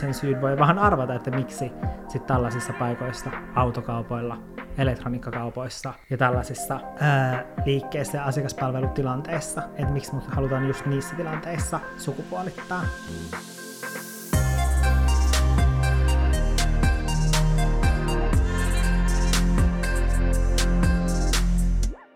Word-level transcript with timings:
sen 0.00 0.14
syyn 0.14 0.40
voi 0.40 0.58
vähän 0.58 0.78
arvata, 0.78 1.14
että 1.14 1.30
miksi 1.30 1.72
sitten 2.08 2.22
tällaisissa 2.26 2.72
paikoissa, 2.72 3.30
autokaupoilla, 3.54 4.38
elektroniikkakaupoissa 4.78 5.94
ja 6.10 6.16
tällaisissa 6.16 6.80
ää, 7.00 7.44
liikkeissä 7.66 8.18
ja 8.18 8.24
asiakaspalvelutilanteissa, 8.24 9.62
että 9.62 9.92
miksi 9.92 10.14
mut 10.14 10.24
halutaan 10.26 10.66
just 10.66 10.86
niissä 10.86 11.16
tilanteissa 11.16 11.80
sukupuolittaa. 11.96 12.82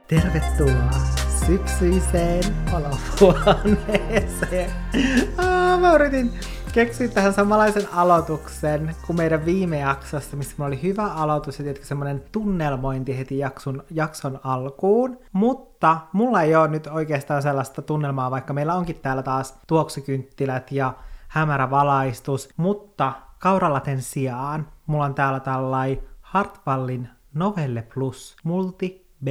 Tervetuloa 0.08 0.90
syksyiseen 1.46 2.44
olohuoneeseen. 2.72 4.70
Ah, 5.38 5.80
mä 5.80 5.94
yritin 5.94 6.30
keksiä 6.74 7.08
tähän 7.08 7.32
samanlaisen 7.32 7.88
aloituksen 7.92 8.96
kuin 9.06 9.16
meidän 9.16 9.44
viime 9.44 9.78
jaksossa, 9.78 10.36
missä 10.36 10.64
oli 10.64 10.82
hyvä 10.82 11.06
aloitus 11.06 11.58
ja 11.58 11.62
tietenkin 11.62 11.88
semmoinen 11.88 12.24
tunnelmointi 12.32 13.18
heti 13.18 13.38
jakson, 13.38 13.82
jakson 13.90 14.40
alkuun. 14.44 15.18
Mutta 15.32 15.98
mulla 16.12 16.42
ei 16.42 16.56
ole 16.56 16.68
nyt 16.68 16.86
oikeastaan 16.86 17.42
sellaista 17.42 17.82
tunnelmaa, 17.82 18.30
vaikka 18.30 18.52
meillä 18.52 18.74
onkin 18.74 19.00
täällä 19.02 19.22
taas 19.22 19.58
tuoksukynttilät 19.66 20.72
ja 20.72 20.94
hämärä 21.28 21.70
valaistus, 21.70 22.48
mutta 22.56 23.12
kauralaten 23.38 24.02
sijaan 24.02 24.68
mulla 24.86 25.04
on 25.04 25.14
täällä 25.14 25.40
tällai 25.40 26.02
Hartwallin 26.20 27.08
Novelle 27.34 27.82
Plus 27.94 28.36
Multi 28.44 29.03
B 29.24 29.28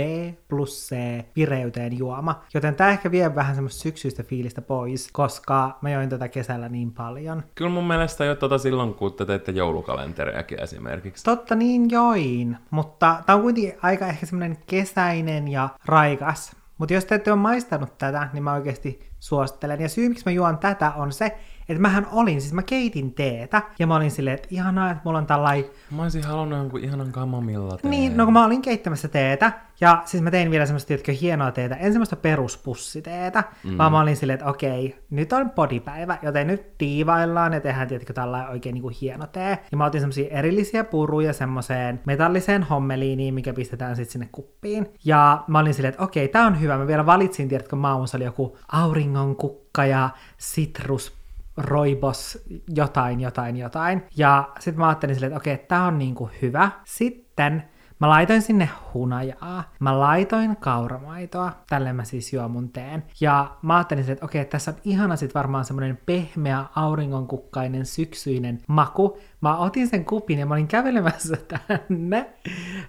plus 0.48 0.90
C 0.90 0.96
vireyteen 1.36 1.98
juoma. 1.98 2.42
Joten 2.54 2.76
tämä 2.76 2.90
ehkä 2.90 3.12
vie 3.12 3.36
vähän 3.36 3.56
semmoista 3.56 3.82
syksyistä 3.82 4.24
fiilistä 4.24 4.62
pois, 4.62 5.10
koska 5.12 5.78
mä 5.82 5.90
join 5.90 6.10
tätä 6.10 6.28
kesällä 6.28 6.70
niin 6.70 6.92
paljon. 6.92 7.44
Kyllä 7.56 7.72
mun 7.72 7.88
mielestä 7.88 8.26
jo 8.26 8.36
tota 8.36 8.58
silloin, 8.58 8.94
kun 8.94 9.14
te 9.14 9.26
teette 9.26 9.52
joulukalenteriakin 9.52 10.62
esimerkiksi. 10.64 11.24
Totta 11.24 11.56
niin 11.56 11.90
join, 11.90 12.58
mutta 12.72 13.16
tämä 13.26 13.36
on 13.36 13.42
kuitenkin 13.42 13.74
aika 13.82 14.08
ehkä 14.08 14.26
semmoinen 14.26 14.58
kesäinen 14.68 15.48
ja 15.48 15.70
raikas. 15.86 16.56
Mutta 16.78 16.94
jos 16.94 17.06
te 17.06 17.16
ette 17.16 17.32
ole 17.32 17.40
maistanut 17.40 17.98
tätä, 17.98 18.30
niin 18.34 18.44
mä 18.44 18.54
oikeasti 18.54 19.10
suosittelen. 19.20 19.82
Ja 19.82 19.90
syy, 19.90 20.10
miksi 20.10 20.24
mä 20.26 20.32
juon 20.32 20.58
tätä, 20.58 20.92
on 20.92 21.12
se, 21.12 21.38
että 21.70 21.82
mähän 21.82 22.08
olin, 22.12 22.42
siis 22.42 22.54
mä 22.54 22.64
keitin 22.64 23.14
teetä, 23.14 23.62
ja 23.80 23.88
mä 23.88 23.96
olin 23.96 24.12
silleen, 24.12 24.36
että 24.36 24.48
ihanaa, 24.52 24.92
että 24.92 25.02
mulla 25.06 25.18
on 25.18 25.26
tällai... 25.26 25.70
Mä 25.92 26.02
olisin 26.04 26.24
halunnut 26.24 26.60
jonkun 26.60 26.80
ihanan 26.80 27.12
kamomilla 27.12 27.78
teen. 27.78 27.92
Niin, 27.92 28.18
no 28.18 28.26
kun 28.26 28.34
mä 28.34 28.46
olin 28.46 28.62
keittämässä 28.62 29.08
teetä, 29.08 29.52
ja 29.82 30.02
siis 30.06 30.24
mä 30.24 30.32
tein 30.32 30.52
vielä 30.52 30.66
semmoista, 30.66 30.88
tiedätkö, 30.88 31.14
hienoa 31.22 31.52
teetä, 31.52 31.76
en 31.76 31.92
semmoista 31.92 32.16
peruspussiteetä, 32.16 33.44
mm. 33.64 33.78
vaan 33.78 33.92
mä 33.92 34.00
olin 34.00 34.18
silleen, 34.18 34.40
että 34.40 34.50
okei, 34.50 35.00
nyt 35.10 35.34
on 35.34 35.50
podipäivä, 35.50 36.18
joten 36.22 36.48
nyt 36.48 36.64
diivaillaan 36.80 37.54
ja 37.54 37.62
tehdään, 37.62 37.88
tiedätkö, 37.88 38.14
tällä 38.14 38.50
oikein 38.50 38.74
niin 38.74 38.82
kuin 38.82 38.96
hieno 39.02 39.28
tee. 39.28 39.60
Ja 39.72 39.78
mä 39.78 39.86
otin 39.86 40.02
semmoisia 40.02 40.30
erillisiä 40.30 40.84
puruja 40.84 41.34
semmoiseen 41.34 42.02
metalliseen 42.06 42.64
hommeliiniin, 42.64 43.34
mikä 43.34 43.54
pistetään 43.54 43.96
sitten 43.96 44.12
sinne 44.12 44.30
kuppiin. 44.32 44.88
Ja 45.06 45.44
mä 45.48 45.60
olin 45.60 45.74
silleen, 45.74 45.94
että 45.94 46.04
okei, 46.04 46.28
tää 46.28 46.46
on 46.46 46.62
hyvä. 46.62 46.78
Mä 46.78 46.88
vielä 46.88 47.06
valitsin, 47.06 47.50
tiedätkö, 47.50 47.76
maun, 47.76 48.08
oli 48.16 48.24
joku 48.24 48.58
auringon 48.72 49.36
kukka 49.36 49.86
ja 49.86 50.10
citrus 50.40 51.23
roibos 51.58 52.44
jotain, 52.68 53.20
jotain, 53.20 53.58
jotain. 53.58 54.04
Ja 54.18 54.50
sitten 54.60 54.80
mä 54.80 54.88
ajattelin 54.88 55.16
silleen, 55.16 55.32
että 55.32 55.38
okei, 55.38 55.58
tää 55.58 55.86
on 55.86 56.00
niinku 56.00 56.30
hyvä. 56.42 56.72
Sitten 56.84 57.64
mä 58.04 58.10
laitoin 58.10 58.42
sinne 58.42 58.70
hunajaa, 58.94 59.64
mä 59.80 60.00
laitoin 60.00 60.58
kauramaitoa, 60.58 61.52
tälle 61.70 61.94
mä 61.94 62.04
siis 62.04 62.34
juon 62.34 62.52
mun 62.52 62.70
teen. 62.70 63.04
Ja 63.22 63.58
mä 63.62 63.76
ajattelin 63.76 64.10
että 64.10 64.26
okei, 64.26 64.46
tässä 64.46 64.72
on 64.72 64.78
ihana 64.84 65.16
sit 65.16 65.36
varmaan 65.36 65.66
semmonen 65.66 66.00
pehmeä, 66.06 66.66
auringonkukkainen, 66.76 67.86
syksyinen 67.86 68.62
maku. 68.68 69.18
Mä 69.42 69.58
otin 69.58 69.88
sen 69.88 70.06
kupin 70.06 70.40
ja 70.40 70.46
mä 70.46 70.54
olin 70.54 70.68
kävelemässä 70.68 71.38
tänne 71.68 72.34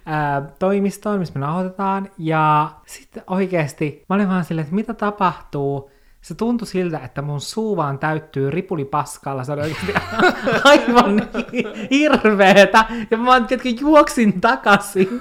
ää, 0.07 0.43
toimistoon, 0.59 1.19
missä 1.19 1.35
me 1.35 1.47
nauhoitetaan. 1.47 2.11
Ja 2.19 2.71
sitten 2.87 3.23
oikeesti 3.27 4.05
mä 4.09 4.15
olin 4.17 4.29
vaan 4.29 4.45
silleen, 4.45 4.65
että 4.65 4.75
mitä 4.75 4.95
tapahtuu, 4.95 5.91
se 6.25 6.35
tuntui 6.35 6.67
siltä, 6.67 6.99
että 6.99 7.23
mun 7.23 7.41
suu 7.41 7.77
vaan 7.77 7.99
täyttyy 7.99 8.51
ripulipaskalla. 8.51 9.45
Se 9.45 9.53
oli 9.53 9.61
oikeasti 9.61 9.93
aivan 10.65 11.23
hirveetä. 11.91 12.85
Ja 13.11 13.17
mä 13.17 13.41
tietenkin 13.41 13.81
juoksin 13.81 14.41
takaisin 14.41 15.21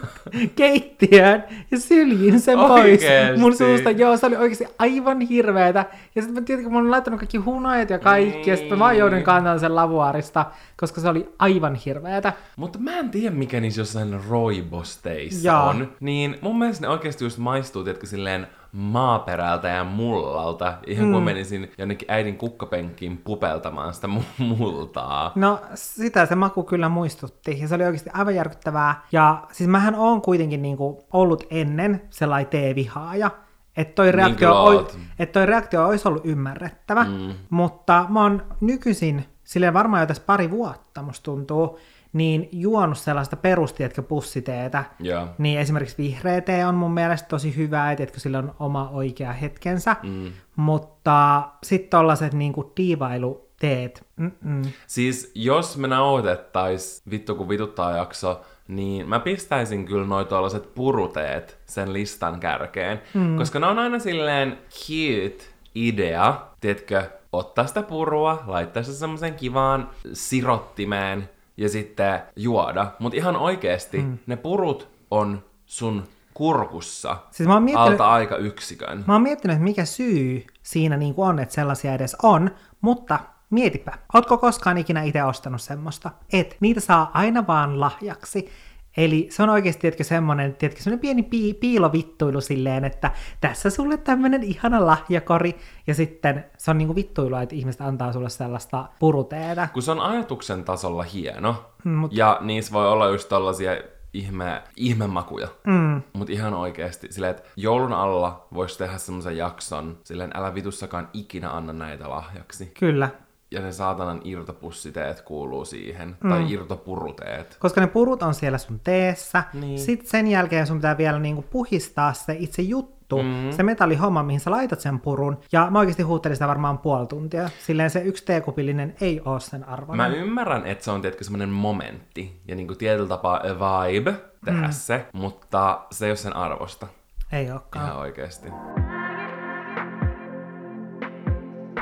keittiöön 0.55 1.43
ja 1.71 1.79
syljin 1.79 2.39
sen 2.39 2.59
Oikeesti? 2.59 3.07
pois 3.27 3.39
mun 3.39 3.57
suusta. 3.57 3.91
Joo, 3.91 4.17
se 4.17 4.25
oli 4.25 4.35
oikeasti 4.35 4.75
aivan 4.79 5.21
hirveetä. 5.21 5.85
Ja 6.15 6.21
sitten 6.21 6.41
mä 6.41 6.45
tietenkin 6.45 6.73
mä 6.73 6.79
olin 6.79 6.91
laittanut 6.91 7.19
kaikki 7.19 7.37
hunajat 7.37 7.89
ja 7.89 7.99
kaikki. 7.99 8.49
Ja 8.49 8.55
sitten 8.55 8.77
mä 8.77 8.83
vaan 8.83 8.97
joudun 8.97 9.23
kantamaan 9.23 9.59
sen 9.59 9.75
lavuaarista, 9.75 10.45
koska 10.77 11.01
se 11.01 11.09
oli 11.09 11.29
aivan 11.39 11.75
hirveetä. 11.75 12.33
Mutta 12.55 12.79
mä 12.79 12.99
en 12.99 13.09
tiedä, 13.09 13.35
mikä 13.35 13.59
niissä 13.59 13.81
jossain 13.81 14.19
roibosteissa 14.29 15.47
Joo. 15.47 15.63
on. 15.63 15.91
Niin 15.99 16.37
mun 16.41 16.59
mielestä 16.59 16.81
ne 16.87 16.89
oikeasti 16.89 17.25
just 17.25 17.37
maistuu, 17.37 17.83
tiedätkö, 17.83 18.07
silleen 18.07 18.47
maaperältä 18.73 19.67
ja 19.67 19.83
mullalta. 19.83 20.73
Ihan 20.87 21.11
kuin 21.11 21.23
menisin 21.23 21.71
jonnekin 21.77 22.11
äidin 22.11 22.37
kukkapenkkiin 22.37 23.17
pupeltamaan 23.17 23.93
sitä 23.93 24.07
mu- 24.07 24.43
multaa. 24.57 25.31
No 25.35 25.61
sitä 25.75 26.25
se 26.25 26.35
maku 26.35 26.63
kyllä 26.63 26.89
muistutti 26.89 27.59
ja 27.59 27.67
se 27.67 27.75
oli 27.75 27.83
oikeasti 27.83 28.09
aivan 28.13 28.35
järkyttävää. 28.35 29.05
Ja 29.11 29.43
siis 29.51 29.69
mähän 29.69 29.95
oon 29.95 30.21
kuitenkin 30.21 30.61
niinku 30.61 31.03
ollut 31.13 31.43
ennen 31.49 32.01
sellainen 32.09 32.49
teevihaaja, 32.49 33.31
että 33.77 33.95
toi, 33.95 34.11
reaktio 34.11 34.35
kyllä 34.35 34.61
oi, 34.61 34.87
et 35.19 35.31
toi 35.31 35.45
reaktio 35.45 35.87
olisi 35.87 36.07
ollut 36.07 36.25
ymmärrettävä, 36.25 37.03
mm. 37.03 37.33
mutta 37.49 38.05
mä 38.09 38.21
oon 38.21 38.43
nykyisin, 38.61 39.25
silleen 39.43 39.73
varmaan 39.73 40.01
jo 40.01 40.07
tässä 40.07 40.23
pari 40.25 40.51
vuotta 40.51 41.01
musta 41.01 41.23
tuntuu, 41.23 41.79
niin 42.13 42.49
juonut 42.51 42.97
sellaista 42.97 43.35
perustietkö 43.35 44.01
pussiteetä, 44.01 44.83
Joo. 44.99 45.27
niin 45.37 45.59
esimerkiksi 45.59 45.97
vihreä 45.97 46.41
tee 46.41 46.65
on 46.65 46.75
mun 46.75 46.93
mielestä 46.93 47.27
tosi 47.27 47.55
hyvää, 47.57 47.91
että 47.91 48.19
sillä 48.19 48.39
on 48.39 48.55
oma 48.59 48.89
oikea 48.89 49.33
hetkensä, 49.33 49.95
mm. 50.03 50.31
mutta 50.55 51.49
sitten 51.63 51.89
tollaset 51.89 52.33
niinku 52.33 52.73
diivailuteet, 52.77 54.05
mm-mm. 54.15 54.61
Siis 54.87 55.31
jos 55.35 55.77
me 55.77 55.87
nauhoitettais 55.87 57.01
vittu 57.11 57.35
kun 57.35 57.49
vituttaa 57.49 57.97
jakso, 57.97 58.41
niin 58.67 59.09
mä 59.09 59.19
pistäisin 59.19 59.85
kyllä 59.85 60.07
noi 60.07 60.25
tuollaiset 60.25 60.75
puruteet 60.75 61.59
sen 61.65 61.93
listan 61.93 62.39
kärkeen. 62.39 63.01
Mm. 63.13 63.37
Koska 63.37 63.59
ne 63.59 63.67
on 63.67 63.79
aina 63.79 63.99
silleen 63.99 64.57
cute 64.69 65.43
idea, 65.75 66.41
tiedätkö, 66.61 67.03
ottaa 67.31 67.67
sitä 67.67 67.83
purua, 67.83 68.43
laittaa 68.47 68.83
se 68.83 68.93
semmoisen 68.93 69.33
kivaan 69.33 69.89
sirottimeen 70.13 71.29
ja 71.57 71.69
sitten 71.69 72.21
juoda. 72.35 72.91
Mutta 72.99 73.17
ihan 73.17 73.35
oikeesti 73.35 73.97
mm. 73.97 74.17
ne 74.27 74.35
purut 74.35 74.87
on 75.11 75.43
sun 75.65 76.03
kurkussa 76.33 77.17
Siis 77.31 77.47
mä 77.47 77.53
oon 77.53 77.63
miettinyt- 77.63 77.91
alta 77.91 78.11
aika 78.11 78.37
yksikön. 78.37 79.03
Mä 79.07 79.13
oon 79.13 79.21
miettinyt, 79.21 79.55
että 79.55 79.63
mikä 79.63 79.85
syy 79.85 80.45
siinä 80.63 80.97
niin 80.97 81.13
on, 81.17 81.39
että 81.39 81.55
sellaisia 81.55 81.93
edes 81.93 82.15
on, 82.23 82.51
mutta 82.81 83.19
mietipä, 83.49 83.91
ootko 84.13 84.37
koskaan 84.37 84.77
ikinä 84.77 85.03
itse 85.03 85.23
ostanut 85.23 85.61
semmoista? 85.61 86.11
Et, 86.33 86.57
niitä 86.59 86.79
saa 86.79 87.11
aina 87.13 87.47
vaan 87.47 87.79
lahjaksi. 87.79 88.49
Eli 88.97 89.27
se 89.31 89.43
on 89.43 89.49
oikeasti, 89.49 89.81
tiedätkö, 89.81 90.03
semmoinen, 90.03 90.55
tiedätkö, 90.55 90.83
semmoinen 90.83 91.01
pieni 91.01 91.23
pi- 91.23 91.53
piilovittuilu 91.53 92.41
silleen, 92.41 92.85
että 92.85 93.11
tässä 93.41 93.69
sulle 93.69 93.97
tämmöinen 93.97 94.43
ihana 94.43 94.85
lahjakori, 94.85 95.55
ja 95.87 95.95
sitten 95.95 96.45
se 96.57 96.71
on 96.71 96.77
niinku 96.77 96.95
vittuilua, 96.95 97.41
että 97.41 97.55
ihmiset 97.55 97.81
antaa 97.81 98.13
sulle 98.13 98.29
sellaista 98.29 98.85
puruteetä. 98.99 99.67
Kun 99.73 99.83
se 99.83 99.91
on 99.91 99.99
ajatuksen 99.99 100.63
tasolla 100.63 101.03
hieno, 101.03 101.55
Mut- 101.83 102.11
ja 102.11 102.37
niissä 102.41 102.73
voi 102.73 102.87
olla 102.87 103.09
just 103.09 103.29
tollasia 103.29 103.71
ihme, 104.13 104.61
ihmemakuja. 104.75 105.47
Mm. 105.67 106.01
Mutta 106.13 106.33
ihan 106.33 106.53
oikeasti, 106.53 107.07
silleen, 107.11 107.31
että 107.31 107.49
joulun 107.55 107.93
alla 107.93 108.47
voisi 108.53 108.77
tehdä 108.77 108.97
semmoisen 108.97 109.37
jakson, 109.37 109.97
silleen 110.03 110.31
älä 110.33 110.55
vitussakaan 110.55 111.09
ikinä 111.13 111.51
anna 111.51 111.73
näitä 111.73 112.09
lahjaksi. 112.09 112.71
Kyllä, 112.79 113.09
Ja 113.53 113.61
ne 113.61 113.71
saatanan 113.71 114.21
irtopussiteet 114.23 115.21
kuuluu 115.21 115.65
siihen, 115.65 116.17
mm. 116.23 116.29
tai 116.29 116.51
irtopuruteet. 116.51 117.57
koska 117.59 117.81
ne 117.81 117.87
purut 117.87 118.23
on 118.23 118.33
siellä 118.33 118.57
sun 118.57 118.79
teessä. 118.83 119.43
Niin. 119.53 119.79
Sitten 119.79 120.09
sen 120.09 120.27
jälkeen 120.27 120.67
sun 120.67 120.77
pitää 120.77 120.97
vielä 120.97 121.19
niinku 121.19 121.41
puhistaa 121.41 122.13
se 122.13 122.35
itse 122.39 122.61
juttu, 122.61 123.23
mm. 123.23 123.51
se 123.51 123.63
metallihomma, 123.63 124.23
mihin 124.23 124.39
sä 124.39 124.51
laitat 124.51 124.79
sen 124.79 124.99
purun. 124.99 125.37
Ja 125.51 125.67
mä 125.71 125.79
oikeasti 125.79 126.03
huuttelin 126.03 126.35
sitä 126.35 126.47
varmaan 126.47 126.77
puoli 126.77 127.07
tuntia. 127.07 127.49
Silleen 127.65 127.89
se 127.89 128.01
yksi 128.01 128.25
teekupillinen 128.25 128.95
ei 129.01 129.21
oo 129.25 129.39
sen 129.39 129.69
arvoinen. 129.69 130.11
Mä 130.11 130.15
ymmärrän, 130.17 130.65
että 130.65 130.83
se 130.83 130.91
on 130.91 131.01
tietenkin 131.01 131.25
semmoinen 131.25 131.49
momentti, 131.49 132.41
ja 132.47 132.55
niinku 132.55 132.75
tietyllä 132.75 133.07
tapaa 133.07 133.41
a 133.43 133.83
vibe 133.89 134.15
tehdä 134.45 134.67
mm. 134.67 134.71
se, 134.71 135.05
mutta 135.13 135.85
se 135.91 136.05
ei 136.05 136.11
ole 136.11 136.17
sen 136.17 136.35
arvosta. 136.35 136.87
Ei 137.31 137.51
ookaan. 137.51 137.85
Ihan 137.85 137.97
oikeesti. 137.97 138.49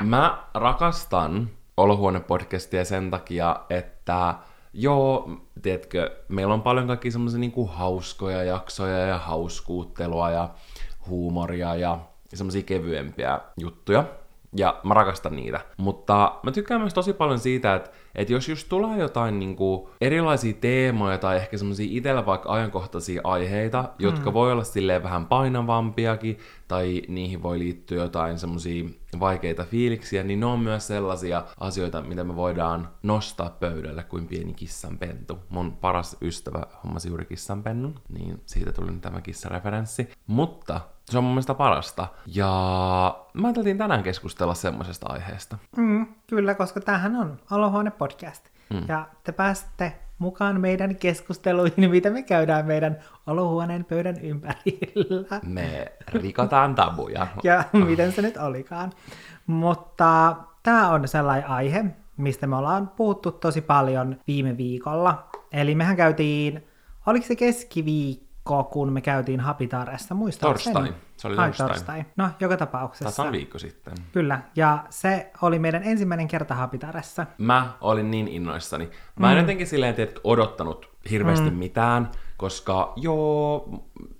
Mä 0.04 0.44
rakastan 0.54 1.50
Olohuone-podcastia 1.76 2.84
sen 2.84 3.10
takia, 3.10 3.56
että 3.70 4.34
joo, 4.72 5.30
tiedätkö, 5.62 6.10
meillä 6.28 6.54
on 6.54 6.62
paljon 6.62 6.86
kaikki 6.86 7.10
semmoisia 7.10 7.40
niinku 7.40 7.66
hauskoja 7.66 8.42
jaksoja 8.42 8.98
ja 8.98 9.18
hauskuuttelua 9.18 10.30
ja 10.30 10.48
huumoria 11.08 11.74
ja 11.74 11.98
semmoisia 12.34 12.62
kevyempiä 12.62 13.40
juttuja. 13.56 14.04
Ja 14.56 14.80
mä 14.84 14.94
rakastan 14.94 15.36
niitä. 15.36 15.60
Mutta 15.76 16.40
mä 16.42 16.52
tykkään 16.52 16.80
myös 16.80 16.94
tosi 16.94 17.12
paljon 17.12 17.38
siitä, 17.38 17.74
että 17.74 17.90
että 18.14 18.32
jos 18.32 18.48
just 18.48 18.68
tulee 18.68 18.98
jotain 18.98 19.38
niinku 19.38 19.90
erilaisia 20.00 20.54
teemoja 20.60 21.18
tai 21.18 21.36
ehkä 21.36 21.58
semmoisia 21.58 21.86
itsellä 21.90 22.26
vaikka 22.26 22.52
ajankohtaisia 22.52 23.20
aiheita, 23.24 23.84
jotka 23.98 24.30
mm. 24.30 24.34
voi 24.34 24.52
olla 24.52 24.64
silleen 24.64 25.02
vähän 25.02 25.26
painavampiakin, 25.26 26.38
tai 26.72 27.02
niihin 27.08 27.42
voi 27.42 27.58
liittyä 27.58 28.02
jotain 28.02 28.38
semmoisia 28.38 28.84
vaikeita 29.20 29.64
fiiliksiä, 29.64 30.22
niin 30.22 30.40
ne 30.40 30.46
on 30.46 30.60
myös 30.60 30.86
sellaisia 30.86 31.44
asioita, 31.60 32.02
mitä 32.02 32.24
me 32.24 32.36
voidaan 32.36 32.88
nostaa 33.02 33.50
pöydälle 33.50 34.02
kuin 34.02 34.28
pieni 34.28 34.54
kissanpentu. 34.54 35.38
Mun 35.48 35.72
paras 35.72 36.16
ystävä 36.22 36.66
hommasi 36.84 37.08
juuri 37.08 37.24
kissanpennun, 37.24 37.94
niin 38.08 38.42
siitä 38.46 38.72
tuli 38.72 38.92
tämä 38.92 39.20
kissareferenssi. 39.20 40.10
Mutta 40.26 40.80
se 41.04 41.18
on 41.18 41.24
mun 41.24 41.32
mielestä 41.32 41.54
parasta. 41.54 42.08
Ja 42.26 42.50
mä 43.34 43.46
ajattelin 43.46 43.78
tänään 43.78 44.02
keskustella 44.02 44.54
semmoisesta 44.54 45.06
aiheesta. 45.08 45.58
Mm, 45.76 46.06
kyllä, 46.26 46.54
koska 46.54 46.80
tämähän 46.80 47.16
on 47.16 47.38
Olohuone 47.50 47.90
podcast. 47.90 48.51
Mm. 48.70 48.82
Ja 48.88 49.06
te 49.24 49.32
pääsette 49.32 49.92
mukaan 50.18 50.60
meidän 50.60 50.96
keskusteluihin, 50.96 51.90
mitä 51.90 52.10
me 52.10 52.22
käydään 52.22 52.66
meidän 52.66 52.98
olohuoneen 53.26 53.84
pöydän 53.84 54.20
ympärillä. 54.20 55.40
Me 55.42 55.92
rikotaan 56.06 56.74
tabuja. 56.74 57.26
ja 57.42 57.64
miten 57.72 58.12
se 58.12 58.22
nyt 58.22 58.36
olikaan. 58.36 58.92
Mutta 59.46 60.36
tämä 60.62 60.90
on 60.90 61.08
sellainen 61.08 61.48
aihe, 61.48 61.84
mistä 62.16 62.46
me 62.46 62.56
ollaan 62.56 62.88
puhuttu 62.88 63.32
tosi 63.32 63.60
paljon 63.60 64.16
viime 64.26 64.56
viikolla. 64.56 65.28
Eli 65.52 65.74
mehän 65.74 65.96
käytiin, 65.96 66.66
oliko 67.06 67.26
se 67.26 67.36
keskiviikko, 67.36 68.31
kun 68.44 68.92
me 68.92 69.00
käytiin 69.00 69.40
Hapitaressa, 69.40 70.14
muistaakseni? 70.14 70.74
Torstai. 70.74 70.94
Se 71.16 71.28
oli 71.28 71.36
Ai, 71.36 71.48
torstai. 71.48 71.68
torstai. 71.68 72.04
No, 72.16 72.28
joka 72.40 72.56
tapauksessa. 72.56 73.04
Tasan 73.04 73.32
viikko 73.32 73.58
sitten. 73.58 73.94
Kyllä, 74.12 74.42
ja 74.56 74.84
se 74.90 75.30
oli 75.42 75.58
meidän 75.58 75.82
ensimmäinen 75.82 76.28
kerta 76.28 76.54
Hapitaressa. 76.54 77.26
Mä 77.38 77.72
olin 77.80 78.10
niin 78.10 78.28
innoissani. 78.28 78.90
Mä 79.18 79.32
en 79.32 79.38
jotenkin 79.38 79.66
silleen 79.66 79.94
tiedät, 79.94 80.18
odottanut 80.24 80.90
hirveästi 81.10 81.50
mm. 81.50 81.56
mitään, 81.56 82.10
koska 82.36 82.92
joo, 82.96 83.68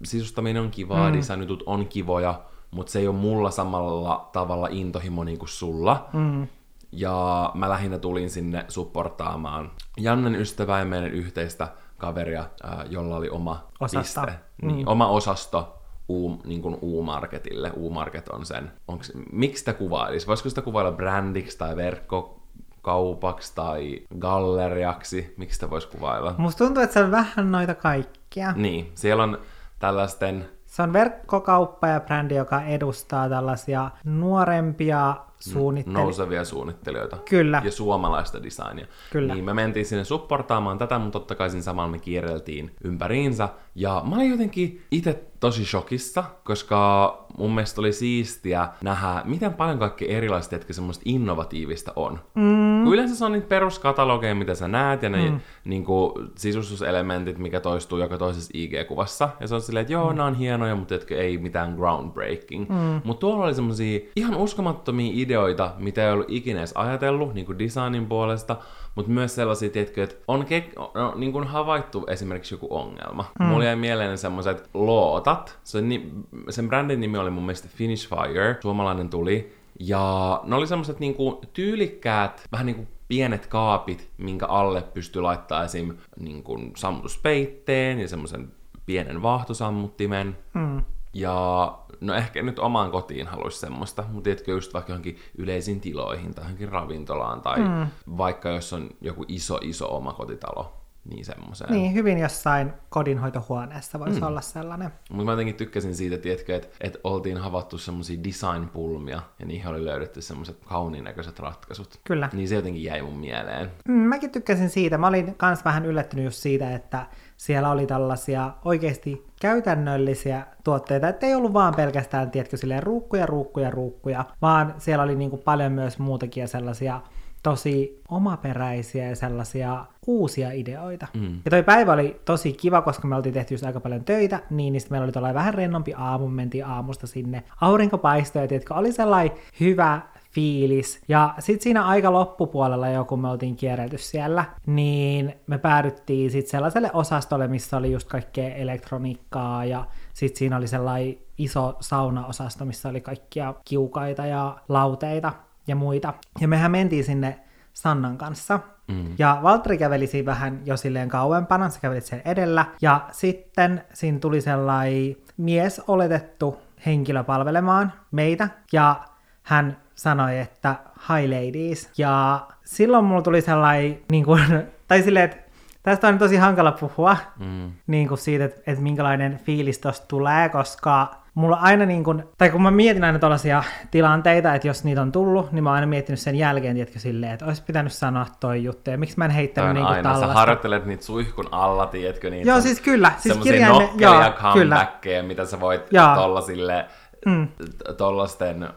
sisustaminen 0.05 0.63
on 0.63 0.71
kivaa, 0.71 1.11
mm. 1.11 1.17
designitut 1.17 1.63
on 1.67 1.87
kivoja, 1.87 2.41
mutta 2.71 2.93
se 2.93 2.99
ei 2.99 3.09
ole 3.09 3.17
mulla 3.17 3.51
samalla 3.51 4.29
tavalla 4.33 4.69
intohimo 4.71 5.25
niin 5.25 5.39
kuin 5.39 5.49
sulla. 5.49 6.09
Mm. 6.13 6.47
Ja 6.93 7.51
mä 7.55 7.69
lähinnä 7.69 7.99
tulin 7.99 8.31
sinne 8.31 8.65
supportaamaan 8.69 9.71
Jannen 9.97 10.35
ystävää 10.35 10.79
ja 10.79 10.85
meidän 10.85 11.11
yhteistä 11.11 11.69
kaveria, 12.03 12.45
ää, 12.63 12.85
jolla 12.91 13.17
oli 13.17 13.29
oma 13.31 13.69
Osasto. 13.81 14.21
piste. 14.21 14.41
Niin, 14.63 14.89
oma 14.89 15.07
osasto 15.07 15.79
U, 16.09 16.31
niin 16.45 16.63
kuin 16.63 16.79
U-Marketille. 16.83 17.73
U-Market 17.77 18.29
on 18.29 18.47
sen. 18.47 18.73
Onks, 18.89 19.13
miksi 19.33 19.59
sitä 19.59 19.73
kuvailisi? 19.73 20.27
Voisiko 20.27 20.49
sitä 20.49 20.63
kuvailla 20.63 20.93
brändiksi 20.93 21.59
tai 21.59 21.77
verkkokaupaksi 21.77 23.55
tai 23.55 24.01
galleriaksi? 24.19 25.35
Miksi 25.37 25.55
sitä 25.55 25.71
voisi 25.71 25.89
kuvailla? 25.89 26.35
Musta 26.39 26.65
tuntuu, 26.65 26.83
että 26.83 26.95
se 26.95 27.05
on 27.05 27.11
vähän 27.11 27.53
noita 27.53 27.75
kaikkia. 27.75 28.53
Niin, 28.57 28.93
siellä 28.95 29.23
on 29.23 29.39
tällaisten 29.79 30.49
Se 30.67 30.83
on 30.83 30.93
verkkokauppa 30.93 31.87
ja 31.87 32.01
brändi, 32.01 32.35
joka 32.35 32.63
edustaa 32.63 33.29
tällaisia 33.29 33.91
nuorempia 34.05 35.17
suunnittelijoita. 35.51 36.05
nousevia 36.05 36.45
suunnittelijoita. 36.45 37.17
Kyllä. 37.29 37.63
Ja 37.65 37.73
suomalaista 37.73 38.43
designia. 38.43 38.87
Kyllä. 39.11 39.35
Niin 39.35 39.45
me 39.45 39.55
mentiin 39.55 39.87
sinne 39.87 40.05
supportaamaan 40.05 40.79
tätä, 40.79 40.99
mutta 40.99 41.19
totta 41.19 41.35
kai 41.35 41.51
siinä 41.51 41.63
samalla 41.63 41.91
me 41.91 41.99
kierreltiin 41.99 42.71
ympäriinsä. 42.85 43.49
Ja 43.75 44.03
mä 44.09 44.17
olin 44.17 44.31
jotenkin 44.31 44.83
itse 44.91 45.25
tosi 45.41 45.65
shokissa, 45.65 46.25
koska 46.45 47.19
mun 47.39 47.55
mielestä 47.55 47.81
oli 47.81 47.93
siistiä 47.93 48.69
nähdä, 48.83 49.23
miten 49.25 49.55
paljon 49.55 49.79
kaikkea 49.79 50.17
erilaista, 50.17 50.55
jotka 50.55 50.73
semmoista 50.73 51.03
innovatiivista 51.05 51.93
on. 51.97 52.21
Mm. 52.35 52.85
Kun 52.85 52.95
yleensä 52.95 53.17
se 53.17 53.25
on 53.25 53.33
niitä 53.33 53.47
peruskatalogeja, 53.47 54.35
mitä 54.35 54.55
sä 54.55 54.69
näet, 54.69 55.03
ja 55.03 55.09
ne 55.09 55.31
mm. 55.31 55.41
niin 55.65 55.85
kuin, 55.85 56.13
sisustuselementit, 56.35 57.39
mikä 57.39 57.61
toistuu 57.61 57.99
joka 57.99 58.19
toisessa 58.19 58.51
IG-kuvassa. 58.55 59.29
Ja 59.41 59.47
se 59.47 59.55
on 59.55 59.61
silleen, 59.61 59.83
että 59.83 59.93
joo, 59.93 60.11
mm. 60.11 60.17
nämä 60.17 60.27
on 60.27 60.35
hienoja, 60.35 60.77
mutta 60.77 60.95
jotka 60.95 61.15
ei 61.15 61.39
mitään 61.39 61.75
groundbreaking. 61.75 62.69
Mm. 62.69 63.01
Mutta 63.05 63.21
tuolla 63.21 63.45
oli 63.45 63.55
semmosia 63.55 64.01
ihan 64.17 64.37
uskomattomia 64.37 65.13
ideoita, 65.15 65.32
mitä 65.79 66.07
ei 66.07 66.13
ollut 66.13 66.31
ikinä 66.31 66.59
edes 66.59 66.73
ajatellut, 66.75 67.35
niin 67.35 67.47
kuin 67.47 67.59
designin 67.59 68.07
puolesta, 68.07 68.57
mutta 68.95 69.11
myös 69.11 69.35
sellaisia, 69.35 69.71
tiedätkö, 69.71 70.03
että 70.03 70.17
on 70.29 70.43
ke- 70.43 70.81
no, 70.95 71.15
niin 71.17 71.33
kuin 71.33 71.47
havaittu 71.47 72.05
esimerkiksi 72.09 72.55
joku 72.55 72.67
ongelma. 72.71 73.25
Mm. 73.41 73.47
Mulla 73.47 73.65
jäi 73.65 73.77
mieleen 73.77 74.19
semmoiset 74.19 74.71
lootat. 74.75 75.59
Se, 75.65 75.81
ni- 75.81 76.13
sen 76.51 76.69
brändin 76.69 77.01
nimi 77.01 77.19
oli 77.19 77.31
mun 77.31 77.43
mielestä 77.45 77.69
Finish 77.77 78.09
Fire, 78.09 78.57
suomalainen 78.61 79.11
tuli. 79.11 79.53
Ja 79.81 80.41
ne 80.45 80.57
oli 80.57 80.67
semmoiset 80.67 81.01
niinku 81.01 81.41
tyylikkäät, 81.53 82.49
vähän 82.53 82.67
niinku 82.67 82.87
pienet 83.09 83.47
kaapit, 83.47 84.11
minkä 84.19 84.47
alle 84.47 84.83
pystyy 84.83 85.23
laittaa 85.23 85.65
esim. 85.65 85.95
Niinku 86.21 86.61
sammutuspeitteen 86.77 88.01
ja 88.01 88.09
semmoisen 88.09 88.53
pienen 88.87 89.23
vaahtosammuttimen. 89.23 90.37
Mm. 90.55 90.83
Ja 91.15 91.79
no 92.03 92.15
ehkä 92.15 92.43
nyt 92.43 92.59
omaan 92.59 92.91
kotiin 92.91 93.27
haluaisi 93.27 93.59
semmoista, 93.59 94.03
mutta 94.03 94.23
tiedätkö 94.25 94.51
just 94.51 94.75
vaikka 94.75 94.93
johonkin 94.93 95.19
yleisiin 95.39 95.81
tiloihin 95.81 96.35
tai 96.35 96.45
johonkin 96.45 96.69
ravintolaan 96.69 97.41
tai 97.41 97.59
mm. 97.61 97.87
vaikka 98.19 98.49
jos 98.49 98.73
on 98.73 98.91
joku 99.01 99.25
iso 99.29 99.59
iso 99.63 99.97
oma 99.97 100.13
kotitalo, 100.13 100.82
niin 101.11 101.25
semmoiseen. 101.25 101.73
Niin, 101.73 101.95
hyvin 101.95 102.19
jossain 102.19 102.73
kodinhoitohuoneessa 102.89 103.99
voisi 103.99 104.21
mm. 104.21 104.27
olla 104.27 104.41
sellainen. 104.41 104.93
Mutta 105.11 105.25
mä 105.25 105.33
jotenkin 105.33 105.55
tykkäsin 105.55 105.95
siitä, 105.95 106.19
tiedätkö, 106.19 106.57
että, 106.57 106.69
että 106.81 106.99
oltiin 107.05 107.39
havaittu 107.39 107.79
semmoisia 107.79 108.25
design-pulmia 108.25 109.23
ja 109.39 109.47
niihin 109.47 109.69
oli 109.69 109.85
löydetty 109.85 110.23
semmoiset 110.23 110.57
kauniin 110.65 111.05
näköiset 111.05 111.39
ratkaisut. 111.39 112.01
Kyllä. 112.05 112.29
Niin 112.33 112.49
se 112.49 112.55
jotenkin 112.55 112.85
jäi 112.85 113.03
mun 113.03 113.19
mieleen. 113.19 113.71
Mm, 113.89 113.95
mäkin 113.95 114.31
tykkäsin 114.31 114.71
siitä. 114.71 114.99
Mä 114.99 115.07
olin 115.07 115.35
kans 115.35 115.65
vähän 115.65 115.87
yllättynyt 115.87 116.25
just 116.25 116.39
siitä, 116.39 116.75
että 116.75 117.07
siellä 117.37 117.71
oli 117.71 117.87
tällaisia 117.87 118.53
oikeasti 118.65 119.27
käytännöllisiä 119.41 120.47
tuotteita, 120.65 121.09
että 121.09 121.27
ei 121.27 121.35
ollut 121.35 121.53
vaan 121.53 121.75
pelkästään, 121.75 122.31
tiedätkö, 122.31 122.57
silleen 122.57 122.83
ruukkuja, 122.83 123.27
ruukkuja, 123.27 123.71
ruukkuja, 123.71 124.25
vaan 124.43 124.75
siellä 124.79 125.05
oli 125.05 125.15
niinku 125.15 125.37
paljon 125.37 125.73
myös 125.73 125.99
muutakin 125.99 126.49
sellaisia 126.49 127.01
tosi 127.43 128.03
omaperäisiä 128.09 129.09
ja 129.09 129.17
sellaisia 129.17 129.85
uusia 130.07 130.51
ideoita. 130.51 131.07
Mm. 131.15 131.41
Ja 131.45 131.51
toi 131.51 131.63
päivä 131.63 131.93
oli 131.93 132.21
tosi 132.25 132.53
kiva, 132.53 132.83
koska 132.83 133.09
me 133.09 133.17
oltiin 133.17 133.33
tehty 133.33 133.55
just 133.55 133.65
aika 133.65 133.81
paljon 133.81 134.05
töitä, 134.05 134.41
niin, 134.51 134.73
niin 134.73 134.83
meillä 134.91 135.05
oli 135.05 135.13
tuollainen 135.13 135.39
vähän 135.39 135.55
rennompi 135.55 135.95
aamu, 135.97 136.29
me 136.29 136.35
mentiin 136.35 136.67
aamusta 136.67 137.07
sinne. 137.07 137.43
Aurinko 137.61 137.99
paistoi, 137.99 138.49
tiedätkö, 138.49 138.75
oli 138.75 138.93
sellainen 138.93 139.37
hyvä 139.61 140.01
fiilis. 140.31 141.01
Ja 141.09 141.35
sitten 141.39 141.63
siinä 141.63 141.87
aika 141.87 142.13
loppupuolella 142.13 142.89
jo, 142.89 143.05
kun 143.05 143.21
me 143.21 143.29
oltiin 143.29 143.57
kierrelty 143.57 143.99
siellä, 143.99 144.45
niin 144.67 145.35
me 145.47 145.59
päädyttiin 145.59 146.31
sitten 146.31 146.51
sellaiselle 146.51 146.91
osastolle, 146.93 147.49
missä 147.49 147.77
oli 147.77 147.93
just 147.93 148.09
kaikkea 148.09 148.55
elektroniikkaa 148.55 149.65
ja 149.65 149.85
sitten 150.13 150.39
siinä 150.39 150.57
oli 150.57 150.67
sellainen 150.67 151.19
iso 151.39 151.77
saunaosasto, 151.81 152.65
missä 152.65 152.89
oli 152.89 153.01
kaikkia 153.01 153.55
kiukaita 153.65 154.27
ja 154.27 154.57
lauteita 154.69 155.33
ja 155.67 155.77
muita. 155.77 156.15
Ja 156.41 156.49
mehän 156.49 156.71
mentiin 156.71 157.05
sinne 157.05 157.39
Sannan 157.73 158.19
kanssa. 158.19 158.61
Mm. 158.89 159.15
Ja 159.19 159.39
Valtteri 159.43 159.79
käveli 159.79 160.07
siinä 160.07 160.27
vähän 160.27 160.61
jo 160.65 160.77
silleen 160.77 161.09
kauempana, 161.09 161.69
sä 161.69 161.81
kävelit 161.81 162.05
sen 162.05 162.23
edellä. 162.25 162.67
Ja 162.83 163.09
sitten 163.13 163.85
siinä 163.93 164.19
tuli 164.19 164.41
sellainen 164.41 165.17
mies 165.37 165.83
oletettu 165.89 166.61
henkilö 166.87 167.25
palvelemaan 167.25 167.93
meitä. 168.11 168.49
Ja 168.73 169.05
hän 169.43 169.77
sanoi, 169.95 170.39
että 170.39 170.77
hi 171.09 171.29
ladies. 171.29 171.91
Ja 171.99 172.47
silloin 172.65 173.05
mulla 173.05 173.23
tuli 173.23 173.41
sellainen, 173.41 173.99
niin 174.11 174.25
kuin, 174.25 174.43
tai 174.89 175.03
silleen, 175.03 175.25
että 175.25 175.37
tästä 175.83 176.09
on 176.09 176.19
tosi 176.19 176.37
hankala 176.37 176.73
puhua 176.73 177.17
mm. 177.39 177.73
niin 177.87 178.09
kuin 178.09 178.19
siitä, 178.19 178.45
että, 178.45 178.61
että 178.67 178.83
minkälainen 178.83 179.41
fiilis 179.45 179.79
tosta 179.79 180.07
tulee, 180.07 180.49
koska 180.49 181.22
mulla 181.35 181.57
aina 181.57 181.87
niin 181.87 182.05
kuin, 182.05 182.25
tai 182.39 182.51
kun 182.51 182.63
mä 182.63 182.71
mietin 182.71 183.05
aina 183.05 183.19
tällaisia 183.19 183.63
tilanteita, 183.91 184.55
että 184.55 184.69
jos 184.69 184.85
niitä 184.85 185.03
on 185.03 185.13
tullut, 185.13 185.53
niin 185.53 185.65
mä 185.65 185.71
oon 185.71 185.75
aina 185.75 185.87
miettinyt 185.87 186.21
sen 186.21 186.37
jälkeen, 186.37 186.75
tiedätkö, 186.75 186.99
silleen, 186.99 187.33
että 187.33 187.45
olisi 187.47 187.63
pitänyt 187.67 187.93
sanoa 187.93 188.27
toi 188.41 188.65
juttu, 188.65 188.91
ja 188.91 188.99
miksi 188.99 189.19
mä 189.19 189.25
en 189.25 189.31
heittänyt 189.31 189.75
niin 189.75 189.85
kuin 189.87 189.95
aina, 189.97 190.03
tällaista. 190.03 190.27
sä 190.27 190.39
harjoittelet 190.39 190.87
niitä 190.87 191.05
suihkun 191.05 191.49
alla, 191.53 191.87
tiedätkö, 191.87 192.31
niitä 192.31 192.51
Joo, 192.51 192.61
siis 192.61 192.81
kyllä. 192.81 193.13
Siis 193.19 193.37
kirjaime- 193.39 193.91
joo, 193.97 194.33
kyllä. 194.53 194.87
mitä 195.27 195.45
sä 195.45 195.61
voit 195.61 195.83
Joo. 195.93 196.15
tollasille, 196.15 196.87
Mm. 197.27 197.49
tollasten 197.97 198.69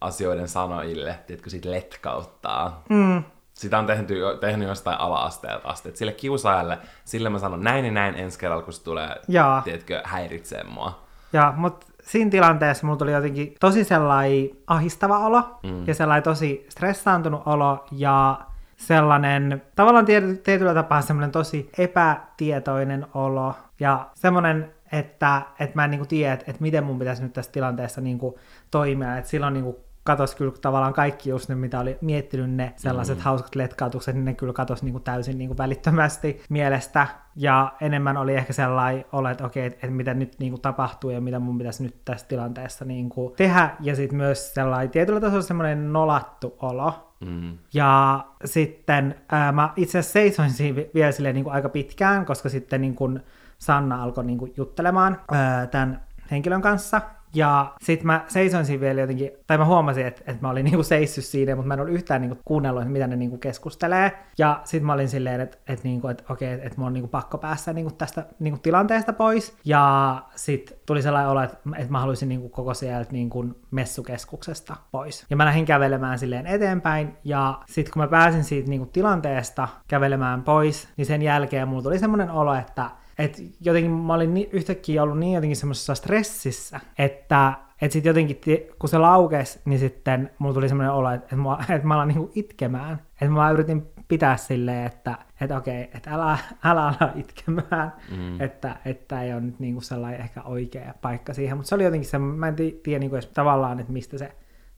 asioiden 0.00 0.48
sanoille, 0.48 1.18
tiedätkö, 1.26 1.50
sit 1.50 1.64
letkauttaa. 1.64 2.82
Mm. 2.88 3.24
Sitä 3.54 3.78
on 3.78 3.86
tehty, 3.86 4.14
tehnyt 4.40 4.68
jostain 4.68 5.00
ala-asteelta 5.00 5.68
asti. 5.68 5.88
Et 5.88 5.96
sille 5.96 6.12
kiusaajalle, 6.12 6.78
sille 7.04 7.28
mä 7.30 7.38
sanon 7.38 7.60
näin 7.64 7.84
ja 7.84 7.90
näin 7.90 8.14
ensi 8.14 8.38
kerralla, 8.38 8.62
kun 8.64 8.72
se 8.72 8.84
tulee, 8.84 9.16
Joo. 9.28 9.60
tiedätkö, 9.64 10.00
häiritsee 10.04 10.64
mua. 10.64 11.02
Ja, 11.32 11.54
mutta 11.56 11.86
siinä 12.02 12.30
tilanteessa 12.30 12.86
mulla 12.86 12.98
tuli 12.98 13.12
jotenkin 13.12 13.54
tosi 13.60 13.84
sellainen 13.84 14.50
ahistava 14.66 15.18
olo 15.18 15.58
mm. 15.62 15.86
ja 15.86 15.94
sellainen 15.94 16.22
tosi 16.22 16.66
stressaantunut 16.68 17.42
olo 17.46 17.84
ja 17.92 18.40
sellainen 18.76 19.62
tavallaan 19.76 20.04
tiety, 20.04 20.36
tietyllä 20.36 20.74
tapaa 20.74 21.02
semmoinen 21.02 21.30
tosi 21.30 21.70
epätietoinen 21.78 23.06
olo 23.14 23.54
ja 23.80 24.10
semmoinen, 24.14 24.72
että, 24.92 25.42
että 25.60 25.72
mä 25.74 25.84
en 25.84 25.90
niinku 25.90 26.06
tiedä, 26.06 26.32
että, 26.32 26.44
että 26.48 26.62
miten 26.62 26.84
mun 26.84 26.98
pitäisi 26.98 27.22
nyt 27.22 27.32
tässä 27.32 27.52
tilanteessa 27.52 28.00
niinku 28.00 28.38
toimia. 28.70 29.16
Että 29.16 29.30
silloin 29.30 29.54
niinku 29.54 29.84
katos 30.04 30.34
kyllä 30.34 30.52
tavallaan 30.60 30.92
kaikki 30.92 31.30
just 31.30 31.48
ne, 31.48 31.54
mitä 31.54 31.80
oli 31.80 31.98
miettinyt 32.00 32.50
ne 32.50 32.72
sellaiset 32.76 33.18
mm. 33.18 33.22
hauskat 33.22 33.54
letkautukset, 33.54 34.14
niin 34.14 34.24
ne 34.24 34.34
kyllä 34.34 34.52
katos 34.52 34.82
niin 34.82 34.92
kuin 34.92 35.04
täysin 35.04 35.38
niin 35.38 35.48
kuin 35.48 35.58
välittömästi 35.58 36.42
mielestä. 36.48 37.06
Ja 37.36 37.72
enemmän 37.80 38.16
oli 38.16 38.34
ehkä 38.34 38.52
sellainen 38.52 39.04
olo, 39.12 39.28
että 39.28 39.44
okei, 39.44 39.66
että, 39.66 39.78
että 39.82 39.96
mitä 39.96 40.14
nyt 40.14 40.36
niin 40.38 40.52
kuin 40.52 40.62
tapahtuu 40.62 41.10
ja 41.10 41.20
mitä 41.20 41.38
mun 41.38 41.58
pitäisi 41.58 41.82
nyt 41.82 41.96
tässä 42.04 42.26
tilanteessa 42.28 42.84
niin 42.84 43.08
kuin 43.08 43.34
tehdä. 43.36 43.70
Ja 43.80 43.96
sitten 43.96 44.16
myös 44.16 44.54
sellainen 44.54 44.90
tietyllä 44.90 45.20
tasolla 45.20 45.42
semmoinen 45.42 45.92
nolattu 45.92 46.56
olo, 46.60 47.08
Mm. 47.26 47.58
Ja 47.74 48.24
sitten 48.44 49.14
ää, 49.32 49.52
mä 49.52 49.72
itse 49.76 49.98
asiassa 49.98 50.12
seisoin 50.12 50.50
siinä 50.50 50.82
vielä 50.94 51.12
silleen 51.12 51.34
niin 51.34 51.44
kuin 51.44 51.54
aika 51.54 51.68
pitkään, 51.68 52.26
koska 52.26 52.48
sitten 52.48 52.80
niin 52.80 52.94
kuin 52.94 53.20
Sanna 53.58 54.02
alkoi 54.02 54.24
niin 54.24 54.38
kuin 54.38 54.52
juttelemaan 54.56 55.20
ää, 55.32 55.66
tämän 55.66 56.00
henkilön 56.30 56.62
kanssa, 56.62 57.00
ja 57.34 57.72
sitten 57.82 58.06
mä 58.06 58.24
seisoin 58.28 58.66
siinä 58.66 58.80
vielä 58.80 59.00
jotenkin, 59.00 59.30
tai 59.46 59.58
mä 59.58 59.64
huomasin, 59.64 60.06
että, 60.06 60.22
että 60.26 60.42
mä 60.42 60.50
olin 60.50 60.64
niinku 60.72 60.82
seissyt 60.82 61.24
siinä, 61.24 61.56
mutta 61.56 61.68
mä 61.68 61.74
en 61.74 61.80
ollut 61.80 61.94
yhtään 61.94 62.20
niinku 62.20 62.38
kuunnellut, 62.44 62.88
mitä 62.88 63.06
ne 63.06 63.16
niinku 63.16 63.38
keskustelee. 63.38 64.12
Ja 64.38 64.60
sitten 64.64 64.86
mä 64.86 64.92
olin 64.92 65.08
silleen, 65.08 65.40
että, 65.40 65.58
että, 65.68 65.84
niinku, 65.84 66.08
että 66.08 66.24
okei, 66.28 66.52
että, 66.52 66.72
mun 66.76 66.86
on 66.86 66.92
niinku 66.92 67.08
pakko 67.08 67.38
päästä 67.38 67.72
niinku 67.72 67.92
tästä 67.94 68.26
niinku 68.38 68.60
tilanteesta 68.62 69.12
pois. 69.12 69.56
Ja 69.64 70.22
sitten 70.34 70.76
tuli 70.86 71.02
sellainen 71.02 71.30
olo, 71.30 71.42
että, 71.42 71.56
että 71.76 71.92
mä 71.92 72.00
haluaisin 72.00 72.28
niinku 72.28 72.48
koko 72.48 72.74
sieltä 72.74 73.12
niinku 73.12 73.44
messukeskuksesta 73.70 74.76
pois. 74.90 75.26
Ja 75.30 75.36
mä 75.36 75.44
lähdin 75.44 75.64
kävelemään 75.64 76.18
silleen 76.18 76.46
eteenpäin, 76.46 77.16
ja 77.24 77.60
sitten 77.66 77.92
kun 77.92 78.02
mä 78.02 78.08
pääsin 78.08 78.44
siitä 78.44 78.70
niinku 78.70 78.86
tilanteesta 78.86 79.68
kävelemään 79.88 80.42
pois, 80.42 80.88
niin 80.96 81.06
sen 81.06 81.22
jälkeen 81.22 81.68
mulla 81.68 81.82
tuli 81.82 81.98
semmoinen 81.98 82.30
olo, 82.30 82.54
että 82.54 82.90
että 83.18 83.42
jotenkin 83.60 83.90
mä 83.90 84.14
olin 84.14 84.34
niin, 84.34 84.48
yhtäkkiä 84.52 85.02
ollut 85.02 85.18
niin 85.18 85.34
jotenkin 85.34 85.56
semmoisessa 85.56 85.94
stressissä, 85.94 86.80
että 86.98 87.54
että 87.82 87.92
sitten 87.92 88.10
jotenkin, 88.10 88.40
kun 88.78 88.88
se 88.88 88.98
laukesi, 88.98 89.60
niin 89.64 89.78
sitten 89.78 90.30
mulla 90.38 90.54
tuli 90.54 90.68
semmoinen 90.68 90.92
olo, 90.92 91.10
että, 91.10 91.24
että, 91.24 91.36
mä, 91.36 91.58
että 91.76 91.88
mä 91.88 91.94
alan 91.94 92.08
niinku 92.08 92.32
itkemään. 92.34 93.02
Että 93.12 93.34
mä 93.34 93.50
yritin 93.50 93.86
pitää 94.08 94.36
silleen, 94.36 94.86
että, 94.86 95.18
että 95.40 95.56
okei, 95.56 95.82
että 95.94 96.10
älä, 96.10 96.38
älä 96.64 96.86
ala 96.86 97.12
itkemään, 97.14 97.92
mm. 98.16 98.40
että, 98.40 98.76
että 98.84 99.22
ei 99.22 99.32
ole 99.32 99.40
nyt 99.40 99.60
niinku 99.60 99.80
sellainen 99.80 100.20
ehkä 100.20 100.42
oikea 100.42 100.94
paikka 101.00 101.34
siihen. 101.34 101.56
Mutta 101.56 101.68
se 101.68 101.74
oli 101.74 101.84
jotenkin 101.84 102.10
se, 102.10 102.18
mä 102.18 102.48
en 102.48 102.56
tiedä 102.56 102.98
niinku 102.98 103.16
edes 103.16 103.26
tavallaan, 103.26 103.80
että 103.80 103.92
mistä 103.92 104.18
se 104.18 104.32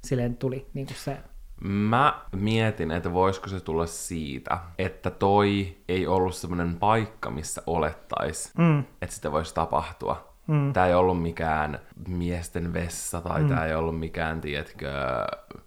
silleen 0.05 0.37
tuli 0.37 0.67
niinku 0.75 0.93
se 0.97 1.17
Mä 1.61 2.21
mietin, 2.33 2.91
että 2.91 3.13
voisiko 3.13 3.49
se 3.49 3.61
tulla 3.61 3.87
siitä, 3.87 4.59
että 4.79 5.11
toi 5.11 5.77
ei 5.89 6.07
ollut 6.07 6.35
semmoinen 6.35 6.77
paikka, 6.77 7.31
missä 7.31 7.63
olettais, 7.67 8.53
mm. 8.59 8.79
että 8.79 9.15
sitä 9.15 9.33
voisi 9.33 9.55
tapahtua. 9.55 10.35
Mm. 10.47 10.73
Tämä 10.73 10.87
ei 10.87 10.95
ollut 10.95 11.23
mikään 11.23 11.79
miesten 12.09 12.73
vessa 12.73 13.21
tai 13.21 13.43
mm. 13.43 13.49
tämä 13.49 13.65
ei 13.65 13.75
ollut 13.75 13.99
mikään, 13.99 14.41
tiedätkö, 14.41 14.93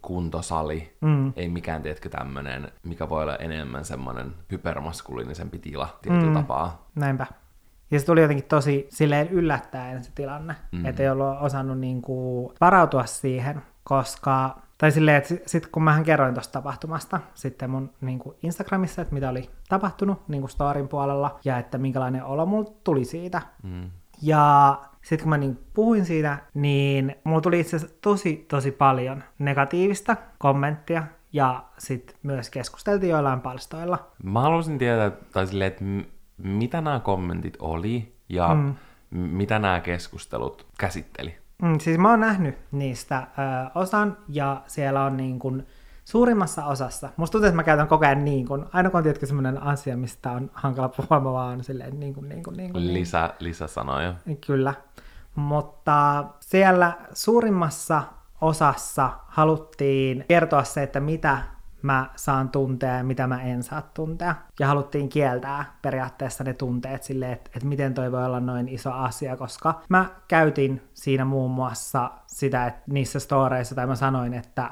kuntosali. 0.02 0.96
Mm. 1.00 1.32
Ei 1.36 1.48
mikään, 1.48 1.82
tiedätkö, 1.82 2.08
tämmöinen, 2.08 2.72
mikä 2.82 3.08
voi 3.08 3.22
olla 3.22 3.36
enemmän 3.36 3.84
semmoinen 3.84 4.34
hypermaskuliinisempi 4.52 5.58
tila 5.58 5.98
tietyllä 6.02 6.26
mm. 6.26 6.34
tapaa. 6.34 6.88
Näinpä. 6.94 7.26
Ja 7.90 8.00
se 8.00 8.06
tuli 8.06 8.20
jotenkin 8.20 8.44
tosi 8.44 8.86
silleen 8.90 9.28
yllättäen 9.28 10.04
se 10.04 10.10
tilanne, 10.14 10.54
mm. 10.72 10.86
että 10.86 11.02
ei 11.02 11.10
ollut 11.10 11.36
osannut 11.40 11.78
niinku 11.78 12.52
varautua 12.60 13.06
siihen, 13.06 13.62
koska 13.84 14.56
tai 14.78 14.90
silleen, 14.92 15.16
että 15.16 15.34
sitten 15.46 15.70
kun 15.72 15.82
mähän 15.82 16.04
kerroin 16.04 16.34
tuosta 16.34 16.52
tapahtumasta 16.52 17.20
sitten 17.34 17.70
mun 17.70 17.90
niin 18.00 18.18
kuin 18.18 18.36
Instagramissa, 18.42 19.02
että 19.02 19.14
mitä 19.14 19.30
oli 19.30 19.50
tapahtunut 19.68 20.28
niin 20.28 20.40
kuin 20.40 20.50
storin 20.50 20.88
puolella 20.88 21.38
ja 21.44 21.58
että 21.58 21.78
minkälainen 21.78 22.24
olo 22.24 22.46
mulla 22.46 22.70
tuli 22.84 23.04
siitä. 23.04 23.42
Mm. 23.62 23.90
Ja 24.22 24.78
sitten 25.02 25.24
kun 25.24 25.30
mä 25.30 25.38
niin 25.38 25.58
puhuin 25.74 26.04
siitä, 26.04 26.38
niin 26.54 27.16
mulla 27.24 27.40
tuli 27.40 27.60
itse 27.60 27.76
asiassa 27.76 27.96
tosi 28.00 28.46
tosi 28.48 28.72
paljon 28.72 29.24
negatiivista 29.38 30.16
kommenttia 30.38 31.02
ja 31.32 31.64
sitten 31.78 32.16
myös 32.22 32.50
keskusteltiin 32.50 33.10
joillain 33.10 33.40
palstoilla. 33.40 34.10
Mä 34.22 34.40
haluaisin 34.40 34.78
tietää, 34.78 35.10
tai 35.10 35.46
silleen, 35.46 35.72
että 35.72 35.84
mitä 36.38 36.80
nämä 36.80 37.00
kommentit 37.00 37.56
oli 37.58 38.14
ja 38.28 38.54
mm. 38.54 38.74
mitä 39.10 39.58
nämä 39.58 39.80
keskustelut 39.80 40.66
käsitteli. 40.78 41.38
Mm, 41.62 41.78
siis 41.78 41.98
mä 41.98 42.10
oon 42.10 42.20
nähnyt 42.20 42.58
niistä 42.72 43.18
ö, 43.18 43.70
osan, 43.74 44.16
ja 44.28 44.62
siellä 44.66 45.04
on 45.04 45.16
niin 45.16 45.38
kun, 45.38 45.66
suurimmassa 46.04 46.64
osassa, 46.64 47.08
musta 47.16 47.32
tuntuu, 47.32 47.46
että 47.46 47.56
mä 47.56 47.62
käytän 47.62 47.88
koko 47.88 48.06
ajan 48.06 48.24
niin 48.24 48.46
kun, 48.46 48.68
aina 48.72 48.90
kun 48.90 48.98
on 48.98 49.02
tietysti 49.02 49.26
semmoinen 49.26 49.62
asia, 49.62 49.96
mistä 49.96 50.30
on 50.30 50.50
hankala 50.54 50.88
puhua, 50.88 51.20
mä 51.20 51.32
vaan 51.32 51.64
silleen 51.64 52.00
niin 52.00 52.14
kun, 52.14 52.28
niin 52.28 52.42
kun, 52.42 52.56
niin 52.56 52.72
kun, 52.72 52.82
niin. 52.82 52.94
Lisä, 52.94 53.34
lisäsanoja. 53.38 54.14
Kyllä, 54.46 54.74
mutta 55.34 56.24
siellä 56.40 56.92
suurimmassa 57.12 58.02
osassa 58.40 59.10
haluttiin 59.26 60.24
kertoa 60.28 60.64
se, 60.64 60.82
että 60.82 61.00
mitä 61.00 61.38
mä 61.82 62.10
saan 62.16 62.48
tuntea 62.48 63.04
mitä 63.04 63.26
mä 63.26 63.42
en 63.42 63.62
saa 63.62 63.82
tuntea. 63.82 64.34
Ja 64.60 64.66
haluttiin 64.66 65.08
kieltää 65.08 65.64
periaatteessa 65.82 66.44
ne 66.44 66.54
tunteet 66.54 67.02
silleen, 67.02 67.32
että, 67.32 67.50
että 67.54 67.68
miten 67.68 67.94
toi 67.94 68.12
voi 68.12 68.24
olla 68.24 68.40
noin 68.40 68.68
iso 68.68 68.92
asia, 68.92 69.36
koska 69.36 69.80
mä 69.88 70.06
käytin 70.28 70.82
siinä 70.94 71.24
muun 71.24 71.50
muassa 71.50 72.10
sitä, 72.26 72.66
että 72.66 72.82
niissä 72.86 73.20
storeissa, 73.20 73.74
tai 73.74 73.86
mä 73.86 73.94
sanoin, 73.94 74.34
että 74.34 74.70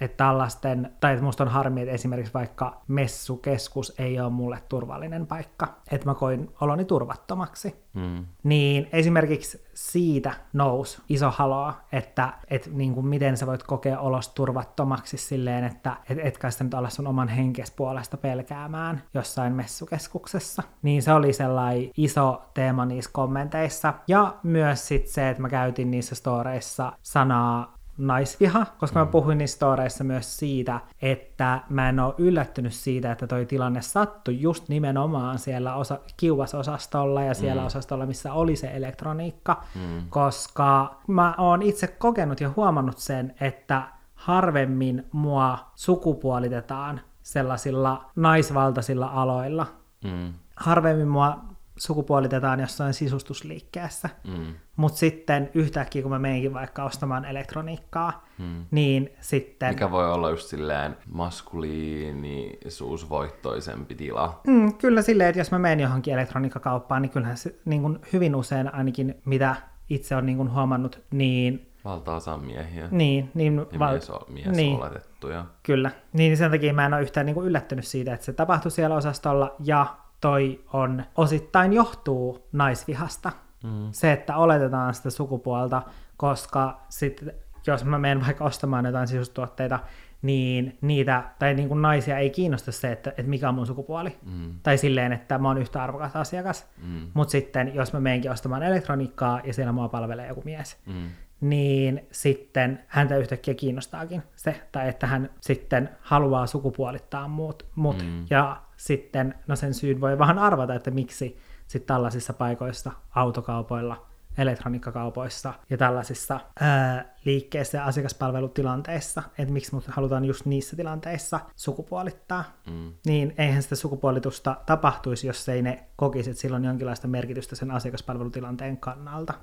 että 0.00 0.24
tällaisten, 0.24 0.92
tai 1.00 1.12
että 1.12 1.24
musta 1.24 1.44
on 1.44 1.50
harmi, 1.50 1.82
että 1.82 1.94
esimerkiksi 1.94 2.34
vaikka 2.34 2.82
messukeskus 2.88 3.94
ei 3.98 4.20
ole 4.20 4.30
mulle 4.30 4.62
turvallinen 4.68 5.26
paikka, 5.26 5.74
että 5.90 6.06
mä 6.06 6.14
koin 6.14 6.50
oloni 6.60 6.84
turvattomaksi. 6.84 7.86
Mm. 7.94 8.26
Niin 8.42 8.88
esimerkiksi 8.92 9.66
siitä 9.74 10.34
nousi 10.52 11.02
iso 11.08 11.30
haloa, 11.30 11.74
että 11.92 12.32
et, 12.48 12.70
niin 12.72 12.94
kuin 12.94 13.06
miten 13.06 13.36
sä 13.36 13.46
voit 13.46 13.62
kokea 13.62 14.00
olos 14.00 14.28
turvattomaksi 14.28 15.16
silleen, 15.16 15.64
että 15.64 15.96
et, 16.10 16.18
et 16.22 16.38
kai 16.38 16.50
nyt 16.60 16.74
olla 16.74 16.90
sun 16.90 17.06
oman 17.06 17.28
henkes 17.28 17.70
puolesta 17.70 18.16
pelkäämään 18.16 19.02
jossain 19.14 19.52
messukeskuksessa. 19.52 20.62
Niin 20.82 21.02
se 21.02 21.12
oli 21.12 21.32
sellainen 21.32 21.90
iso 21.96 22.42
teema 22.54 22.84
niissä 22.84 23.10
kommenteissa. 23.12 23.94
Ja 24.08 24.34
myös 24.42 24.88
sit 24.88 25.06
se, 25.06 25.28
että 25.28 25.42
mä 25.42 25.48
käytin 25.48 25.90
niissä 25.90 26.14
storeissa 26.14 26.92
sanaa 27.02 27.75
naisviha, 27.98 28.66
koska 28.78 28.98
mä 28.98 29.04
mm. 29.04 29.10
puhuin 29.10 29.38
niissä 29.38 29.56
storeissa 29.56 30.04
myös 30.04 30.36
siitä, 30.36 30.80
että 31.02 31.60
mä 31.68 31.88
en 31.88 32.00
ole 32.00 32.14
yllättynyt 32.18 32.72
siitä, 32.72 33.12
että 33.12 33.26
toi 33.26 33.46
tilanne 33.46 33.82
sattui 33.82 34.40
just 34.40 34.68
nimenomaan 34.68 35.38
siellä 35.38 35.74
osa, 35.74 35.98
kiuasosastolla 36.16 37.22
ja 37.22 37.34
siellä 37.34 37.62
mm. 37.62 37.66
osastolla, 37.66 38.06
missä 38.06 38.32
oli 38.32 38.56
se 38.56 38.70
elektroniikka, 38.74 39.62
mm. 39.74 40.08
koska 40.08 41.00
mä 41.06 41.34
oon 41.38 41.62
itse 41.62 41.86
kokenut 41.86 42.40
ja 42.40 42.50
huomannut 42.56 42.98
sen, 42.98 43.34
että 43.40 43.82
harvemmin 44.14 45.06
mua 45.12 45.58
sukupuolitetaan 45.74 47.00
sellaisilla 47.22 48.10
naisvaltaisilla 48.16 49.06
aloilla. 49.06 49.66
Mm. 50.04 50.32
Harvemmin 50.56 51.08
mua 51.08 51.38
sukupuolitetaan 51.76 52.60
jossain 52.60 52.94
sisustusliikkeessä. 52.94 54.10
Mm. 54.24 54.54
Mutta 54.76 54.98
sitten 54.98 55.50
yhtäkkiä, 55.54 56.02
kun 56.02 56.10
mä 56.10 56.18
menenkin 56.18 56.54
vaikka 56.54 56.84
ostamaan 56.84 57.24
elektroniikkaa, 57.24 58.26
mm. 58.38 58.64
niin 58.70 59.10
sitten... 59.20 59.68
Mikä 59.68 59.90
voi 59.90 60.12
olla 60.12 60.30
just 60.30 60.48
silleen 60.48 60.96
maskuliinisuusvoittoisempi 61.06 63.94
tila. 63.94 64.40
Mm, 64.46 64.74
kyllä 64.74 65.02
silleen, 65.02 65.28
että 65.28 65.40
jos 65.40 65.50
mä 65.50 65.58
menen 65.58 65.80
johonkin 65.80 66.14
elektroniikkakauppaan, 66.14 67.02
niin 67.02 67.10
kyllähän 67.10 67.36
se 67.36 67.54
niin 67.64 67.82
kuin 67.82 67.98
hyvin 68.12 68.36
usein 68.36 68.74
ainakin, 68.74 69.14
mitä 69.24 69.56
itse 69.90 70.16
on 70.16 70.26
niin 70.26 70.52
huomannut, 70.52 71.02
niin 71.10 71.76
Valtaosa 71.86 72.36
miehiä. 72.36 72.88
Niin, 72.90 73.30
niin, 73.34 73.66
ja 73.72 73.78
val... 73.78 73.92
mies, 73.92 74.10
mies 74.28 74.56
niin, 74.56 74.76
oletettuja. 74.76 75.44
Kyllä. 75.62 75.90
Niin 76.12 76.36
sen 76.36 76.50
takia 76.50 76.72
mä 76.72 76.86
en 76.86 76.94
ole 76.94 77.02
yhtään 77.02 77.26
niin 77.26 77.34
kuin 77.34 77.46
yllättynyt 77.46 77.86
siitä, 77.86 78.14
että 78.14 78.26
se 78.26 78.32
tapahtui 78.32 78.70
siellä 78.70 78.96
osastolla. 78.96 79.54
Ja 79.64 79.96
toi 80.20 80.64
on 80.72 81.04
osittain 81.16 81.72
johtuu 81.72 82.48
naisvihasta. 82.52 83.32
Mm. 83.64 83.88
Se, 83.92 84.12
että 84.12 84.36
oletetaan 84.36 84.94
sitä 84.94 85.10
sukupuolta, 85.10 85.82
koska 86.16 86.80
sit, 86.88 87.24
jos 87.66 87.84
mä 87.84 87.98
menen 87.98 88.24
vaikka 88.24 88.44
ostamaan 88.44 88.84
jotain 88.84 89.08
sisustuotteita, 89.08 89.78
niin 90.22 90.78
niitä, 90.80 91.24
tai 91.38 91.54
niin 91.54 91.68
kuin 91.68 91.82
naisia 91.82 92.18
ei 92.18 92.30
kiinnosta 92.30 92.72
se, 92.72 92.92
että, 92.92 93.10
että 93.10 93.22
mikä 93.22 93.48
on 93.48 93.54
mun 93.54 93.66
sukupuoli. 93.66 94.16
Mm. 94.22 94.54
Tai 94.62 94.78
silleen, 94.78 95.12
että 95.12 95.38
mä 95.38 95.48
oon 95.48 95.58
yhtä 95.58 95.82
arvokas 95.82 96.16
asiakas. 96.16 96.66
Mm. 96.82 97.08
Mutta 97.14 97.32
sitten, 97.32 97.74
jos 97.74 97.92
mä 97.92 98.00
menenkin 98.00 98.30
ostamaan 98.30 98.62
elektroniikkaa 98.62 99.40
ja 99.44 99.52
siellä 99.52 99.72
mua 99.72 99.88
palvelee 99.88 100.28
joku 100.28 100.42
mies, 100.44 100.76
mm. 100.86 101.08
niin 101.40 102.06
sitten 102.10 102.84
häntä 102.86 103.16
yhtäkkiä 103.16 103.54
kiinnostaakin 103.54 104.22
se, 104.36 104.60
tai 104.72 104.88
että 104.88 105.06
hän 105.06 105.30
sitten 105.40 105.88
haluaa 106.00 106.46
sukupuolittaa 106.46 107.28
muut. 107.28 107.66
mut 107.74 108.02
mm. 108.02 108.26
Ja 108.30 108.65
sitten, 108.76 109.34
no 109.46 109.56
sen 109.56 109.74
syyn 109.74 110.00
voi 110.00 110.18
vähän 110.18 110.38
arvata, 110.38 110.74
että 110.74 110.90
miksi 110.90 111.38
sitten 111.66 111.86
tällaisissa 111.86 112.32
paikoissa, 112.32 112.92
autokaupoilla, 113.14 114.06
elektroniikkakaupoissa 114.38 115.54
ja 115.70 115.76
tällaisissa 115.76 116.40
ää, 116.60 117.14
liikkeissä 117.24 117.78
ja 117.78 117.84
asiakaspalvelutilanteissa, 117.84 119.22
että 119.38 119.52
miksi 119.52 119.74
mut 119.74 119.86
halutaan 119.86 120.24
just 120.24 120.46
niissä 120.46 120.76
tilanteissa 120.76 121.40
sukupuolittaa, 121.56 122.44
mm. 122.70 122.92
niin 123.06 123.34
eihän 123.38 123.62
sitä 123.62 123.74
sukupuolitusta 123.76 124.56
tapahtuisi, 124.66 125.26
jos 125.26 125.48
ei 125.48 125.62
ne 125.62 125.84
kokisi, 125.96 126.30
että 126.30 126.40
sillä 126.40 126.56
on 126.56 126.64
jonkinlaista 126.64 127.08
merkitystä 127.08 127.56
sen 127.56 127.70
asiakaspalvelutilanteen 127.70 128.76
kannalta. 128.76 129.34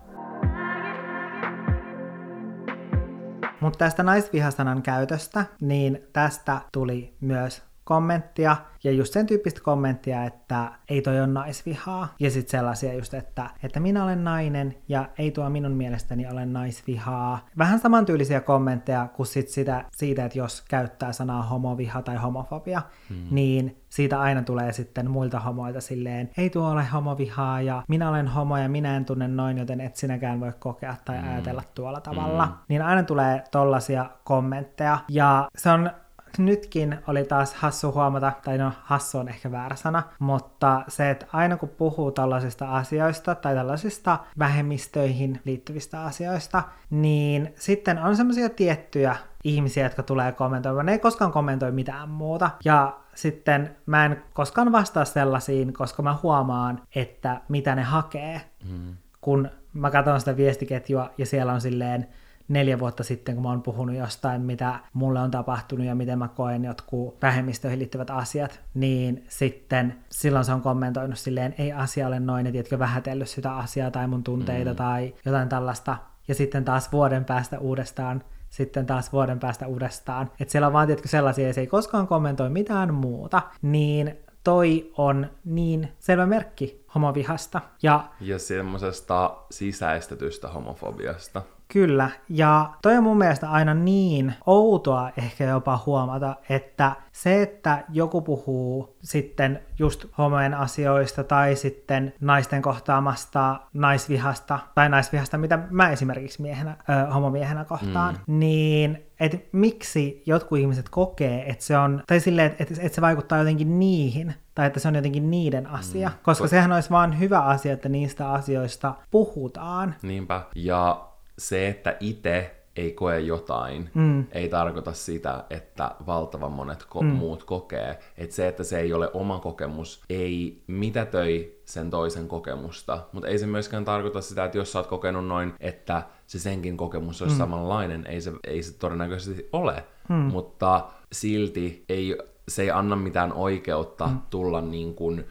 Mutta 3.62 3.80
tästä 3.80 4.04
naisvihasanan 4.04 4.82
käytöstä, 4.82 5.46
niin 5.62 6.08
tästä 6.14 6.62
tuli 6.72 7.14
myös 7.22 7.64
kommenttia, 7.84 8.56
ja 8.84 8.92
just 8.92 9.14
sen 9.14 9.26
tyyppistä 9.26 9.62
kommenttia, 9.64 10.24
että 10.24 10.72
ei 10.90 11.02
toi 11.02 11.20
ole 11.20 11.28
naisvihaa, 11.28 12.16
ja 12.20 12.32
sitten 12.32 12.52
sellaisia 12.52 12.94
just, 12.94 13.14
että, 13.14 13.50
että 13.64 13.80
minä 13.80 14.04
olen 14.04 14.24
nainen, 14.24 14.76
ja 14.88 15.10
ei 15.18 15.32
tuo 15.32 15.50
minun 15.50 15.72
mielestäni 15.72 16.28
ole 16.32 16.46
naisvihaa. 16.46 17.48
Vähän 17.58 17.80
samantyylisiä 17.80 18.42
kommentteja 18.42 19.08
kuin 19.08 19.28
sit 19.28 19.50
sitä, 19.50 19.86
siitä, 19.92 20.26
että 20.26 20.38
jos 20.38 20.64
käyttää 20.70 21.14
sanaa 21.14 21.42
homoviha 21.42 22.02
tai 22.02 22.16
homofobia, 22.16 22.82
hmm. 23.10 23.28
niin 23.32 23.78
siitä 23.90 24.22
aina 24.22 24.42
tulee 24.42 24.74
sitten 24.74 25.12
muilta 25.12 25.40
homoilta 25.40 25.82
silleen, 25.82 26.30
ei 26.38 26.50
tuo 26.50 26.70
ole 26.70 26.86
homovihaa, 26.86 27.62
ja 27.62 27.84
minä 27.88 28.10
olen 28.10 28.28
homo, 28.28 28.58
ja 28.58 28.70
minä 28.70 28.96
en 28.96 29.06
tunne 29.06 29.28
noin, 29.28 29.58
joten 29.58 29.82
et 29.82 29.96
sinäkään 29.96 30.40
voi 30.40 30.52
kokea 30.60 30.96
tai 31.06 31.20
hmm. 31.20 31.32
ajatella 31.32 31.64
tuolla 31.76 32.02
tavalla. 32.02 32.46
Hmm. 32.46 32.56
Niin 32.68 32.82
aina 32.82 33.04
tulee 33.04 33.44
tollasia 33.52 34.10
kommentteja, 34.24 35.00
ja 35.10 35.48
se 35.58 35.70
on 35.70 35.92
nytkin 36.38 37.00
oli 37.08 37.24
taas 37.24 37.54
hassu 37.54 37.92
huomata, 37.92 38.32
tai 38.44 38.58
no 38.58 38.72
hassu 38.84 39.18
on 39.18 39.30
ehkä 39.30 39.52
väärä 39.52 39.76
sana, 39.76 40.04
mutta 40.20 40.84
se, 40.88 41.10
että 41.10 41.26
aina 41.34 41.58
kun 41.58 41.70
puhuu 41.70 42.12
tällaisista 42.12 42.72
asioista 42.72 43.36
tai 43.36 43.56
tällaisista 43.56 44.20
vähemmistöihin 44.40 45.42
liittyvistä 45.46 46.04
asioista, 46.04 46.64
niin 46.90 47.54
sitten 47.56 48.00
on 48.00 48.16
semmoisia 48.16 48.50
tiettyjä 48.50 49.16
ihmisiä, 49.44 49.84
jotka 49.84 50.04
tulee 50.04 50.32
kommentoimaan. 50.32 50.86
Ne 50.86 50.92
ei 50.92 51.00
koskaan 51.00 51.32
kommentoi 51.32 51.72
mitään 51.72 52.10
muuta. 52.10 52.50
Ja 52.66 53.00
sitten 53.16 53.76
mä 53.86 54.06
en 54.06 54.24
koskaan 54.34 54.72
vastaa 54.72 55.06
sellaisiin, 55.06 55.74
koska 55.74 56.02
mä 56.02 56.18
huomaan, 56.24 56.82
että 56.96 57.42
mitä 57.50 57.76
ne 57.76 57.84
hakee. 57.84 58.42
Mm. 58.70 58.96
Kun 59.22 59.50
mä 59.74 59.92
katson 59.92 60.20
sitä 60.20 60.38
viestiketjua 60.38 61.10
ja 61.18 61.26
siellä 61.26 61.54
on 61.54 61.62
silleen 61.62 62.08
neljä 62.48 62.80
vuotta 62.80 63.04
sitten, 63.04 63.36
kun 63.36 63.44
mä 63.44 63.50
oon 63.50 63.62
puhunut 63.62 63.96
jostain, 63.96 64.42
mitä 64.42 64.80
mulle 64.94 65.20
on 65.20 65.32
tapahtunut 65.32 65.86
ja 65.86 65.96
miten 65.96 66.20
mä 66.20 66.28
koen 66.28 66.64
jotkut 66.64 67.22
vähemmistöihin 67.22 67.80
liittyvät 67.80 68.10
asiat, 68.10 68.62
niin 68.74 69.26
sitten 69.28 69.96
silloin 70.10 70.46
se 70.46 70.54
on 70.54 70.62
kommentoinut 70.62 71.18
silleen, 71.18 71.56
ei 71.58 71.72
asia 71.72 72.08
ole 72.08 72.20
noin, 72.20 72.46
että 72.46 72.52
tiedätkö, 72.52 72.80
vähätellyt 72.80 73.30
sitä 73.30 73.56
asiaa 73.56 73.92
tai 73.92 74.08
mun 74.08 74.24
tunteita 74.24 74.72
mm. 74.72 74.76
tai 74.76 75.14
jotain 75.26 75.50
tällaista. 75.50 75.98
Ja 76.28 76.36
sitten 76.36 76.66
taas 76.66 76.92
vuoden 76.92 77.26
päästä 77.26 77.60
uudestaan 77.60 78.24
sitten 78.54 78.86
taas 78.86 79.14
vuoden 79.14 79.40
päästä 79.40 79.68
uudestaan. 79.68 80.32
Että 80.40 80.52
siellä 80.52 80.68
on 80.68 80.74
vaan 80.74 80.88
tietysti 80.88 81.08
sellaisia, 81.08 81.54
se 81.54 81.62
ei 81.62 81.68
koskaan 81.68 82.08
kommentoi 82.08 82.50
mitään 82.50 82.94
muuta, 82.94 83.42
niin 83.62 84.18
toi 84.44 84.92
on 84.98 85.30
niin 85.46 85.92
selvä 86.00 86.26
merkki 86.26 86.86
homovihasta. 86.96 87.62
Ja, 87.84 88.04
ja 88.22 88.40
semmoisesta 88.40 89.38
sisäistetystä 89.52 90.48
homofobiasta. 90.48 91.42
Kyllä, 91.74 92.10
ja 92.30 92.70
toi 92.82 92.98
on 92.98 93.04
mun 93.04 93.18
mielestä 93.18 93.52
aina 93.52 93.74
niin 93.74 94.34
outoa 94.46 95.12
ehkä 95.18 95.44
jopa 95.44 95.80
huomata, 95.86 96.36
että 96.50 96.92
se, 97.12 97.42
että 97.42 97.84
joku 97.90 98.22
puhuu 98.22 98.96
sitten 99.02 99.60
just 99.80 100.06
homojen 100.18 100.54
asioista 100.54 101.24
tai 101.24 101.56
sitten 101.56 102.14
naisten 102.22 102.62
kohtaamasta 102.62 103.60
naisvihasta 103.74 104.60
tai 104.76 104.90
naisvihasta, 104.90 105.38
mitä 105.38 105.60
mä 105.70 105.90
esimerkiksi 105.90 106.42
miehenä, 106.42 106.78
ö, 106.90 107.14
homomiehenä 107.14 107.66
kohtaan, 107.66 108.14
mm. 108.28 108.40
niin 108.40 109.04
että 109.20 109.38
miksi 109.52 110.24
jotkut 110.26 110.60
ihmiset 110.60 110.90
kokee, 110.90 111.50
että 111.50 111.66
se 111.66 111.78
on, 111.78 112.04
tai 112.08 112.20
silleen, 112.20 112.52
että, 112.52 112.64
että, 112.64 112.76
että 112.82 112.96
se 112.96 113.02
vaikuttaa 113.02 113.38
jotenkin 113.38 113.80
niihin, 113.80 114.34
tai 114.56 114.68
että 114.68 114.80
se 114.80 114.88
on 114.88 114.96
jotenkin 114.96 115.32
niiden 115.32 115.68
asia, 115.68 116.10
mm. 116.10 116.16
koska 116.24 116.48
sehän 116.48 116.72
olisi 116.72 116.90
vaan 116.90 117.20
hyvä 117.20 117.40
asia, 117.40 117.74
että 117.74 117.90
niistä 117.90 118.32
asioista 118.32 118.94
puhutaan. 119.12 119.96
Niinpä, 120.02 120.42
ja 120.56 121.13
se, 121.38 121.68
että 121.68 121.98
itse 122.00 122.64
ei 122.76 122.92
koe 122.92 123.20
jotain, 123.20 123.90
mm. 123.94 124.26
ei 124.32 124.50
tarkoita 124.50 124.94
sitä, 124.94 125.44
että 125.50 125.96
valtavan 126.06 126.52
monet 126.52 126.84
ko- 126.84 127.04
mm. 127.04 127.08
muut 127.08 127.44
kokee. 127.44 128.00
Että 128.18 128.36
se, 128.36 128.48
että 128.48 128.64
se 128.64 128.80
ei 128.80 128.94
ole 128.94 129.10
oma 129.14 129.40
kokemus, 129.40 130.04
ei 130.10 130.64
mitätöi 130.68 131.62
sen 131.66 131.90
toisen 131.90 132.28
kokemusta. 132.28 133.00
Mutta 133.12 133.28
ei 133.28 133.40
se 133.40 133.46
myöskään 133.46 133.86
tarkoita 133.86 134.22
sitä, 134.22 134.46
että 134.46 134.58
jos 134.58 134.72
sä 134.72 134.80
oot 134.80 134.88
kokenut 134.88 135.28
noin, 135.28 135.54
että 135.60 136.04
se 136.28 136.40
senkin 136.40 136.78
kokemus 136.78 137.22
olisi 137.22 137.36
mm. 137.36 137.40
samanlainen. 137.40 138.06
Ei 138.08 138.22
se, 138.22 138.32
ei 138.44 138.64
se 138.64 138.78
todennäköisesti 138.78 139.50
ole. 139.52 139.84
Mm. 140.10 140.16
Mutta 140.16 140.88
silti 141.12 141.86
ei, 141.90 142.18
se 142.48 142.62
ei 142.62 142.72
anna 142.72 142.96
mitään 142.96 143.34
oikeutta 143.34 144.08
mm. 144.08 144.22
tulla 144.30 144.62
niin 144.62 144.96
kuin 144.96 145.26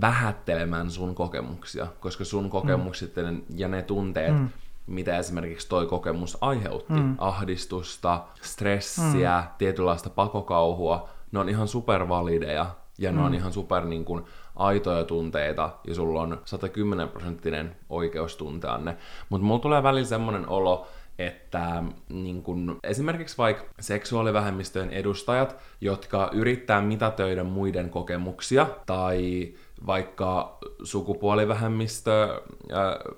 vähättelemään 0.00 0.90
sun 0.90 1.14
kokemuksia, 1.14 1.86
koska 2.00 2.24
sun 2.24 2.50
kokemukset 2.50 3.16
mm. 3.16 3.42
ja 3.56 3.68
ne 3.68 3.82
tunteet, 3.82 4.34
mm 4.34 4.48
mitä 4.88 5.18
esimerkiksi 5.18 5.68
toi 5.68 5.86
kokemus 5.86 6.38
aiheutti. 6.40 6.92
Mm. 6.92 7.14
Ahdistusta, 7.18 8.24
stressiä, 8.42 9.38
mm. 9.38 9.54
tietynlaista 9.58 10.10
pakokauhua. 10.10 11.08
Ne 11.32 11.38
on 11.38 11.48
ihan 11.48 11.68
supervalideja 11.68 12.66
ja 12.98 13.12
ne 13.12 13.18
mm. 13.18 13.24
on 13.24 13.34
ihan 13.34 13.52
super 13.52 13.84
niin 13.84 14.04
kuin, 14.04 14.24
aitoja 14.58 15.04
tunteita 15.04 15.70
ja 15.86 15.94
sulla 15.94 16.22
on 16.22 16.40
110 16.44 17.08
prosenttinen 17.08 17.76
oikeus 17.88 18.36
tuntea 18.36 18.78
ne. 18.78 18.96
Mutta 19.28 19.46
mulla 19.46 19.60
tulee 19.60 19.82
välillä 19.82 20.06
semmoinen 20.06 20.48
olo, 20.48 20.86
että 21.18 21.82
niin 22.08 22.42
kun, 22.42 22.78
esimerkiksi 22.82 23.38
vaikka 23.38 23.64
seksuaalivähemmistöjen 23.80 24.90
edustajat, 24.90 25.56
jotka 25.80 26.30
yrittää 26.32 26.80
mitätöidä 26.80 27.44
muiden 27.44 27.90
kokemuksia 27.90 28.66
tai 28.86 29.48
vaikka 29.86 30.58
sukupuolivähemmistö, 30.82 32.42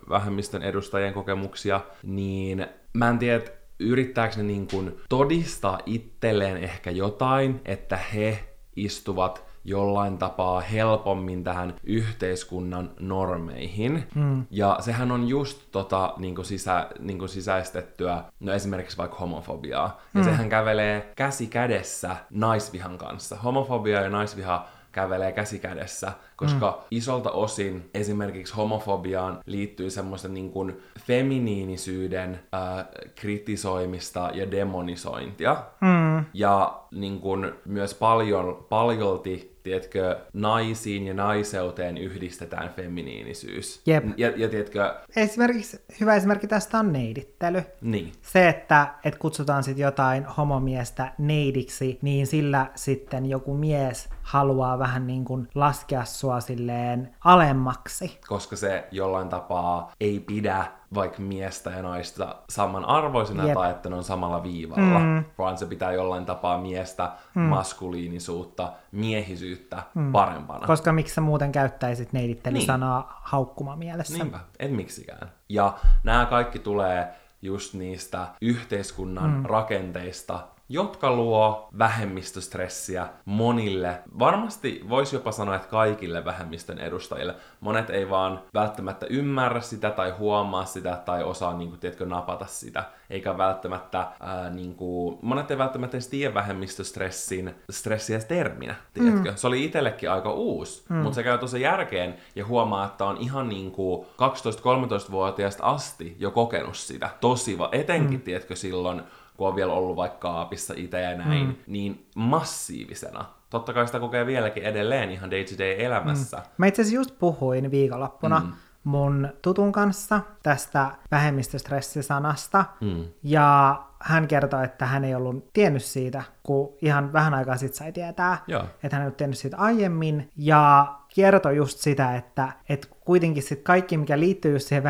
vähemmistön 0.09 0.63
edustajien 0.63 1.15
kokemuksia, 1.15 1.81
niin 2.03 2.67
mä 2.93 3.09
en 3.09 3.19
tiedä, 3.19 3.45
yrittääkö 3.79 4.37
ne 4.37 4.43
niin 4.43 4.69
kuin 4.69 5.01
todistaa 5.09 5.79
itselleen 5.87 6.57
ehkä 6.57 6.91
jotain, 6.91 7.61
että 7.65 7.97
he 7.97 8.45
istuvat 8.77 9.51
jollain 9.65 10.19
tapaa 10.19 10.61
helpommin 10.61 11.45
tähän 11.45 11.75
yhteiskunnan 11.85 12.91
normeihin. 13.01 14.05
Mm. 14.15 14.47
Ja 14.51 14.77
sehän 14.81 15.13
on 15.13 15.29
just 15.29 15.61
tota, 15.73 16.15
niin 16.19 16.35
kuin 16.35 16.45
sisä, 16.45 16.87
niin 16.99 17.19
kuin 17.19 17.29
sisäistettyä, 17.29 18.25
no 18.41 18.53
esimerkiksi 18.53 18.99
vaikka 18.99 19.17
homofobiaa. 19.17 20.01
Ja 20.15 20.21
mm. 20.21 20.25
sehän 20.25 20.49
kävelee 20.49 21.13
käsi 21.17 21.47
kädessä 21.47 22.17
naisvihan 22.31 22.99
kanssa. 22.99 23.37
Homofobia 23.37 24.01
ja 24.01 24.11
naisviha 24.11 24.69
kävelee 24.93 25.33
käsi 25.33 25.59
kädessä, 25.59 26.13
koska 26.37 26.71
mm. 26.71 26.87
isolta 26.91 27.31
osin 27.31 27.91
esimerkiksi 27.95 28.55
homofobiaan 28.55 29.39
liittyy 29.47 29.91
semmoista 29.91 30.29
niin 30.29 30.51
kuin 30.51 30.83
feminiinisyyden 31.07 32.41
äh, 32.55 32.87
kritisoimista 33.15 34.31
ja 34.35 34.51
demonisointia. 34.51 35.65
Mm. 35.81 36.25
Ja 36.35 36.81
niin 36.91 37.21
kuin 37.21 37.53
myös 37.65 37.95
paljon, 37.95 38.67
paljolti 38.69 39.51
tiedätkö, 39.63 40.21
naisiin 40.33 41.07
ja 41.07 41.15
naiseuteen 41.15 41.99
yhdistetään 41.99 42.71
feminiinisyys. 42.71 43.83
Jep. 43.87 44.05
Ja, 44.17 44.33
ja 44.37 44.49
tiedätkö... 44.49 44.95
Esimerkiksi, 45.17 45.81
hyvä 46.01 46.15
esimerkki 46.15 46.47
tästä 46.47 46.79
on 46.79 46.93
neidittely. 46.93 47.63
Niin. 47.81 48.13
Se, 48.23 48.49
että 48.49 48.95
et 49.05 49.19
kutsutaan 49.19 49.65
sitten 49.65 49.83
jotain 49.83 50.25
homomiestä 50.25 51.13
neidiksi, 51.19 51.99
niin 52.03 52.27
sillä 52.27 52.67
sitten 52.75 53.27
joku 53.27 53.55
mies 53.55 54.09
haluaa 54.31 54.79
vähän 54.79 55.07
niin 55.07 55.25
kuin 55.25 55.49
laskea 55.55 56.05
sua 56.05 56.41
silleen 56.41 57.15
alemmaksi. 57.25 58.21
Koska 58.29 58.57
se 58.57 58.89
jollain 58.91 59.29
tapaa 59.29 59.93
ei 60.01 60.21
pidä 60.21 60.65
vaikka 60.95 61.23
miestä 61.23 61.71
ja 61.71 61.83
naista 61.83 62.35
samanarvoisena 62.51 63.47
Jep. 63.47 63.55
tai 63.55 63.71
että 63.71 63.89
ne 63.89 63.97
on 63.97 64.05
samalla 64.05 64.43
viivalla, 64.43 64.99
mm. 64.99 65.25
vaan 65.39 65.59
se 65.59 65.67
pitää 65.67 65.93
jollain 65.93 66.27
tapaa 66.27 66.59
miestä, 66.59 67.13
mm. 67.35 67.43
maskuliinisuutta, 67.43 68.73
miehisyyttä 68.93 69.83
mm. 69.95 70.13
parempana. 70.13 70.67
Koska 70.67 70.93
miksi 70.93 71.15
sä 71.15 71.21
muuten 71.21 71.53
käyttäisit 71.53 72.13
neidittely-sanaa 72.13 73.01
niin. 73.01 73.11
haukkuma 73.23 73.77
mielessä? 73.77 74.19
Niinpä, 74.19 74.41
et 74.59 74.73
miksikään. 74.73 75.31
Ja 75.49 75.75
nämä 76.05 76.27
kaikki 76.27 76.59
tulee 76.59 77.15
just 77.43 77.75
niistä 77.75 78.27
yhteiskunnan 78.41 79.31
mm. 79.31 79.45
rakenteista, 79.45 80.41
jotka 80.73 81.13
luo 81.13 81.69
vähemmistöstressiä 81.79 83.07
monille. 83.25 83.99
Varmasti 84.19 84.85
voisi 84.89 85.17
jopa 85.17 85.33
sanoa, 85.33 85.57
että 85.57 85.69
kaikille 85.69 86.25
vähemmistön 86.25 86.79
edustajille. 86.79 87.35
Monet 87.61 87.91
ei 87.91 88.11
vaan 88.11 88.43
välttämättä 88.55 89.07
ymmärrä 89.11 89.61
sitä 89.61 89.91
tai 89.91 90.11
huomaa 90.11 90.65
sitä 90.65 91.03
tai 91.05 91.25
osaa, 91.25 91.57
niin 91.59 91.69
kuin, 91.69 91.81
tiedätkö, 91.81 92.07
napata 92.07 92.47
sitä. 92.47 92.85
Eikä 93.11 93.39
välttämättä, 93.39 94.07
ää, 94.21 94.51
niin 94.51 94.75
kuin, 94.75 95.19
monet 95.23 95.51
ei 95.51 95.59
välttämättä 95.59 95.97
edes 95.97 96.09
tiedä 96.09 96.35
vähemmistöstressin 96.35 97.55
stressiä 97.71 98.21
terminä, 98.21 98.75
tiedätkö? 98.95 99.31
Mm. 99.31 99.37
Se 99.37 99.47
oli 99.47 99.65
itsellekin 99.65 100.11
aika 100.11 100.33
uusi, 100.33 100.85
mm. 100.89 100.97
mutta 100.97 101.15
se 101.15 101.23
käy 101.23 101.39
tosi 101.39 101.61
järkeen 101.61 102.15
ja 102.37 102.47
huomaa, 102.47 102.87
että 102.87 103.05
on 103.05 103.17
ihan 103.17 103.49
niin 103.49 103.71
kuin 103.71 104.07
12-13-vuotiaasta 104.07 105.65
asti 105.65 106.17
jo 106.19 106.31
kokenut 106.31 106.77
sitä. 106.77 107.11
Tosi, 107.21 107.59
etenkin, 107.73 108.19
mm. 108.19 108.23
tiedätkö, 108.23 108.57
silloin 108.57 109.03
kun 109.41 109.49
on 109.49 109.57
vielä 109.57 109.73
ollut 109.73 109.97
vaikka 109.97 110.19
kaapissa 110.19 110.75
itse 110.77 111.01
ja 111.01 111.17
näin, 111.17 111.47
mm. 111.47 111.55
niin 111.67 112.07
massiivisena. 112.17 113.25
Totta 113.51 113.73
kai 113.73 113.87
sitä 113.87 114.01
kokee 114.01 114.27
vieläkin 114.27 114.63
edelleen 114.63 115.11
ihan 115.11 115.31
day-to-day 115.31 115.85
elämässä. 115.85 116.37
Mm. 116.37 116.43
Mä 116.59 116.67
itse 116.67 116.83
asiassa 116.83 116.97
just 116.97 117.19
puhuin 117.19 117.71
viikonloppuna 117.71 118.41
mm. 118.41 118.53
mun 118.85 119.29
tutun 119.43 119.73
kanssa 119.73 120.21
tästä 120.43 120.91
vähemmistöstressisanasta. 121.11 122.65
Mm. 122.81 123.05
Ja 123.23 123.81
hän 124.01 124.29
kertoi, 124.29 124.65
että 124.65 124.87
hän 124.87 125.05
ei 125.05 125.15
ollut 125.15 125.53
tiennyt 125.53 125.85
siitä, 125.85 126.23
kun 126.43 126.73
ihan 126.83 127.13
vähän 127.13 127.35
aikaa 127.35 127.57
sitten 127.57 127.79
sai 127.79 127.93
tietää, 127.93 128.39
Joo. 128.47 128.65
että 128.83 128.97
hän 128.97 129.03
ei 129.03 129.07
ollut 129.07 129.17
tiennyt 129.17 129.39
siitä 129.39 129.57
aiemmin. 129.57 130.31
Ja 130.37 130.95
kertoi 131.15 131.57
just 131.57 131.79
sitä, 131.79 132.17
että, 132.17 132.53
että 132.69 132.89
kuitenkin 133.11 133.43
sit 133.43 133.63
kaikki, 133.63 133.97
mikä 133.97 134.21
liittyy 134.21 134.53
just 134.53 134.67
siihen 134.67 134.85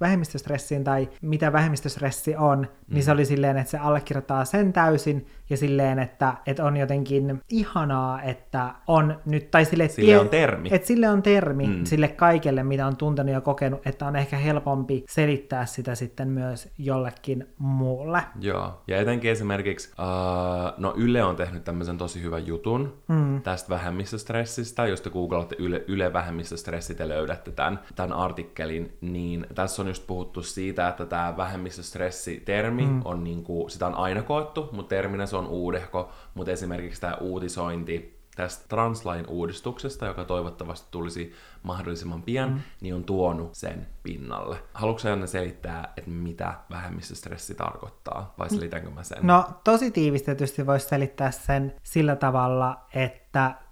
vähemmistöstressiin 0.00 0.84
tai 0.84 1.08
mitä 1.22 1.52
vähemmistöstressi 1.52 2.36
on, 2.36 2.58
mm. 2.58 2.94
niin 2.94 3.04
se 3.04 3.10
oli 3.10 3.24
silleen, 3.24 3.56
että 3.56 3.70
se 3.70 3.78
allekirjoittaa 3.78 4.44
sen 4.44 4.72
täysin 4.72 5.26
ja 5.50 5.56
silleen, 5.56 5.98
että, 5.98 6.34
että 6.46 6.64
on 6.64 6.76
jotenkin 6.76 7.40
ihanaa, 7.48 8.22
että 8.22 8.74
on 8.86 9.20
nyt, 9.26 9.50
tai 9.50 9.64
sille, 9.64 9.84
että, 9.84 9.94
Sille 9.94 10.18
on 10.18 10.28
termi. 10.28 10.68
Että 10.72 10.86
sille 10.86 11.08
on 11.08 11.22
termi 11.22 11.66
Mm. 11.66 11.84
sille 11.84 12.08
kaikelle, 12.08 12.62
mitä 12.62 12.86
on 12.86 12.96
tuntenut 12.96 13.32
ja 13.32 13.40
kokenut, 13.40 13.86
että 13.86 14.06
on 14.06 14.16
ehkä 14.16 14.36
helpompi 14.36 15.04
selittää 15.08 15.66
sitä 15.66 15.94
sitten 15.94 16.28
myös 16.28 16.68
jollekin 16.78 17.46
muulle. 17.58 18.22
Joo, 18.40 18.82
ja 18.88 19.00
etenkin 19.00 19.30
esimerkiksi, 19.30 19.90
uh, 19.98 20.72
no 20.78 20.94
Yle 20.96 21.24
on 21.24 21.36
tehnyt 21.36 21.64
tämmöisen 21.64 21.98
tosi 21.98 22.22
hyvän 22.22 22.46
jutun 22.46 23.02
mm. 23.08 23.42
tästä 23.42 23.68
vähemmistöstressistä, 23.68 24.86
jos 24.86 25.00
te 25.00 25.10
googlaatte 25.10 25.56
Yle, 25.58 25.84
Yle 25.88 26.12
vähemmistöstressi, 26.12 26.94
te 26.94 27.08
löydätte 27.08 27.31
tämän, 27.36 27.80
tämän 27.94 28.12
artikkelin, 28.12 28.96
niin 29.00 29.46
tässä 29.54 29.82
on 29.82 29.88
just 29.88 30.06
puhuttu 30.06 30.42
siitä, 30.42 30.88
että 30.88 31.06
tämä 31.06 31.36
vähemmistöstressi-termi 31.36 32.86
mm. 32.86 33.02
on 33.04 33.24
niinku, 33.24 33.66
sitä 33.68 33.86
on 33.86 33.94
aina 33.94 34.22
koettu, 34.22 34.68
mutta 34.72 34.88
terminä 34.88 35.26
se 35.26 35.36
on 35.36 35.46
uudehko, 35.46 36.12
mutta 36.34 36.52
esimerkiksi 36.52 37.00
tämä 37.00 37.14
uutisointi 37.20 38.22
tästä 38.36 38.64
translain 38.68 39.26
uudistuksesta, 39.28 40.06
joka 40.06 40.24
toivottavasti 40.24 40.88
tulisi 40.90 41.32
mahdollisimman 41.62 42.22
pian, 42.22 42.50
mm. 42.50 42.60
niin 42.80 42.94
on 42.94 43.04
tuonut 43.04 43.54
sen 43.54 43.86
pinnalle. 44.02 44.56
Haluatko 44.74 45.08
Janne 45.08 45.26
selittää, 45.26 45.92
että 45.96 46.10
mitä 46.10 46.54
vähemmistöstressi 46.70 47.54
tarkoittaa, 47.54 48.34
vai 48.38 48.50
selitänkö 48.50 48.90
mä 48.90 49.02
sen? 49.02 49.18
No 49.22 49.44
tosi 49.64 49.90
tiivistetysti 49.90 50.66
voisi 50.66 50.88
selittää 50.88 51.30
sen 51.30 51.74
sillä 51.82 52.16
tavalla, 52.16 52.86
että 52.94 53.21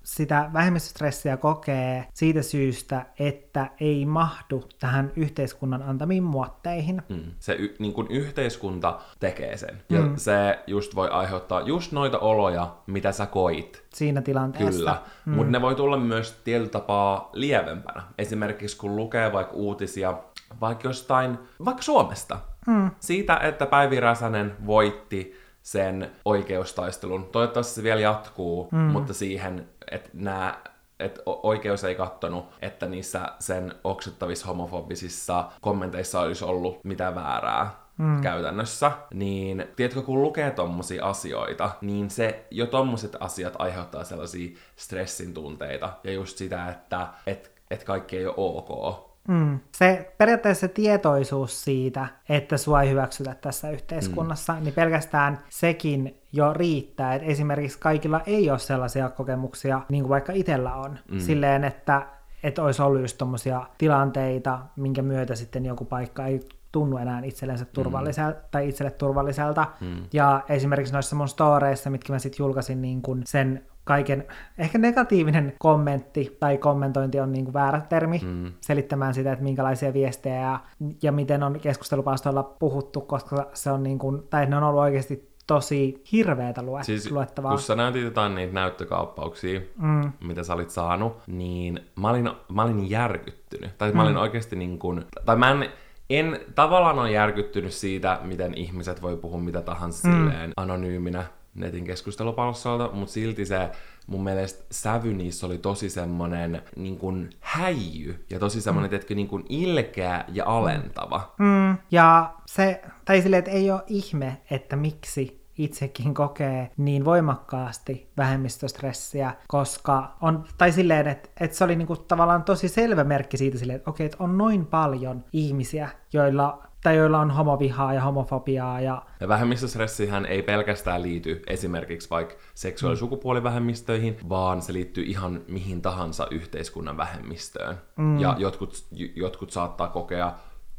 sitä 0.02 0.50
vähemmistöstressiä 0.52 1.36
kokee 1.36 2.06
siitä 2.14 2.42
syystä, 2.42 3.06
että 3.18 3.70
ei 3.80 4.06
mahdu 4.06 4.64
tähän 4.80 5.12
yhteiskunnan 5.16 5.82
antamiin 5.82 6.22
muotteihin. 6.22 7.02
Mm. 7.08 7.22
Se 7.38 7.52
y- 7.52 7.76
niin 7.78 7.92
kun 7.92 8.06
yhteiskunta 8.10 9.00
tekee 9.20 9.56
sen. 9.56 9.82
Ja 9.90 10.00
mm. 10.00 10.16
se 10.16 10.58
just 10.66 10.94
voi 10.94 11.08
aiheuttaa 11.08 11.60
just 11.60 11.92
noita 11.92 12.18
oloja, 12.18 12.74
mitä 12.86 13.12
sä 13.12 13.26
koit. 13.26 13.82
Siinä 13.94 14.22
tilanteessa. 14.22 14.78
Kyllä, 14.78 15.02
mm. 15.26 15.34
mutta 15.34 15.50
ne 15.50 15.62
voi 15.62 15.74
tulla 15.74 15.96
myös 15.96 16.40
tietyllä 16.44 16.70
tapaa 16.70 17.30
lievempänä. 17.32 18.02
Esimerkiksi 18.18 18.76
kun 18.76 18.96
lukee 18.96 19.32
vaikka 19.32 19.54
uutisia 19.54 20.18
vaikka 20.60 20.88
jostain, 20.88 21.38
vaikka 21.64 21.82
Suomesta, 21.82 22.38
mm. 22.66 22.90
siitä, 23.00 23.36
että 23.36 23.66
Päivi 23.66 24.00
Räsänen 24.00 24.52
voitti 24.66 25.39
sen 25.62 26.10
oikeustaistelun. 26.24 27.28
Toivottavasti 27.32 27.74
se 27.74 27.82
vielä 27.82 28.00
jatkuu, 28.00 28.68
mm. 28.72 28.78
mutta 28.78 29.14
siihen, 29.14 29.68
että 29.90 30.10
nämä 30.12 30.62
että 31.00 31.22
oikeus 31.26 31.84
ei 31.84 31.94
kattonut, 31.94 32.44
että 32.62 32.86
niissä 32.86 33.32
sen 33.38 33.74
oksettavissa 33.84 34.46
homofobisissa 34.46 35.44
kommenteissa 35.60 36.20
olisi 36.20 36.44
ollut 36.44 36.84
mitään 36.84 37.14
väärää 37.14 37.70
mm. 37.98 38.20
käytännössä, 38.20 38.92
niin 39.14 39.66
tiedätkö, 39.76 40.02
kun 40.02 40.22
lukee 40.22 40.50
tommosia 40.50 41.06
asioita, 41.06 41.70
niin 41.80 42.10
se 42.10 42.46
jo 42.50 42.66
tommoset 42.66 43.16
asiat 43.20 43.54
aiheuttaa 43.58 44.04
sellaisia 44.04 44.58
stressin 44.76 45.34
tunteita 45.34 45.92
ja 46.04 46.12
just 46.12 46.38
sitä, 46.38 46.68
että 46.68 47.08
et, 47.26 47.52
et 47.70 47.84
kaikki 47.84 48.16
ei 48.16 48.26
ole 48.26 48.34
ok. 48.36 49.09
Mm. 49.28 49.60
Se 49.72 50.12
periaatteessa 50.18 50.60
se 50.60 50.68
tietoisuus 50.68 51.64
siitä, 51.64 52.06
että 52.28 52.56
sua 52.56 52.82
ei 52.82 52.90
hyväksytä 52.90 53.34
tässä 53.34 53.70
yhteiskunnassa, 53.70 54.52
mm. 54.52 54.64
niin 54.64 54.74
pelkästään 54.74 55.38
sekin 55.48 56.20
jo 56.32 56.52
riittää, 56.52 57.14
että 57.14 57.28
esimerkiksi 57.28 57.78
kaikilla 57.78 58.20
ei 58.26 58.50
ole 58.50 58.58
sellaisia 58.58 59.08
kokemuksia, 59.08 59.80
niin 59.88 60.02
kuin 60.02 60.08
vaikka 60.08 60.32
itsellä 60.32 60.74
on, 60.74 60.98
mm. 61.10 61.18
silleen, 61.18 61.64
että, 61.64 62.06
että 62.42 62.62
olisi 62.62 62.82
ollut 62.82 63.00
just 63.00 63.18
tommosia 63.18 63.66
tilanteita, 63.78 64.58
minkä 64.76 65.02
myötä 65.02 65.34
sitten 65.34 65.64
joku 65.64 65.84
paikka 65.84 66.26
ei 66.26 66.40
tunnu 66.72 66.96
enää 66.96 67.20
itsellensä 67.24 67.64
turvalliselta, 67.64 68.38
mm. 68.38 68.44
tai 68.50 68.68
itselle 68.68 68.90
turvalliselta. 68.90 69.66
Mm. 69.80 70.02
Ja 70.12 70.42
esimerkiksi 70.48 70.92
noissa 70.92 71.16
mun 71.16 71.28
storeissa, 71.28 71.90
mitkä 71.90 72.12
mä 72.12 72.18
sitten 72.18 72.44
julkaisin 72.44 72.82
niin 72.82 73.02
kun 73.02 73.22
sen 73.26 73.66
kaiken, 73.90 74.26
ehkä 74.58 74.78
negatiivinen 74.78 75.52
kommentti 75.58 76.36
tai 76.40 76.58
kommentointi 76.58 77.20
on 77.20 77.32
niin 77.32 77.44
kuin 77.44 77.54
väärä 77.54 77.80
termi 77.88 78.20
mm. 78.24 78.52
selittämään 78.60 79.14
sitä, 79.14 79.32
että 79.32 79.42
minkälaisia 79.44 79.92
viestejä 79.92 80.40
ja, 80.40 80.60
ja 81.02 81.12
miten 81.12 81.42
on 81.42 81.60
keskustelupalstoilla 81.60 82.42
puhuttu, 82.42 83.00
koska 83.00 83.50
se 83.54 83.70
on 83.70 83.82
niin 83.82 83.98
kuin, 83.98 84.22
tai 84.30 84.46
ne 84.46 84.56
on 84.56 84.62
ollut 84.62 84.80
oikeasti 84.80 85.30
tosi 85.46 86.02
hirveätä 86.12 86.60
lue- 86.60 86.84
siis, 86.84 87.10
luettavaa. 87.10 87.50
Kun 87.50 87.60
sä 87.60 87.74
näytit 87.74 88.04
jotain 88.04 88.34
niitä 88.34 88.52
näyttökauppauksia, 88.52 89.60
mm. 89.76 90.12
mitä 90.20 90.42
sä 90.42 90.54
olit 90.54 90.70
saanut, 90.70 91.16
niin 91.26 91.80
mä 91.96 92.10
olin, 92.10 92.30
mä 92.52 92.62
olin 92.62 92.90
järkyttynyt. 92.90 93.78
Tai 93.78 93.90
mm. 93.90 93.96
mä 93.96 94.02
olin 94.02 94.16
oikeasti 94.16 94.56
niin 94.56 94.78
kuin, 94.78 95.04
tai 95.24 95.36
mä 95.36 95.50
en, 95.50 95.68
en 96.10 96.40
tavallaan 96.54 96.98
ole 96.98 97.10
järkyttynyt 97.10 97.72
siitä, 97.72 98.18
miten 98.22 98.54
ihmiset 98.54 99.02
voi 99.02 99.16
puhua 99.16 99.40
mitä 99.40 99.62
tahansa 99.62 100.08
mm. 100.08 100.14
silleen 100.14 100.52
anonyyminä 100.56 101.24
netin 101.54 101.84
keskustelupalstoilta, 101.84 102.90
mutta 102.92 103.12
silti 103.12 103.46
se 103.46 103.70
mun 104.06 104.24
mielestä 104.24 104.64
sävy 104.70 105.14
niissä 105.14 105.46
oli 105.46 105.58
tosi 105.58 105.90
semmonen 105.90 106.62
niin 106.76 106.98
kuin 106.98 107.30
häijy 107.40 108.24
ja 108.30 108.38
tosi 108.38 108.60
semmonen, 108.60 108.88
mm. 108.88 108.90
tietkö, 108.90 109.14
niin 109.14 109.28
kuin 109.28 109.44
ilkeä 109.48 110.24
ja 110.28 110.44
alentava. 110.46 111.34
Mm. 111.38 111.76
Ja 111.90 112.34
se, 112.46 112.82
tai 113.04 113.22
silleen, 113.22 113.38
että 113.38 113.50
ei 113.50 113.70
ole 113.70 113.82
ihme, 113.86 114.40
että 114.50 114.76
miksi 114.76 115.40
itsekin 115.58 116.14
kokee 116.14 116.70
niin 116.76 117.04
voimakkaasti 117.04 118.10
vähemmistöstressiä, 118.16 119.34
koska 119.48 120.16
on, 120.20 120.44
tai 120.58 120.72
silleen, 120.72 121.06
että, 121.06 121.28
että 121.40 121.56
se 121.56 121.64
oli 121.64 121.76
niinku 121.76 121.96
tavallaan 121.96 122.42
tosi 122.42 122.68
selvä 122.68 123.04
merkki 123.04 123.36
siitä 123.36 123.58
silleen, 123.58 123.76
että 123.76 123.90
okei, 123.90 124.06
että 124.06 124.16
on 124.20 124.38
noin 124.38 124.66
paljon 124.66 125.24
ihmisiä, 125.32 125.88
joilla 126.12 126.69
tai 126.82 126.96
joilla 126.96 127.18
on 127.18 127.30
homovihaa 127.30 127.94
ja 127.94 128.00
homofobiaa. 128.00 128.80
Ja, 128.80 129.02
ja 129.20 129.28
vähemmistöstressihän 129.28 130.26
ei 130.26 130.42
pelkästään 130.42 131.02
liity 131.02 131.42
esimerkiksi 131.46 132.10
vaikka 132.10 132.34
seksuaali- 132.54 132.96
ja 132.96 132.98
sukupuolivähemmistöihin, 132.98 134.16
vaan 134.28 134.62
se 134.62 134.72
liittyy 134.72 135.04
ihan 135.04 135.40
mihin 135.48 135.82
tahansa 135.82 136.26
yhteiskunnan 136.30 136.96
vähemmistöön. 136.96 137.76
Mm. 137.96 138.18
Ja 138.18 138.36
jotkut, 138.38 138.84
jotkut 139.14 139.50
saattaa 139.50 139.88
kokea 139.88 140.32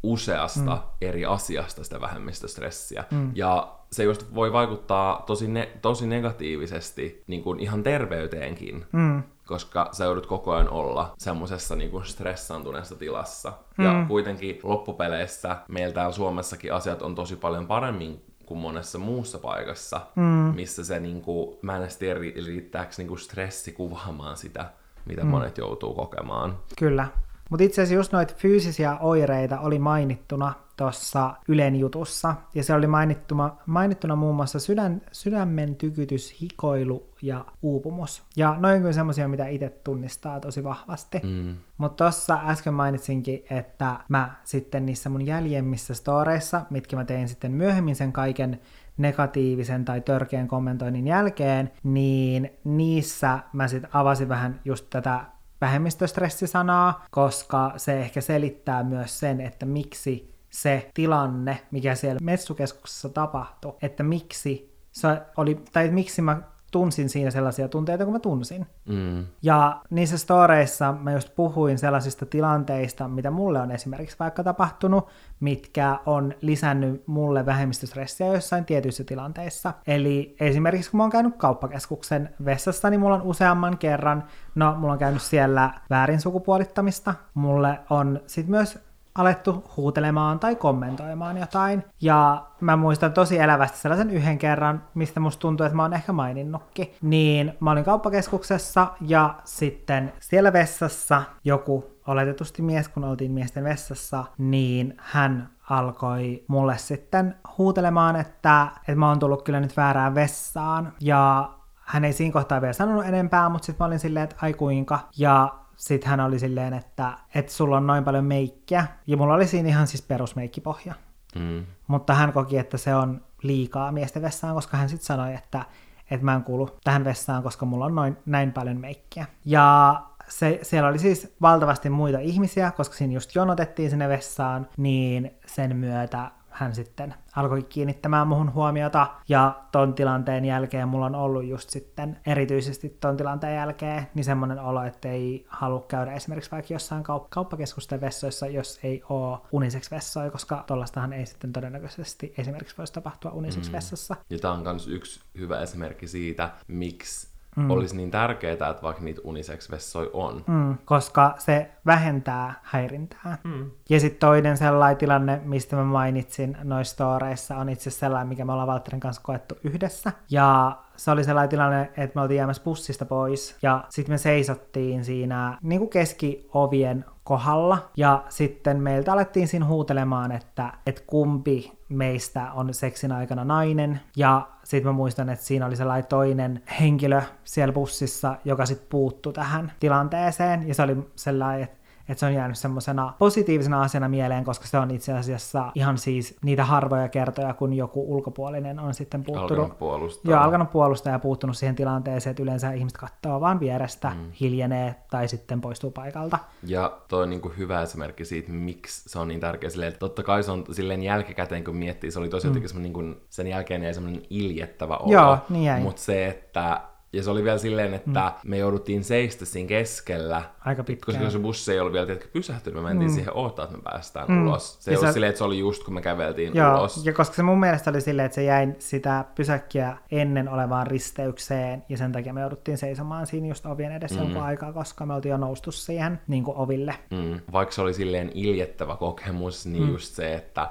useasta 0.03 0.75
mm. 0.75 0.81
eri 1.01 1.25
asiasta 1.25 1.83
sitä 1.83 2.01
vähemmistöstressiä. 2.01 3.03
Mm. 3.11 3.31
Ja 3.35 3.75
se 3.91 4.03
just 4.03 4.35
voi 4.35 4.53
vaikuttaa 4.53 5.23
tosi, 5.25 5.47
ne, 5.47 5.71
tosi 5.81 6.07
negatiivisesti 6.07 7.23
niin 7.27 7.43
kuin 7.43 7.59
ihan 7.59 7.83
terveyteenkin, 7.83 8.85
mm. 8.91 9.23
koska 9.45 9.89
sä 9.91 10.03
joudut 10.03 10.25
koko 10.25 10.51
ajan 10.51 10.69
olla 10.69 11.13
semmoisessa 11.17 11.75
niin 11.75 11.91
kuin 11.91 12.05
stressantuneessa 12.05 12.95
tilassa. 12.95 13.53
Mm. 13.77 13.85
Ja 13.85 14.05
kuitenkin 14.07 14.59
loppupeleissä 14.63 15.57
meillä 15.67 15.93
täällä 15.93 16.11
Suomessakin 16.11 16.73
asiat 16.73 17.01
on 17.01 17.15
tosi 17.15 17.35
paljon 17.35 17.67
paremmin 17.67 18.25
kuin 18.45 18.59
monessa 18.59 18.97
muussa 18.97 19.37
paikassa, 19.37 20.01
mm. 20.15 20.23
missä 20.55 20.83
se, 20.83 20.99
niin 20.99 21.21
kuin, 21.21 21.57
mä 21.61 21.75
en 21.75 21.81
edes 21.81 21.97
tiedä, 21.97 22.19
riittääkö 22.45 22.91
niin 22.97 23.07
kuin 23.07 23.19
stressi 23.19 23.71
kuvaamaan 23.71 24.37
sitä, 24.37 24.65
mitä 25.05 25.23
mm. 25.23 25.27
monet 25.27 25.57
joutuu 25.57 25.93
kokemaan. 25.93 26.57
Kyllä. 26.77 27.07
Mutta 27.51 27.63
itse 27.63 27.81
asiassa 27.81 27.95
just 27.95 28.11
noita 28.11 28.33
fyysisiä 28.37 28.97
oireita 28.99 29.59
oli 29.59 29.79
mainittuna 29.79 30.53
tuossa 30.77 31.33
Ylen 31.47 31.75
jutussa, 31.75 32.35
ja 32.55 32.63
se 32.63 32.73
oli 32.73 32.87
mainittuna, 32.87 33.55
mainittuna 33.65 34.15
muun 34.15 34.35
muassa 34.35 34.59
sydän, 34.59 35.01
sydämen 35.11 35.75
tykytys, 35.75 36.41
hikoilu 36.41 37.09
ja 37.21 37.45
uupumus. 37.61 38.23
Ja 38.35 38.55
noin 38.59 38.79
kyllä 38.79 38.93
semmoisia, 38.93 39.27
mitä 39.27 39.47
itse 39.47 39.69
tunnistaa 39.69 40.39
tosi 40.39 40.63
vahvasti. 40.63 41.19
Mm. 41.23 41.55
Mutta 41.77 42.03
tuossa 42.03 42.39
äsken 42.45 42.73
mainitsinkin, 42.73 43.43
että 43.49 43.95
mä 44.09 44.31
sitten 44.43 44.85
niissä 44.85 45.09
mun 45.09 45.25
jäljemmissä 45.25 45.93
storeissa, 45.93 46.61
mitkä 46.69 46.95
mä 46.95 47.05
tein 47.05 47.27
sitten 47.27 47.51
myöhemmin 47.51 47.95
sen 47.95 48.11
kaiken 48.11 48.61
negatiivisen 48.97 49.85
tai 49.85 50.01
törkeän 50.01 50.47
kommentoinnin 50.47 51.07
jälkeen, 51.07 51.71
niin 51.83 52.49
niissä 52.63 53.39
mä 53.53 53.67
sitten 53.67 53.89
avasin 53.93 54.29
vähän 54.29 54.59
just 54.65 54.85
tätä 54.89 55.25
vähemmistöstressisanaa, 55.61 57.05
koska 57.11 57.73
se 57.77 57.99
ehkä 57.99 58.21
selittää 58.21 58.83
myös 58.83 59.19
sen, 59.19 59.41
että 59.41 59.65
miksi 59.65 60.31
se 60.49 60.89
tilanne, 60.93 61.61
mikä 61.71 61.95
siellä 61.95 62.19
messukeskuksessa 62.23 63.09
tapahtui, 63.09 63.73
että 63.81 64.03
miksi 64.03 64.75
se 64.91 65.07
oli, 65.37 65.63
tai 65.71 65.89
miksi 65.89 66.21
mä 66.21 66.41
tunsin 66.71 67.09
siinä 67.09 67.31
sellaisia 67.31 67.67
tunteita, 67.67 68.03
kun 68.03 68.13
mä 68.13 68.19
tunsin. 68.19 68.67
Mm. 68.85 69.25
Ja 69.41 69.81
niissä 69.89 70.17
storeissa 70.17 70.93
mä 70.93 71.11
just 71.11 71.35
puhuin 71.35 71.77
sellaisista 71.77 72.25
tilanteista, 72.25 73.07
mitä 73.07 73.31
mulle 73.31 73.59
on 73.59 73.71
esimerkiksi 73.71 74.19
vaikka 74.19 74.43
tapahtunut, 74.43 75.07
mitkä 75.39 75.99
on 76.05 76.33
lisännyt 76.41 77.07
mulle 77.07 77.45
vähemmistöstressiä 77.45 78.27
joissain 78.27 78.65
tietyissä 78.65 79.03
tilanteissa. 79.03 79.73
Eli 79.87 80.35
esimerkiksi 80.39 80.91
kun 80.91 80.97
mä 80.97 81.03
oon 81.03 81.11
käynyt 81.11 81.35
kauppakeskuksen 81.37 82.29
vessassa, 82.45 82.89
niin 82.89 82.99
mulla 82.99 83.15
on 83.15 83.21
useamman 83.21 83.77
kerran, 83.77 84.23
no 84.55 84.75
mulla 84.75 84.93
on 84.93 84.99
käynyt 84.99 85.21
siellä 85.21 85.73
väärin 85.89 86.21
sukupuolittamista, 86.21 87.13
mulle 87.33 87.79
on 87.89 88.19
sit 88.27 88.47
myös 88.47 88.90
alettu 89.15 89.63
huutelemaan 89.77 90.39
tai 90.39 90.55
kommentoimaan 90.55 91.37
jotain. 91.37 91.83
Ja 92.01 92.45
mä 92.61 92.75
muistan 92.75 93.13
tosi 93.13 93.37
elävästi 93.39 93.77
sellaisen 93.77 94.09
yhden 94.09 94.37
kerran, 94.37 94.83
mistä 94.93 95.19
musta 95.19 95.41
tuntuu, 95.41 95.65
että 95.65 95.75
mä 95.75 95.81
oon 95.81 95.93
ehkä 95.93 96.13
maininnutkin. 96.13 96.93
Niin 97.01 97.53
mä 97.59 97.71
olin 97.71 97.83
kauppakeskuksessa 97.83 98.87
ja 99.01 99.35
sitten 99.43 100.13
siellä 100.19 100.53
vessassa 100.53 101.23
joku 101.43 101.85
oletetusti 102.07 102.61
mies, 102.61 102.89
kun 102.89 103.03
oltiin 103.03 103.31
miesten 103.31 103.63
vessassa, 103.63 104.23
niin 104.37 104.97
hän 104.97 105.49
alkoi 105.69 106.43
mulle 106.47 106.77
sitten 106.77 107.35
huutelemaan, 107.57 108.15
että, 108.15 108.67
että 108.77 108.95
mä 108.95 109.09
oon 109.09 109.19
tullut 109.19 109.43
kyllä 109.43 109.59
nyt 109.59 109.77
väärään 109.77 110.15
vessaan. 110.15 110.93
Ja 110.99 111.49
hän 111.85 112.05
ei 112.05 112.13
siinä 112.13 112.33
kohtaa 112.33 112.61
vielä 112.61 112.73
sanonut 112.73 113.05
enempää, 113.05 113.49
mutta 113.49 113.65
sitten 113.65 113.83
mä 113.83 113.87
olin 113.87 113.99
silleen, 113.99 114.23
että 114.23 114.35
ai 114.41 114.53
kuinka. 114.53 114.99
Ja 115.17 115.53
sitten 115.81 116.09
hän 116.09 116.19
oli 116.19 116.39
silleen, 116.39 116.73
että, 116.73 117.13
että 117.35 117.51
sulla 117.51 117.77
on 117.77 117.87
noin 117.87 118.03
paljon 118.03 118.25
meikkiä. 118.25 118.87
Ja 119.07 119.17
mulla 119.17 119.33
oli 119.33 119.47
siinä 119.47 119.69
ihan 119.69 119.87
siis 119.87 120.01
perusmeikkipohja. 120.01 120.93
Mm. 121.35 121.65
Mutta 121.87 122.13
hän 122.13 122.33
koki, 122.33 122.57
että 122.57 122.77
se 122.77 122.95
on 122.95 123.21
liikaa 123.43 123.91
miesten 123.91 124.21
vessaan, 124.21 124.55
koska 124.55 124.77
hän 124.77 124.89
sitten 124.89 125.05
sanoi, 125.05 125.33
että, 125.33 125.65
että 126.11 126.25
mä 126.25 126.35
en 126.35 126.43
kuulu 126.43 126.69
tähän 126.83 127.03
vessaan, 127.03 127.43
koska 127.43 127.65
mulla 127.65 127.85
on 127.85 127.95
noin, 127.95 128.17
näin 128.25 128.51
paljon 128.51 128.77
meikkiä. 128.77 129.25
Ja 129.45 130.01
se, 130.27 130.59
siellä 130.61 130.89
oli 130.89 130.99
siis 130.99 131.35
valtavasti 131.41 131.89
muita 131.89 132.19
ihmisiä, 132.19 132.71
koska 132.71 132.95
siinä 132.95 133.13
just 133.13 133.35
jonotettiin 133.35 133.89
sinne 133.89 134.09
vessaan, 134.09 134.67
niin 134.77 135.31
sen 135.45 135.75
myötä 135.75 136.31
hän 136.51 136.75
sitten 136.75 137.13
alkoi 137.35 137.63
kiinnittämään 137.63 138.27
muhun 138.27 138.53
huomiota, 138.53 139.07
ja 139.29 139.61
ton 139.71 139.93
tilanteen 139.93 140.45
jälkeen 140.45 140.87
mulla 140.87 141.05
on 141.05 141.15
ollut 141.15 141.45
just 141.45 141.69
sitten, 141.69 142.19
erityisesti 142.25 142.97
ton 142.99 143.17
tilanteen 143.17 143.55
jälkeen, 143.55 144.07
niin 144.13 144.23
semmoinen 144.23 144.59
olo, 144.59 144.83
että 144.83 145.09
ei 145.09 145.45
halua 145.49 145.85
käydä 145.87 146.13
esimerkiksi 146.13 146.51
vaikka 146.51 146.73
jossain 146.73 147.03
kaup- 147.03 147.27
kauppakeskusten 147.29 148.01
vessoissa, 148.01 148.47
jos 148.47 148.79
ei 148.83 149.03
ole 149.09 149.39
unisex 149.51 149.91
vessoja, 149.91 150.31
koska 150.31 150.63
tollastahan 150.67 151.13
ei 151.13 151.25
sitten 151.25 151.53
todennäköisesti 151.53 152.33
esimerkiksi 152.37 152.77
voisi 152.77 152.93
tapahtua 152.93 153.31
unisex 153.31 153.67
mm. 153.67 153.73
vessassa. 153.73 154.15
Ja 154.29 154.39
tämä 154.39 154.53
on 154.53 154.63
myös 154.63 154.87
yksi 154.87 155.21
hyvä 155.37 155.59
esimerkki 155.61 156.07
siitä, 156.07 156.49
miksi 156.67 157.30
mm. 157.55 157.69
olisi 157.69 157.95
niin 157.95 158.11
tärkeää, 158.11 158.53
että 158.53 158.81
vaikka 158.81 159.03
niitä 159.03 159.21
unisex-vessoja 159.23 160.09
on. 160.13 160.43
Mm, 160.47 160.77
koska 160.85 161.35
se 161.37 161.71
vähentää 161.85 162.53
häirintää. 162.63 163.37
Mm. 163.43 163.71
Ja 163.89 163.99
sitten 163.99 164.19
toinen 164.19 164.57
sellainen 164.57 164.97
tilanne, 164.97 165.41
mistä 165.43 165.75
mä 165.75 165.83
mainitsin 165.83 166.57
noissa 166.63 166.93
storeissa, 166.93 167.57
on 167.57 167.69
itse 167.69 167.89
sellainen, 167.89 168.27
mikä 168.27 168.45
me 168.45 168.51
ollaan 168.51 168.67
Valtterin 168.67 168.99
kanssa 168.99 169.21
koettu 169.21 169.55
yhdessä. 169.63 170.11
Ja 170.29 170.77
se 170.95 171.11
oli 171.11 171.23
sellainen 171.23 171.49
tilanne, 171.49 171.81
että 171.81 172.11
me 172.15 172.21
oltiin 172.21 172.37
jäämässä 172.37 172.63
bussista 172.63 173.05
pois, 173.05 173.57
ja 173.61 173.83
sitten 173.89 174.13
me 174.13 174.17
seisottiin 174.17 175.05
siinä 175.05 175.57
niin 175.61 175.79
kuin 175.79 175.89
keskiovien 175.89 177.05
kohdalla, 177.23 177.89
ja 177.97 178.23
sitten 178.29 178.81
meiltä 178.81 179.13
alettiin 179.13 179.47
siinä 179.47 179.65
huutelemaan, 179.65 180.31
että, 180.31 180.73
että 180.85 181.01
kumpi 181.07 181.79
meistä 181.89 182.51
on 182.53 182.73
seksin 182.73 183.11
aikana 183.11 183.45
nainen, 183.45 183.99
ja 184.17 184.47
sitten 184.63 184.87
mä 184.91 184.95
muistan, 184.95 185.29
että 185.29 185.45
siinä 185.45 185.65
oli 185.65 185.75
sellainen 185.75 186.09
toinen 186.09 186.61
henkilö 186.79 187.21
siellä 187.43 187.73
bussissa, 187.73 188.35
joka 188.45 188.65
sitten 188.65 188.87
puuttu 188.89 189.33
tähän 189.33 189.71
tilanteeseen, 189.79 190.67
ja 190.67 190.73
se 190.73 190.81
oli 190.81 190.97
sellainen, 191.15 191.63
että 191.63 191.80
että 192.11 192.19
se 192.19 192.25
on 192.25 192.33
jäänyt 192.33 192.57
semmoisena 192.57 193.13
positiivisena 193.19 193.81
asiana 193.81 194.09
mieleen, 194.09 194.43
koska 194.43 194.67
se 194.67 194.77
on 194.77 194.91
itse 194.91 195.13
asiassa 195.13 195.71
ihan 195.75 195.97
siis 195.97 196.37
niitä 196.43 196.65
harvoja 196.65 197.09
kertoja, 197.09 197.53
kun 197.53 197.73
joku 197.73 198.15
ulkopuolinen 198.15 198.79
on 198.79 198.93
sitten 198.93 199.23
puuttunut. 199.23 199.51
Alkanut 199.51 199.79
puolustaa. 199.79 200.31
Joo, 200.31 200.41
alkanut 200.41 200.71
puolustaa 200.71 201.13
ja 201.13 201.19
puuttunut 201.19 201.57
siihen 201.57 201.75
tilanteeseen, 201.75 202.31
että 202.31 202.43
yleensä 202.43 202.71
ihmiset 202.71 202.97
katsoo 202.97 203.41
vaan 203.41 203.59
vierestä, 203.59 204.09
mm. 204.09 204.31
hiljenee 204.39 204.95
tai 205.11 205.27
sitten 205.27 205.61
poistuu 205.61 205.91
paikalta. 205.91 206.39
Ja 206.63 206.97
toi 207.07 207.23
on 207.23 207.29
niin 207.29 207.41
kuin 207.41 207.57
hyvä 207.57 207.81
esimerkki 207.81 208.25
siitä, 208.25 208.51
miksi 208.51 209.09
se 209.09 209.19
on 209.19 209.27
niin 209.27 209.39
tärkeä 209.39 209.69
silleen, 209.69 209.89
että 209.89 209.99
totta 209.99 210.23
kai 210.23 210.43
se 210.43 210.51
on 210.51 210.63
silleen 210.71 211.03
jälkikäteen, 211.03 211.63
kun 211.63 211.75
miettii, 211.75 212.11
se 212.11 212.19
oli 212.19 212.29
tosi 212.29 212.47
mm. 212.47 212.53
jotenkin 212.53 212.81
niin 212.81 212.93
kuin, 212.93 213.21
sen 213.29 213.47
jälkeen 213.47 213.83
jäi 213.83 213.93
semmoinen 213.93 214.21
iljettävä 214.29 214.97
olo. 214.97 215.11
Joo, 215.11 215.37
niin 215.49 215.63
jäi. 215.63 215.81
Mutta 215.81 216.01
se, 216.01 216.27
että 216.27 216.81
ja 217.13 217.23
se 217.23 217.29
oli 217.29 217.43
vielä 217.43 217.57
silleen, 217.57 217.93
että 217.93 218.33
mm. 218.43 218.49
me 218.49 218.57
jouduttiin 218.57 219.03
seistä 219.03 219.45
siinä 219.45 219.67
keskellä. 219.67 220.41
Aika 220.65 220.83
pitkään. 220.83 221.17
Koska 221.17 221.31
se 221.31 221.39
bussi 221.39 221.71
ei 221.71 221.79
ollut 221.79 221.93
vielä 221.93 222.05
tietysti 222.05 222.29
pysähtynyt, 222.33 222.83
me 222.83 222.89
mentiin 222.89 223.11
mm. 223.11 223.15
siihen 223.15 223.33
odottaa, 223.33 223.65
että 223.65 223.77
me 223.77 223.83
päästään 223.83 224.27
mm. 224.27 224.47
ulos. 224.47 224.77
Se 224.79 224.91
ei 224.91 224.97
ollut 224.97 225.13
silleen, 225.13 225.29
että 225.29 225.37
se 225.37 225.43
oli 225.43 225.59
just 225.59 225.83
kun 225.83 225.93
me 225.93 226.01
käveltiin 226.01 226.55
Joo, 226.55 226.79
ulos. 226.79 227.05
ja 227.05 227.13
koska 227.13 227.35
se 227.35 227.43
mun 227.43 227.59
mielestä 227.59 227.89
oli 227.89 228.01
silleen, 228.01 228.25
että 228.25 228.35
se 228.35 228.43
jäi 228.43 228.75
sitä 228.79 229.25
pysäkkiä 229.35 229.97
ennen 230.11 230.49
olevaan 230.49 230.87
risteykseen, 230.87 231.83
ja 231.89 231.97
sen 231.97 232.11
takia 232.11 232.33
me 232.33 232.41
jouduttiin 232.41 232.77
seisomaan 232.77 233.27
siinä 233.27 233.47
just 233.47 233.65
ovien 233.65 233.91
edessä 233.91 234.15
mm. 234.15 234.23
jonkun 234.23 234.43
aikaa, 234.43 234.73
koska 234.73 235.05
me 235.05 235.13
oltiin 235.13 235.31
jo 235.31 235.37
noustu 235.37 235.71
siihen 235.71 236.19
niin 236.27 236.43
kuin 236.43 236.57
oville. 236.57 236.95
Mm. 237.09 237.39
Vaikka 237.51 237.75
se 237.75 237.81
oli 237.81 237.93
silleen 237.93 238.31
iljettävä 238.33 238.95
kokemus, 238.95 239.65
niin 239.65 239.83
mm. 239.83 239.91
just 239.91 240.15
se, 240.15 240.33
että 240.33 240.69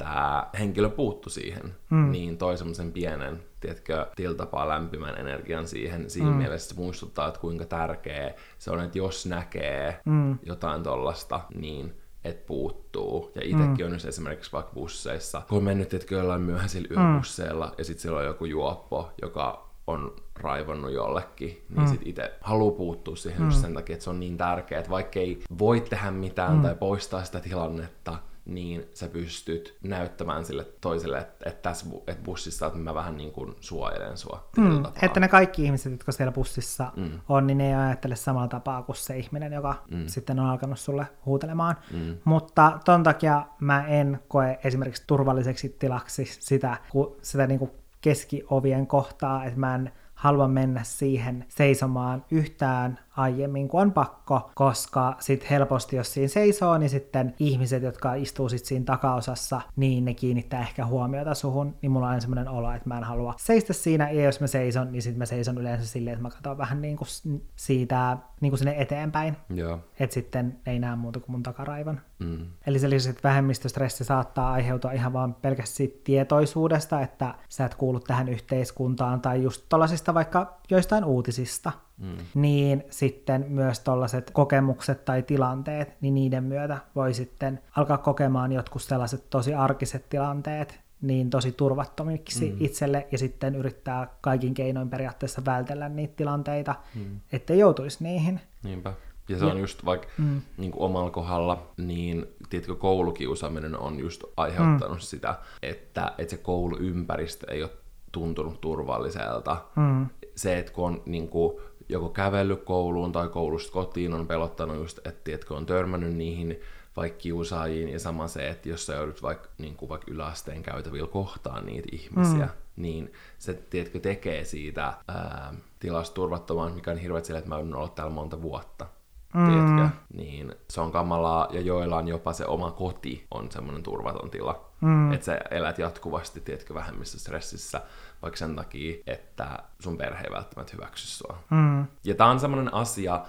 tämä 0.00 0.46
henkilö 0.58 0.88
puuttu 0.88 1.30
siihen, 1.30 1.74
mm. 1.90 2.10
niin 2.10 2.38
toi 2.38 2.58
semmoisen 2.58 2.92
pienen, 2.92 3.42
tiedätkö, 3.60 4.06
tiltapaa 4.16 4.68
lämpimän 4.68 5.18
energian 5.18 5.66
siihen. 5.66 6.10
Siinä 6.10 6.30
mm. 6.30 6.36
mielessä 6.36 6.68
se 6.74 6.80
muistuttaa, 6.80 7.28
että 7.28 7.40
kuinka 7.40 7.64
tärkeä 7.64 8.34
se 8.58 8.70
on, 8.70 8.80
että 8.80 8.98
jos 8.98 9.26
näkee 9.26 10.00
mm. 10.04 10.38
jotain 10.42 10.82
tollasta, 10.82 11.40
niin 11.54 11.94
että 12.24 12.46
puuttuu. 12.46 13.32
Ja 13.34 13.40
itsekin 13.44 13.86
mm. 13.86 13.92
on 13.92 14.08
esimerkiksi 14.08 14.52
vaikka 14.52 14.72
busseissa, 14.72 15.42
kun 15.48 15.58
on 15.58 15.64
mennyt 15.64 15.88
tietkö 15.88 16.14
jollain 16.14 16.42
myöhäisillä 16.42 16.88
mm. 16.96 17.12
yöbusseilla, 17.12 17.66
mm. 17.66 17.72
ja 17.78 17.84
sitten 17.84 18.02
siellä 18.02 18.18
on 18.18 18.24
joku 18.24 18.44
juoppo, 18.44 19.12
joka 19.22 19.70
on 19.86 20.16
raivonnut 20.36 20.92
jollekin, 20.92 21.64
niin 21.68 21.80
mm. 21.80 21.86
sit 21.86 22.00
itse 22.04 22.32
haluaa 22.40 22.76
puuttua 22.76 23.16
siihen 23.16 23.42
mm. 23.42 23.50
sen 23.50 23.74
takia, 23.74 23.94
että 23.94 24.04
se 24.04 24.10
on 24.10 24.20
niin 24.20 24.36
tärkeää, 24.36 24.78
että 24.78 24.90
vaikka 24.90 25.20
ei 25.20 25.42
voi 25.58 25.80
tehdä 25.80 26.10
mitään 26.10 26.56
mm. 26.56 26.62
tai 26.62 26.74
poistaa 26.74 27.24
sitä 27.24 27.40
tilannetta, 27.40 28.18
niin 28.50 28.88
sä 28.94 29.08
pystyt 29.08 29.76
näyttämään 29.82 30.44
sille 30.44 30.66
toiselle, 30.80 31.18
että, 31.18 31.48
että 31.48 31.62
tässä 31.62 31.86
että 32.06 32.22
bussissa 32.22 32.66
että 32.66 32.78
mä 32.78 32.94
vähän 32.94 33.16
niin 33.16 33.32
kuin 33.32 33.54
suojelen 33.60 34.16
sua. 34.16 34.48
Mm, 34.56 34.84
että 35.02 35.20
ne 35.20 35.28
kaikki 35.28 35.64
ihmiset, 35.64 35.92
jotka 35.92 36.12
siellä 36.12 36.32
bussissa 36.32 36.92
mm. 36.96 37.10
on, 37.28 37.46
niin 37.46 37.58
ne 37.58 37.68
ei 37.68 37.74
ajattele 37.74 38.16
samalla 38.16 38.48
tapaa 38.48 38.82
kuin 38.82 38.96
se 38.96 39.18
ihminen, 39.18 39.52
joka 39.52 39.74
mm. 39.90 40.06
sitten 40.06 40.40
on 40.40 40.46
alkanut 40.46 40.78
sulle 40.78 41.06
huutelemaan. 41.26 41.76
Mm. 41.92 42.16
Mutta 42.24 42.78
ton 42.84 43.02
takia 43.02 43.46
mä 43.60 43.86
en 43.86 44.20
koe 44.28 44.58
esimerkiksi 44.64 45.04
turvalliseksi 45.06 45.76
tilaksi 45.78 46.24
sitä, 46.24 46.76
sitä 47.22 47.46
niin 47.46 47.58
kuin 47.58 47.70
keskiovien 48.00 48.86
kohtaa, 48.86 49.44
että 49.44 49.60
mä 49.60 49.74
en 49.74 49.92
halua 50.14 50.48
mennä 50.48 50.80
siihen 50.84 51.44
seisomaan 51.48 52.24
yhtään 52.30 52.98
aiemmin 53.16 53.68
kuin 53.68 53.82
on 53.82 53.92
pakko, 53.92 54.50
koska 54.54 55.16
sitten 55.20 55.48
helposti, 55.48 55.96
jos 55.96 56.14
siinä 56.14 56.28
seisoo, 56.28 56.78
niin 56.78 56.90
sitten 56.90 57.34
ihmiset, 57.38 57.82
jotka 57.82 58.14
istuu 58.14 58.48
sitten 58.48 58.68
siinä 58.68 58.84
takaosassa, 58.84 59.60
niin 59.76 60.04
ne 60.04 60.14
kiinnittää 60.14 60.60
ehkä 60.60 60.86
huomiota 60.86 61.34
suhun, 61.34 61.74
niin 61.82 61.92
mulla 61.92 62.08
on 62.08 62.20
semmoinen 62.20 62.48
olo, 62.48 62.72
että 62.72 62.88
mä 62.88 62.98
en 62.98 63.04
halua 63.04 63.34
seistä 63.38 63.72
siinä, 63.72 64.10
ja 64.10 64.24
jos 64.24 64.40
mä 64.40 64.46
seison, 64.46 64.92
niin 64.92 65.02
sitten 65.02 65.18
mä 65.18 65.26
seison 65.26 65.58
yleensä 65.58 65.86
silleen, 65.86 66.14
että 66.14 66.22
mä 66.22 66.30
katson 66.30 66.58
vähän 66.58 66.82
niin 66.82 66.96
kuin 66.96 67.08
siitä 67.56 68.16
niin 68.40 68.50
kuin 68.50 68.58
sinne 68.58 68.74
eteenpäin. 68.78 69.36
Joo. 69.50 69.78
Että 70.00 70.14
sitten 70.14 70.60
ei 70.66 70.78
näe 70.78 70.96
muuta 70.96 71.20
kuin 71.20 71.30
mun 71.30 71.42
takaraivan. 71.42 72.00
Mm. 72.18 72.46
Eli 72.66 72.78
se 72.78 72.90
lisäksi, 72.90 73.10
että 73.10 73.28
vähemmistöstressi 73.28 74.04
saattaa 74.04 74.52
aiheutua 74.52 74.92
ihan 74.92 75.12
vaan 75.12 75.34
pelkästään 75.34 75.76
siitä 75.76 76.00
tietoisuudesta, 76.04 77.00
että 77.00 77.34
sä 77.48 77.64
et 77.64 77.74
kuulu 77.74 78.00
tähän 78.00 78.28
yhteiskuntaan, 78.28 79.20
tai 79.20 79.42
just 79.42 79.64
tollasista 79.68 80.14
vaikka 80.14 80.58
joistain 80.70 81.04
uutisista, 81.04 81.72
mm. 82.00 82.16
niin 82.34 82.84
sitten 82.90 83.46
myös 83.48 83.80
tällaiset 83.80 84.30
kokemukset 84.30 85.04
tai 85.04 85.22
tilanteet, 85.22 85.96
niin 86.00 86.14
niiden 86.14 86.44
myötä 86.44 86.78
voi 86.96 87.14
sitten 87.14 87.60
alkaa 87.76 87.98
kokemaan 87.98 88.52
jotkut 88.52 88.82
sellaiset 88.82 89.30
tosi 89.30 89.54
arkiset 89.54 90.08
tilanteet, 90.08 90.80
niin 91.02 91.30
tosi 91.30 91.52
turvattomiksi 91.52 92.50
mm. 92.50 92.56
itselle 92.60 93.08
ja 93.12 93.18
sitten 93.18 93.54
yrittää 93.54 94.08
kaikin 94.20 94.54
keinoin 94.54 94.90
periaatteessa 94.90 95.42
vältellä 95.44 95.88
niitä 95.88 96.14
tilanteita, 96.16 96.74
mm. 96.94 97.20
ettei 97.32 97.58
joutuisi 97.58 98.04
niihin. 98.04 98.40
Niinpä. 98.62 98.92
Ja 99.28 99.38
se 99.38 99.44
ja, 99.44 99.52
on 99.52 99.58
just 99.58 99.84
vaikka 99.84 100.08
mm. 100.18 100.42
niin 100.56 100.72
omalla 100.76 101.10
kohdalla, 101.10 101.72
niin 101.76 102.26
tiedätkö, 102.50 102.74
koulukiusaaminen 102.74 103.78
on 103.78 103.98
just 103.98 104.24
aiheuttanut 104.36 104.96
mm. 104.96 105.00
sitä, 105.00 105.38
että, 105.62 106.12
että 106.18 106.30
se 106.30 106.36
kouluympäristö 106.36 107.46
ei 107.52 107.62
ole 107.62 107.70
tuntunut 108.12 108.60
turvalliselta. 108.60 109.56
Mm. 109.76 110.06
Se, 110.34 110.58
että 110.58 110.72
kun 110.72 110.84
on 110.84 111.02
niin 111.06 111.28
kuin, 111.28 111.60
joko 111.90 112.08
kävellyt 112.08 112.62
kouluun 112.64 113.12
tai 113.12 113.28
koulusta 113.28 113.72
kotiin, 113.72 114.14
on 114.14 114.26
pelottanut 114.26 114.76
just, 114.76 114.98
että 114.98 115.24
tiedätkö, 115.24 115.54
on 115.54 115.66
törmännyt 115.66 116.14
niihin 116.14 116.60
vaikka 116.96 117.18
kiusaajiin, 117.18 117.88
ja 117.88 117.98
sama 117.98 118.28
se, 118.28 118.48
että 118.48 118.68
jos 118.68 118.86
sä 118.86 118.94
joudut 118.94 119.22
vaikka, 119.22 119.48
niin 119.58 119.76
kuin 119.76 119.88
vaikka 119.88 120.10
yläasteen 120.10 120.62
käytävillä 120.62 121.08
kohtaan 121.08 121.66
niitä 121.66 121.88
ihmisiä, 121.92 122.46
mm. 122.46 122.82
niin 122.82 123.12
se, 123.38 123.54
tiedätkö, 123.54 124.00
tekee 124.00 124.44
siitä 124.44 124.92
ää, 125.08 125.54
tilasta 125.78 126.14
turvattoman, 126.14 126.72
mikä 126.72 126.90
on 126.90 126.98
hirveä 126.98 127.22
sille, 127.22 127.38
että 127.38 127.48
mä 127.48 127.56
oon 127.56 127.74
ollut 127.74 127.94
täällä 127.94 128.14
monta 128.14 128.42
vuotta. 128.42 128.86
Mm. 129.34 129.46
Tiedätkö? 129.46 129.96
Niin 130.14 130.54
se 130.70 130.80
on 130.80 130.92
kamalaa, 130.92 131.48
ja 131.50 131.60
joillain 131.60 132.08
jopa 132.08 132.32
se 132.32 132.46
oma 132.46 132.70
koti 132.70 133.26
on 133.30 133.50
semmoinen 133.50 133.82
turvaton 133.82 134.30
tila. 134.30 134.69
Mm. 134.80 135.12
Että 135.12 135.26
sä 135.26 135.40
elät 135.50 135.78
jatkuvasti, 135.78 136.40
tiedätkö, 136.40 136.74
vähemmissä 136.74 137.18
stressissä, 137.18 137.80
vaikka 138.22 138.36
sen 138.36 138.56
takia, 138.56 138.96
että 139.06 139.58
sun 139.78 139.96
perhe 139.96 140.24
ei 140.24 140.32
välttämättä 140.32 140.72
hyväksy 140.76 141.06
sua. 141.06 141.38
Mm. 141.50 141.86
Ja 142.04 142.14
tää 142.14 142.26
on 142.26 142.40
semmoinen 142.40 142.74
asia, 142.74 143.20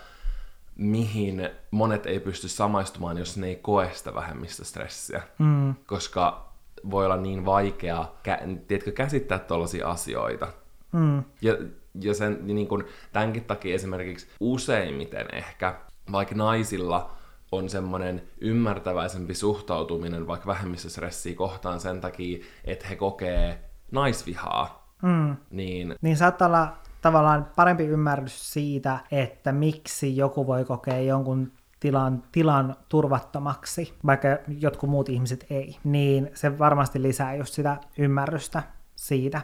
mihin 0.76 1.50
monet 1.72 2.06
ei 2.06 2.20
pysty 2.20 2.48
samaistumaan, 2.48 3.18
jos 3.18 3.38
ne 3.38 3.48
ei 3.48 3.56
koe 3.56 3.92
sitä 3.94 4.14
vähemmistöstressiä. 4.14 5.22
Mm. 5.40 5.76
Koska 5.86 6.52
voi 6.92 7.06
olla 7.06 7.18
niin 7.18 7.46
vaikea 7.46 8.06
kä- 8.28 8.58
tiedätkö, 8.68 8.92
käsittää 8.92 9.40
tällaisia 9.40 9.90
asioita. 9.90 10.48
Mm. 10.92 11.24
Ja, 11.42 11.58
ja 12.02 12.14
sen, 12.14 12.40
niin 12.42 12.68
kun, 12.68 12.86
tämänkin 13.14 13.44
takia 13.44 13.76
esimerkiksi 13.76 14.28
useimmiten 14.40 15.28
ehkä, 15.34 15.76
vaikka 16.12 16.36
naisilla 16.36 17.12
on 17.52 17.70
semmoinen 17.70 18.22
ymmärtäväisempi 18.42 19.34
suhtautuminen 19.34 20.28
vaikka 20.28 20.48
vähemmistöstressiä 20.48 21.36
kohtaan 21.36 21.80
sen 21.80 22.02
takia, 22.02 22.44
että 22.66 22.88
he 22.88 22.96
kokee 22.96 23.70
naisvihaa. 23.92 24.96
Mm. 25.02 25.36
Niin, 25.52 25.96
niin 26.02 26.18
saattaa 26.18 26.48
olla 26.48 26.78
tavallaan 27.02 27.48
parempi 27.56 27.84
ymmärrys 27.84 28.54
siitä, 28.54 29.00
että 29.12 29.52
miksi 29.52 30.18
joku 30.18 30.48
voi 30.48 30.66
kokea 30.66 31.00
jonkun 31.00 31.52
tilan, 31.80 32.24
tilan 32.32 32.76
turvattomaksi, 32.90 33.94
vaikka 34.06 34.28
jotkut 34.60 34.90
muut 34.90 35.10
ihmiset 35.10 35.46
ei, 35.50 35.78
niin 35.84 36.32
se 36.34 36.60
varmasti 36.60 37.02
lisää 37.02 37.36
just 37.36 37.54
sitä 37.54 37.78
ymmärrystä 37.98 38.64
siitä. 38.96 39.42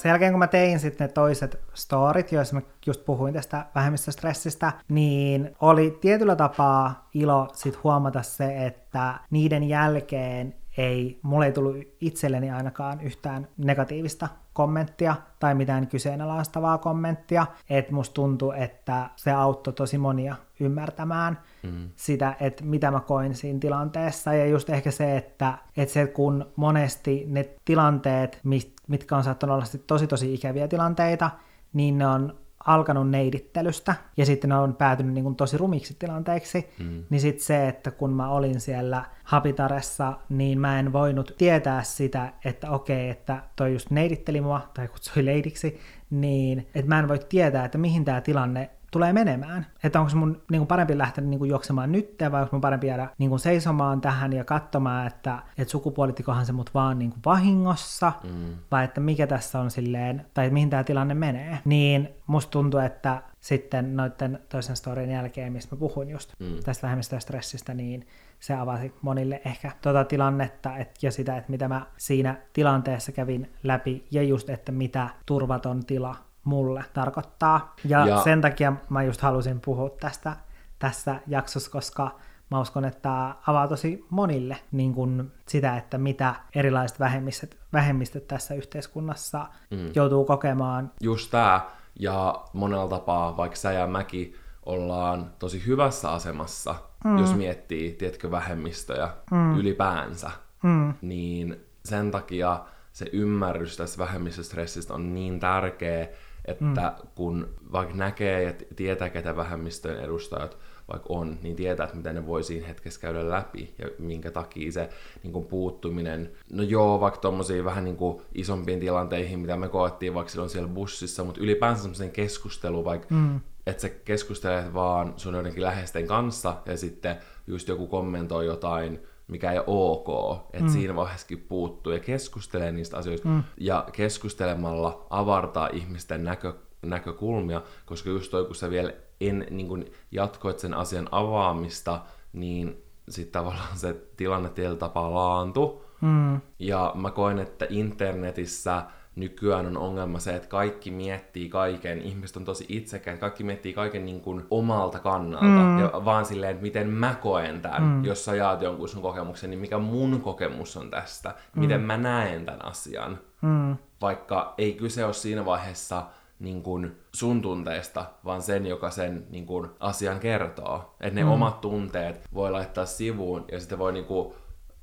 Sen 0.00 0.08
jälkeen 0.08 0.32
kun 0.32 0.38
mä 0.38 0.46
tein 0.46 0.80
sitten 0.80 1.06
ne 1.06 1.12
toiset 1.12 1.60
storit, 1.74 2.32
joissa 2.32 2.54
mä 2.54 2.62
just 2.86 3.04
puhuin 3.04 3.34
tästä 3.34 3.66
vähemmistöstressistä, 3.74 4.72
niin 4.88 5.56
oli 5.60 5.98
tietyllä 6.00 6.36
tapaa 6.36 7.08
ilo 7.14 7.48
sit 7.52 7.84
huomata 7.84 8.22
se, 8.22 8.66
että 8.66 9.14
niiden 9.30 9.68
jälkeen 9.68 10.54
ei, 10.76 11.20
mulle 11.22 11.46
ei 11.46 11.52
tullut 11.52 11.76
itselleni 12.00 12.50
ainakaan 12.50 13.00
yhtään 13.00 13.48
negatiivista 13.56 14.28
kommenttia 14.52 15.16
tai 15.38 15.54
mitään 15.54 15.86
kyseenalaistavaa 15.86 16.78
kommenttia, 16.78 17.46
että 17.70 17.94
musta 17.94 18.14
tuntui, 18.14 18.62
että 18.62 19.10
se 19.16 19.32
auttoi 19.32 19.72
tosi 19.72 19.98
monia 19.98 20.36
ymmärtämään 20.60 21.38
mm. 21.62 21.90
sitä, 21.96 22.36
että 22.40 22.64
mitä 22.64 22.90
mä 22.90 23.00
koin 23.00 23.34
siinä 23.34 23.58
tilanteessa, 23.58 24.34
ja 24.34 24.46
just 24.46 24.70
ehkä 24.70 24.90
se, 24.90 25.16
että, 25.16 25.58
että 25.76 25.92
se 25.92 26.06
kun 26.06 26.46
monesti 26.56 27.24
ne 27.28 27.48
tilanteet, 27.64 28.40
mitkä 28.88 29.16
on 29.16 29.24
saattanut 29.24 29.54
olla 29.54 29.66
tosi 29.86 30.06
tosi 30.06 30.34
ikäviä 30.34 30.68
tilanteita, 30.68 31.30
niin 31.72 31.98
ne 31.98 32.06
on 32.06 32.40
alkanut 32.66 33.10
neidittelystä 33.10 33.94
ja 34.16 34.26
sitten 34.26 34.50
ne 34.50 34.56
on 34.56 34.74
päätynyt 34.74 35.14
niin 35.14 35.22
kuin 35.24 35.36
tosi 35.36 35.56
rumiksi 35.58 35.96
tilanteiksi, 35.98 36.70
mm. 36.78 37.04
niin 37.10 37.20
sitten 37.20 37.44
se, 37.44 37.68
että 37.68 37.90
kun 37.90 38.12
mä 38.12 38.28
olin 38.28 38.60
siellä 38.60 39.04
Habitaressa, 39.24 40.12
niin 40.28 40.60
mä 40.60 40.78
en 40.78 40.92
voinut 40.92 41.34
tietää 41.38 41.82
sitä, 41.82 42.32
että 42.44 42.70
okei, 42.70 43.10
että 43.10 43.42
toi 43.56 43.72
just 43.72 43.90
neiditteli 43.90 44.40
mua 44.40 44.70
tai 44.74 44.88
kutsui 44.88 45.24
leidiksi, 45.24 45.80
niin 46.10 46.58
että 46.74 46.88
mä 46.88 46.98
en 46.98 47.08
voi 47.08 47.18
tietää, 47.28 47.64
että 47.64 47.78
mihin 47.78 48.04
tämä 48.04 48.20
tilanne 48.20 48.70
tulee 48.90 49.12
menemään. 49.12 49.66
Että 49.84 50.00
onko 50.00 50.12
mun 50.14 50.42
niin 50.50 50.60
kuin 50.60 50.66
parempi 50.66 50.98
lähteä 50.98 51.24
niin 51.24 51.38
kuin 51.38 51.48
juoksemaan 51.48 51.92
nyt, 51.92 52.16
vai 52.32 52.42
onko 52.42 52.56
mun 52.56 52.60
parempi 52.60 52.86
jäädä 52.86 53.08
niin 53.18 53.30
kuin 53.30 53.40
seisomaan 53.40 54.00
tähän 54.00 54.32
ja 54.32 54.44
katsomaan, 54.44 55.06
että, 55.06 55.38
että 55.58 55.72
sukupuolitikohan 55.72 56.46
se 56.46 56.52
mut 56.52 56.70
vaan 56.74 56.98
niin 56.98 57.10
kuin 57.10 57.20
vahingossa, 57.24 58.12
mm. 58.24 58.56
vai 58.70 58.84
että 58.84 59.00
mikä 59.00 59.26
tässä 59.26 59.60
on 59.60 59.70
silleen, 59.70 60.26
tai 60.34 60.50
mihin 60.50 60.70
tämä 60.70 60.84
tilanne 60.84 61.14
menee. 61.14 61.58
Niin 61.64 62.08
musta 62.26 62.50
tuntuu, 62.50 62.80
että 62.80 63.22
sitten 63.40 63.96
noiden 63.96 64.38
toisen 64.48 64.76
storin 64.76 65.10
jälkeen, 65.10 65.52
mistä 65.52 65.76
mä 65.76 65.78
puhun 65.78 66.08
just 66.08 66.32
mm. 66.38 66.46
tästä 66.64 66.82
vähemmistöstressistä, 66.82 67.74
niin 67.74 68.06
se 68.40 68.54
avasi 68.54 68.94
monille 69.02 69.40
ehkä 69.44 69.72
tuota 69.82 70.04
tilannetta 70.04 70.76
et, 70.76 71.02
ja 71.02 71.12
sitä, 71.12 71.36
että 71.36 71.50
mitä 71.50 71.68
mä 71.68 71.86
siinä 71.96 72.36
tilanteessa 72.52 73.12
kävin 73.12 73.52
läpi 73.62 74.06
ja 74.10 74.22
just, 74.22 74.50
että 74.50 74.72
mitä 74.72 75.08
turvaton 75.26 75.84
tila 75.84 76.16
mulle 76.44 76.84
tarkoittaa. 76.92 77.74
Ja, 77.84 78.06
ja 78.06 78.20
sen 78.20 78.40
takia 78.40 78.72
mä 78.88 79.02
just 79.02 79.20
halusin 79.20 79.60
puhua 79.60 79.90
tästä 80.00 80.36
tässä 80.78 81.20
jaksossa, 81.26 81.70
koska 81.70 82.10
mä 82.50 82.60
uskon, 82.60 82.84
että 82.84 83.00
tämä 83.00 83.34
avaa 83.46 83.68
tosi 83.68 84.06
monille 84.10 84.56
niin 84.72 84.94
kun 84.94 85.32
sitä, 85.48 85.76
että 85.76 85.98
mitä 85.98 86.34
erilaiset 86.54 87.00
vähemmistöt, 87.00 87.56
vähemmistöt 87.72 88.28
tässä 88.28 88.54
yhteiskunnassa 88.54 89.46
mm. 89.70 89.90
joutuu 89.94 90.24
kokemaan. 90.24 90.92
Just 91.00 91.30
tämä, 91.30 91.60
ja 91.98 92.44
monella 92.52 92.88
tapaa, 92.88 93.36
vaikka 93.36 93.56
sä 93.56 93.72
ja 93.72 93.86
mäkin 93.86 94.34
ollaan 94.66 95.32
tosi 95.38 95.66
hyvässä 95.66 96.10
asemassa, 96.10 96.74
mm. 97.04 97.18
jos 97.18 97.34
miettii, 97.34 97.92
tiedätkö, 97.92 98.30
vähemmistöjä 98.30 99.08
mm. 99.30 99.58
ylipäänsä, 99.58 100.30
mm. 100.62 100.94
niin 101.02 101.64
sen 101.84 102.10
takia 102.10 102.64
se 102.92 103.06
ymmärrys 103.12 103.76
tästä 103.76 103.98
vähemmistöstressistä 103.98 104.94
on 104.94 105.14
niin 105.14 105.40
tärkeä, 105.40 106.08
että 106.44 106.92
mm. 106.98 107.08
kun 107.14 107.48
vaikka 107.72 107.94
näkee 107.94 108.42
ja 108.42 108.52
tietää, 108.76 109.10
ketä 109.10 109.36
vähemmistöjen 109.36 110.04
edustajat 110.04 110.56
vaikka 110.92 111.06
on, 111.08 111.38
niin 111.42 111.56
tietää, 111.56 111.84
että 111.84 111.96
miten 111.96 112.14
ne 112.14 112.26
voi 112.26 112.42
siinä 112.42 112.66
hetkessä 112.66 113.00
käydä 113.00 113.30
läpi 113.30 113.74
ja 113.78 113.88
minkä 113.98 114.30
takia 114.30 114.72
se 114.72 114.90
niin 115.22 115.32
kuin 115.32 115.46
puuttuminen, 115.46 116.30
no 116.52 116.62
joo, 116.62 117.00
vaikka 117.00 117.20
tuommoisiin 117.20 117.64
vähän 117.64 117.84
niin 117.84 117.96
kuin 117.96 118.22
isompiin 118.34 118.80
tilanteihin, 118.80 119.38
mitä 119.38 119.56
me 119.56 119.68
koettiin 119.68 120.14
vaikka 120.14 120.30
silloin 120.30 120.50
siellä 120.50 120.68
bussissa, 120.68 121.24
mutta 121.24 121.40
ylipäänsä 121.40 121.82
semmoisen 121.82 122.10
keskustelu, 122.10 122.84
vaikka 122.84 123.14
mm. 123.14 123.40
että 123.66 123.82
sä 123.82 123.88
keskustelet 123.88 124.74
vaan 124.74 125.14
sun 125.16 125.34
joidenkin 125.34 125.62
läheisten 125.62 126.06
kanssa 126.06 126.56
ja 126.66 126.76
sitten 126.76 127.16
just 127.46 127.68
joku 127.68 127.86
kommentoi 127.86 128.46
jotain 128.46 129.00
mikä 129.30 129.52
ei 129.52 129.58
ole 129.58 129.64
ok, 129.66 130.36
että 130.52 130.64
mm. 130.64 130.72
siinä 130.72 130.96
vaiheessakin 130.96 131.40
puuttuu 131.48 131.92
ja 131.92 131.98
keskustelee 131.98 132.72
niistä 132.72 132.96
asioista 132.96 133.28
mm. 133.28 133.42
ja 133.56 133.88
keskustelemalla 133.92 135.06
avartaa 135.10 135.68
ihmisten 135.72 136.24
näkö, 136.24 136.54
näkökulmia, 136.82 137.62
koska 137.86 138.10
just 138.10 138.30
toi, 138.30 138.44
kun 138.44 138.54
sä 138.54 138.70
vielä 138.70 138.92
en, 139.20 139.46
niin 139.50 139.68
kun 139.68 139.84
jatkoit 140.10 140.58
sen 140.58 140.74
asian 140.74 141.08
avaamista, 141.10 142.00
niin 142.32 142.82
sitten 143.08 143.32
tavallaan 143.32 143.78
se 143.78 143.96
tilanne 144.16 144.48
tietyllä 144.48 144.78
tapaa 144.78 145.14
laantui. 145.14 145.80
Mm. 146.00 146.40
Ja 146.58 146.92
mä 146.94 147.10
koen, 147.10 147.38
että 147.38 147.66
internetissä 147.68 148.82
nykyään 149.20 149.66
on 149.66 149.76
ongelma 149.76 150.18
se, 150.18 150.36
että 150.36 150.48
kaikki 150.48 150.90
miettii 150.90 151.48
kaiken, 151.48 152.02
ihmiset 152.02 152.36
on 152.36 152.44
tosi 152.44 152.66
itsekään, 152.68 153.18
kaikki 153.18 153.44
miettii 153.44 153.72
kaiken 153.72 154.06
niin 154.06 154.20
kuin 154.20 154.46
omalta 154.50 154.98
kannalta, 154.98 155.44
mm. 155.44 155.78
ja 155.78 156.04
vaan 156.04 156.24
silleen, 156.24 156.50
että 156.50 156.62
miten 156.62 156.88
mä 156.88 157.14
koen 157.22 157.60
tämän, 157.60 157.82
mm. 157.82 158.04
jos 158.04 158.24
sä 158.24 158.34
jaat 158.34 158.62
jonkun 158.62 158.88
sun 158.88 159.02
kokemuksen, 159.02 159.50
niin 159.50 159.60
mikä 159.60 159.78
mun 159.78 160.20
kokemus 160.20 160.76
on 160.76 160.90
tästä, 160.90 161.28
mm. 161.28 161.60
miten 161.60 161.80
mä 161.80 161.96
näen 161.96 162.44
tämän 162.44 162.64
asian. 162.64 163.18
Mm. 163.42 163.76
Vaikka 164.00 164.54
ei 164.58 164.72
kyse 164.72 165.04
ole 165.04 165.12
siinä 165.12 165.44
vaiheessa 165.44 166.06
niin 166.40 166.62
kuin 166.62 166.96
sun 167.14 167.42
tunteista, 167.42 168.04
vaan 168.24 168.42
sen, 168.42 168.66
joka 168.66 168.90
sen 168.90 169.26
niin 169.30 169.46
kuin, 169.46 169.70
asian 169.80 170.20
kertoo. 170.20 170.94
Että 171.00 171.14
ne 171.14 171.24
mm. 171.24 171.30
omat 171.30 171.60
tunteet 171.60 172.28
voi 172.34 172.50
laittaa 172.50 172.86
sivuun 172.86 173.44
ja 173.52 173.60
sitten 173.60 173.78
voi 173.78 173.92
niin 173.92 174.04
kuin, 174.04 174.34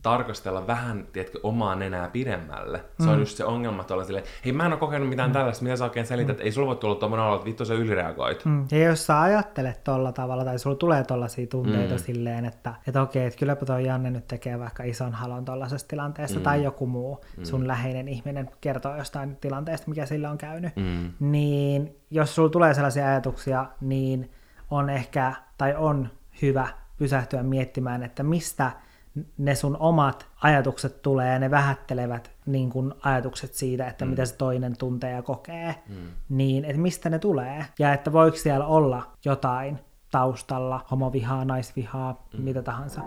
tarkastella 0.10 0.68
vähän, 0.68 1.08
tiedätkö, 1.14 1.40
omaa 1.44 1.76
nenää 1.76 2.10
pidemmälle. 2.10 2.84
Se 3.00 3.06
mm. 3.06 3.10
on 3.10 3.20
just 3.20 3.38
se 3.38 3.46
ongelma, 3.46 3.82
että 3.82 3.94
olla 3.94 4.04
silleen, 4.04 4.26
hei 4.46 4.54
mä 4.54 4.66
en 4.66 4.72
ole 4.72 4.80
kokenut 4.80 5.10
mitään 5.10 5.30
mm. 5.30 5.34
tällaista, 5.34 5.64
mitä 5.64 5.76
sä 5.76 5.84
oikein 5.84 6.06
selität, 6.06 6.38
mm. 6.38 6.44
ei 6.44 6.52
sulla 6.52 6.68
voi 6.68 6.76
tulla 6.76 6.96
tuommoinen 6.96 7.28
olo, 7.28 7.36
että 7.36 7.46
vittu 7.46 7.66
sä 7.66 7.74
ylireagoit. 7.74 8.46
Mm. 8.46 8.68
Ja 8.72 8.84
jos 8.84 9.06
sä 9.06 9.22
ajattelet 9.22 9.84
tolla 9.84 10.12
tavalla, 10.12 10.46
tai 10.46 10.60
sulla 10.60 10.76
tulee 10.76 11.04
tollaisia 11.04 11.48
tunteita 11.48 11.94
mm. 11.94 12.00
silleen, 12.00 12.46
että, 12.46 12.74
että 12.88 13.02
okei, 13.02 13.26
että 13.26 13.40
kylläpä 13.40 13.66
toi 13.66 13.86
Janne 13.86 14.10
nyt 14.10 14.28
tekee 14.28 14.60
vaikka 14.60 14.84
ison 14.84 15.14
halon 15.14 15.46
tollaisesta 15.46 15.88
tilanteesta, 15.88 16.40
mm. 16.40 16.44
tai 16.44 16.64
joku 16.64 16.88
muu 16.88 17.26
mm. 17.38 17.44
sun 17.44 17.68
läheinen 17.68 18.08
ihminen 18.08 18.50
kertoo 18.62 18.98
jostain 18.98 19.36
tilanteesta, 19.36 19.90
mikä 19.90 20.06
sillä 20.06 20.30
on 20.30 20.38
käynyt, 20.38 20.76
mm. 20.76 21.12
niin 21.20 21.96
jos 22.12 22.36
sulla 22.36 22.50
tulee 22.50 22.74
sellaisia 22.74 23.08
ajatuksia, 23.08 23.66
niin 23.82 24.32
on 24.72 24.90
ehkä, 24.90 25.34
tai 25.58 25.76
on 25.78 26.10
hyvä 26.42 26.68
pysähtyä 26.98 27.44
miettimään, 27.44 28.04
että 28.04 28.24
mistä 28.24 28.72
ne 29.38 29.56
sun 29.56 29.78
omat 29.80 30.28
ajatukset 30.44 31.02
tulee 31.02 31.34
ja 31.34 31.40
ne 31.40 31.52
vähättelevät 31.52 32.32
niin 32.46 32.70
kun 32.70 32.96
ajatukset 33.04 33.54
siitä, 33.54 33.88
että 33.88 34.06
mm. 34.06 34.10
mitä 34.10 34.26
se 34.26 34.36
toinen 34.36 34.78
tuntee 34.78 35.12
ja 35.12 35.22
kokee, 35.22 35.76
mm. 35.90 35.96
niin 36.30 36.66
että 36.66 36.82
mistä 36.82 37.10
ne 37.10 37.20
tulee 37.20 37.66
ja 37.80 37.94
että 37.94 38.14
voiko 38.14 38.38
siellä 38.38 38.66
olla 38.66 39.12
jotain 39.26 39.80
taustalla, 40.12 40.86
homovihaa, 40.92 41.46
naisvihaa, 41.46 42.28
mm. 42.34 42.44
mitä 42.44 42.62
tahansa. 42.62 43.02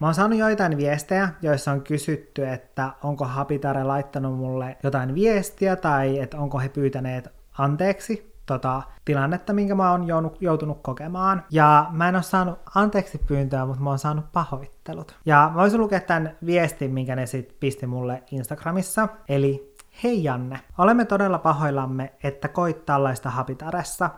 Mä 0.00 0.06
oon 0.06 0.14
saanut 0.14 0.38
joitain 0.38 0.76
viestejä, 0.76 1.28
joissa 1.42 1.72
on 1.72 1.82
kysytty, 1.82 2.48
että 2.48 2.90
onko 3.02 3.24
Habitare 3.24 3.84
laittanut 3.84 4.38
mulle 4.38 4.76
jotain 4.82 5.14
viestiä 5.14 5.76
tai 5.76 6.18
että 6.18 6.38
onko 6.38 6.58
he 6.58 6.68
pyytäneet 6.68 7.28
anteeksi 7.58 8.29
tota, 8.54 8.82
tilannetta, 9.04 9.52
minkä 9.52 9.74
mä 9.74 9.90
oon 9.90 10.06
joutunut 10.40 10.78
kokemaan. 10.82 11.42
Ja 11.50 11.86
mä 11.90 12.08
en 12.08 12.14
ole 12.14 12.22
saanut 12.22 12.58
anteeksi 12.74 13.18
pyyntöä, 13.18 13.66
mutta 13.66 13.82
mä 13.82 13.90
oon 13.90 13.98
saanut 13.98 14.32
pahoittelut. 14.32 15.14
Ja 15.26 15.50
mä 15.54 15.60
voisin 15.60 15.80
lukea 15.80 16.00
tämän 16.00 16.36
viestin, 16.46 16.94
minkä 16.94 17.16
ne 17.16 17.26
sit 17.26 17.56
pisti 17.60 17.86
mulle 17.86 18.22
Instagramissa. 18.30 19.08
Eli 19.28 19.74
Hei 20.02 20.24
Janne, 20.24 20.60
olemme 20.78 21.04
todella 21.04 21.38
pahoillamme, 21.38 22.12
että 22.22 22.48
koit 22.48 22.86
tällaista 22.86 23.30
habitaressa, 23.30 24.10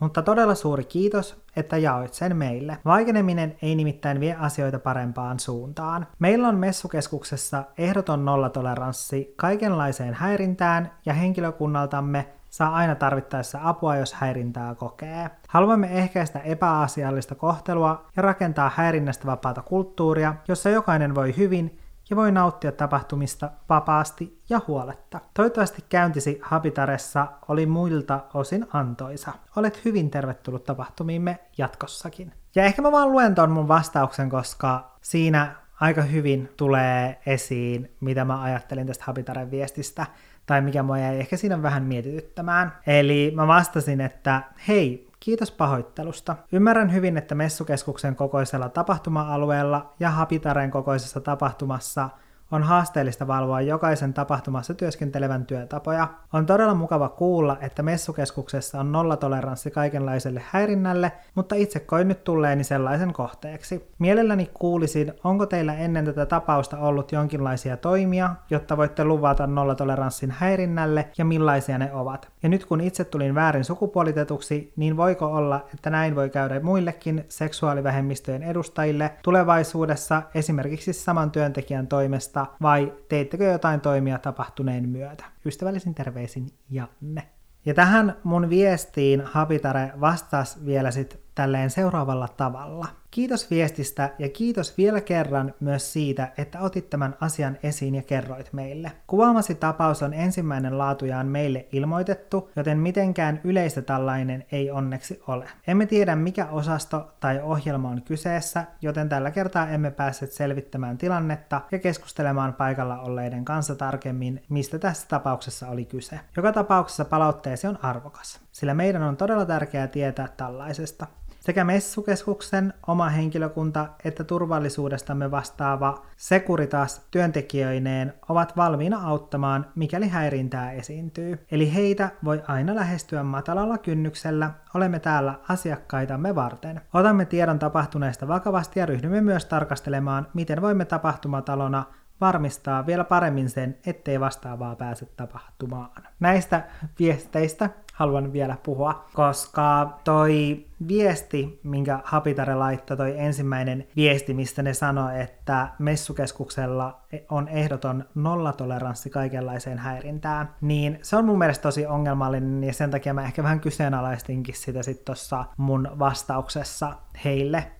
mutta 0.00 0.22
todella 0.22 0.54
suuri 0.54 0.84
kiitos, 0.84 1.42
että 1.56 1.76
jaoit 1.76 2.14
sen 2.14 2.36
meille. 2.36 2.78
Vaikeneminen 2.84 3.56
ei 3.62 3.74
nimittäin 3.74 4.20
vie 4.20 4.34
asioita 4.34 4.78
parempaan 4.78 5.40
suuntaan. 5.40 6.06
Meillä 6.18 6.48
on 6.48 6.58
messukeskuksessa 6.58 7.64
ehdoton 7.78 8.24
nollatoleranssi 8.24 9.34
kaikenlaiseen 9.36 10.14
häirintään 10.14 10.90
ja 11.06 11.14
henkilökunnaltamme 11.14 12.28
saa 12.50 12.74
aina 12.74 12.94
tarvittaessa 12.94 13.58
apua, 13.62 13.96
jos 13.96 14.12
häirintää 14.12 14.74
kokee. 14.74 15.30
Haluamme 15.48 15.88
ehkäistä 15.98 16.38
epäasiallista 16.38 17.34
kohtelua 17.34 18.04
ja 18.16 18.22
rakentaa 18.22 18.70
häirinnästä 18.74 19.26
vapaata 19.26 19.62
kulttuuria, 19.62 20.34
jossa 20.48 20.70
jokainen 20.70 21.14
voi 21.14 21.36
hyvin 21.36 21.78
ja 22.10 22.16
voi 22.16 22.32
nauttia 22.32 22.72
tapahtumista 22.72 23.50
vapaasti 23.68 24.42
ja 24.48 24.60
huoletta. 24.68 25.20
Toivottavasti 25.34 25.84
käyntisi 25.88 26.40
Habitaressa 26.42 27.26
oli 27.48 27.66
muilta 27.66 28.20
osin 28.34 28.66
antoisa. 28.72 29.32
Olet 29.56 29.84
hyvin 29.84 30.10
tervetullut 30.10 30.64
tapahtumiimme 30.64 31.38
jatkossakin. 31.58 32.32
Ja 32.54 32.64
ehkä 32.64 32.82
mä 32.82 32.92
vaan 32.92 33.12
luen 33.12 33.34
ton 33.34 33.50
mun 33.50 33.68
vastauksen, 33.68 34.30
koska 34.30 34.90
siinä 35.00 35.54
aika 35.80 36.02
hyvin 36.02 36.52
tulee 36.56 37.20
esiin, 37.26 37.96
mitä 38.00 38.24
mä 38.24 38.42
ajattelin 38.42 38.86
tästä 38.86 39.04
Habitaren 39.06 39.50
viestistä, 39.50 40.06
tai 40.50 40.60
mikä 40.60 40.82
mua 40.82 40.98
jäi 40.98 41.18
ehkä 41.18 41.36
siinä 41.36 41.62
vähän 41.62 41.82
mietityttämään. 41.82 42.72
Eli 42.86 43.32
mä 43.34 43.46
vastasin, 43.46 44.00
että 44.00 44.42
hei, 44.68 45.10
Kiitos 45.20 45.50
pahoittelusta. 45.50 46.36
Ymmärrän 46.52 46.92
hyvin, 46.92 47.16
että 47.16 47.34
messukeskuksen 47.34 48.16
kokoisella 48.16 48.68
tapahtuma-alueella 48.68 49.94
ja 50.00 50.10
Habitaren 50.10 50.70
kokoisessa 50.70 51.20
tapahtumassa 51.20 52.08
on 52.50 52.62
haasteellista 52.62 53.26
valvoa 53.26 53.60
jokaisen 53.60 54.14
tapahtumassa 54.14 54.74
työskentelevän 54.74 55.46
työtapoja. 55.46 56.08
On 56.32 56.46
todella 56.46 56.74
mukava 56.74 57.08
kuulla, 57.08 57.56
että 57.60 57.82
messukeskuksessa 57.82 58.80
on 58.80 58.92
nollatoleranssi 58.92 59.70
kaikenlaiselle 59.70 60.42
häirinnälle, 60.50 61.12
mutta 61.34 61.54
itse 61.54 61.80
koin 61.80 62.08
nyt 62.08 62.24
tulleeni 62.24 62.64
sellaisen 62.64 63.12
kohteeksi. 63.12 63.90
Mielelläni 63.98 64.50
kuulisin, 64.54 65.12
onko 65.24 65.46
teillä 65.46 65.74
ennen 65.74 66.04
tätä 66.04 66.26
tapausta 66.26 66.78
ollut 66.78 67.12
jonkinlaisia 67.12 67.76
toimia, 67.76 68.30
jotta 68.50 68.76
voitte 68.76 69.04
luvata 69.04 69.46
nollatoleranssin 69.46 70.30
häirinnälle 70.30 71.08
ja 71.18 71.24
millaisia 71.24 71.78
ne 71.78 71.92
ovat. 71.92 72.28
Ja 72.42 72.48
nyt 72.48 72.64
kun 72.64 72.80
itse 72.80 73.04
tulin 73.04 73.34
väärin 73.34 73.64
sukupuolitetuksi, 73.64 74.72
niin 74.76 74.96
voiko 74.96 75.26
olla, 75.26 75.66
että 75.74 75.90
näin 75.90 76.16
voi 76.16 76.30
käydä 76.30 76.60
muillekin 76.60 77.24
seksuaalivähemmistöjen 77.28 78.42
edustajille 78.42 79.10
tulevaisuudessa 79.22 80.22
esimerkiksi 80.34 80.92
saman 80.92 81.30
työntekijän 81.30 81.86
toimesta 81.86 82.39
vasta 82.40 82.56
vai 82.62 82.92
teittekö 83.08 83.44
jotain 83.44 83.80
toimia 83.80 84.18
tapahtuneen 84.18 84.88
myötä? 84.88 85.24
Ystävällisin 85.44 85.94
terveisin 85.94 86.46
Janne. 86.70 87.22
Ja 87.66 87.74
tähän 87.74 88.16
mun 88.24 88.50
viestiin 88.50 89.22
Habitare 89.24 89.92
vastasi 90.00 90.66
vielä 90.66 90.90
sitten 90.90 91.18
tälleen 91.40 91.70
seuraavalla 91.70 92.28
tavalla. 92.28 92.86
Kiitos 93.10 93.50
viestistä 93.50 94.10
ja 94.18 94.28
kiitos 94.28 94.78
vielä 94.78 95.00
kerran 95.00 95.54
myös 95.60 95.92
siitä, 95.92 96.32
että 96.38 96.60
otit 96.60 96.90
tämän 96.90 97.16
asian 97.20 97.58
esiin 97.62 97.94
ja 97.94 98.02
kerroit 98.02 98.52
meille. 98.52 98.92
Kuvaamasi 99.06 99.54
tapaus 99.54 100.02
on 100.02 100.14
ensimmäinen 100.14 100.78
laatujaan 100.78 101.26
meille 101.26 101.66
ilmoitettu, 101.72 102.50
joten 102.56 102.78
mitenkään 102.78 103.40
yleistä 103.44 103.82
tällainen 103.82 104.44
ei 104.52 104.70
onneksi 104.70 105.22
ole. 105.26 105.48
Emme 105.66 105.86
tiedä 105.86 106.16
mikä 106.16 106.46
osasto 106.46 107.12
tai 107.20 107.40
ohjelma 107.42 107.88
on 107.88 108.02
kyseessä, 108.02 108.64
joten 108.82 109.08
tällä 109.08 109.30
kertaa 109.30 109.68
emme 109.68 109.90
päässeet 109.90 110.32
selvittämään 110.32 110.98
tilannetta 110.98 111.60
ja 111.72 111.78
keskustelemaan 111.78 112.54
paikalla 112.54 113.00
olleiden 113.00 113.44
kanssa 113.44 113.74
tarkemmin, 113.74 114.42
mistä 114.48 114.78
tässä 114.78 115.08
tapauksessa 115.08 115.68
oli 115.68 115.84
kyse. 115.84 116.20
Joka 116.36 116.52
tapauksessa 116.52 117.04
palautteesi 117.04 117.66
on 117.66 117.78
arvokas, 117.84 118.40
sillä 118.52 118.74
meidän 118.74 119.02
on 119.02 119.16
todella 119.16 119.46
tärkeää 119.46 119.86
tietää 119.86 120.28
tällaisesta. 120.36 121.06
Sekä 121.40 121.64
messukeskuksen 121.64 122.74
oma 122.86 123.08
henkilökunta 123.08 123.88
että 124.04 124.24
turvallisuudestamme 124.24 125.30
vastaava 125.30 126.02
Securitas 126.16 127.06
työntekijöineen 127.10 128.14
ovat 128.28 128.56
valmiina 128.56 129.00
auttamaan, 129.08 129.66
mikäli 129.74 130.08
häirintää 130.08 130.72
esiintyy. 130.72 131.46
Eli 131.50 131.74
heitä 131.74 132.10
voi 132.24 132.42
aina 132.48 132.74
lähestyä 132.74 133.22
matalalla 133.22 133.78
kynnyksellä, 133.78 134.50
olemme 134.74 134.98
täällä 134.98 135.34
asiakkaitamme 135.48 136.34
varten. 136.34 136.80
Otamme 136.94 137.24
tiedon 137.24 137.58
tapahtuneesta 137.58 138.28
vakavasti 138.28 138.80
ja 138.80 138.86
ryhdymme 138.86 139.20
myös 139.20 139.44
tarkastelemaan, 139.44 140.26
miten 140.34 140.62
voimme 140.62 140.84
tapahtumatalona 140.84 141.84
varmistaa 142.20 142.86
vielä 142.86 143.04
paremmin 143.04 143.50
sen, 143.50 143.78
ettei 143.86 144.20
vastaavaa 144.20 144.76
pääse 144.76 145.06
tapahtumaan. 145.16 145.90
Näistä 146.20 146.64
viesteistä 146.98 147.70
haluan 148.00 148.32
vielä 148.32 148.56
puhua, 148.62 149.04
koska 149.14 149.98
toi 150.04 150.66
viesti, 150.88 151.60
minkä 151.62 152.00
Hapitare 152.04 152.54
laittoi, 152.54 152.96
toi 152.96 153.14
ensimmäinen 153.18 153.86
viesti, 153.96 154.34
mistä 154.34 154.62
ne 154.62 154.74
sanoi, 154.74 155.20
että 155.20 155.68
messukeskuksella 155.78 157.00
on 157.30 157.48
ehdoton 157.48 158.04
nollatoleranssi 158.14 159.10
kaikenlaiseen 159.10 159.78
häirintään, 159.78 160.54
niin 160.60 160.98
se 161.02 161.16
on 161.16 161.24
mun 161.24 161.38
mielestä 161.38 161.62
tosi 161.62 161.86
ongelmallinen 161.86 162.64
ja 162.64 162.72
sen 162.72 162.90
takia 162.90 163.14
mä 163.14 163.22
ehkä 163.22 163.42
vähän 163.42 163.60
kyseenalaistinkin 163.60 164.54
sitä 164.54 164.82
sitten 164.82 165.04
tuossa 165.04 165.44
mun 165.56 165.88
vastauksessa 165.98 166.92
heille, 167.24 167.72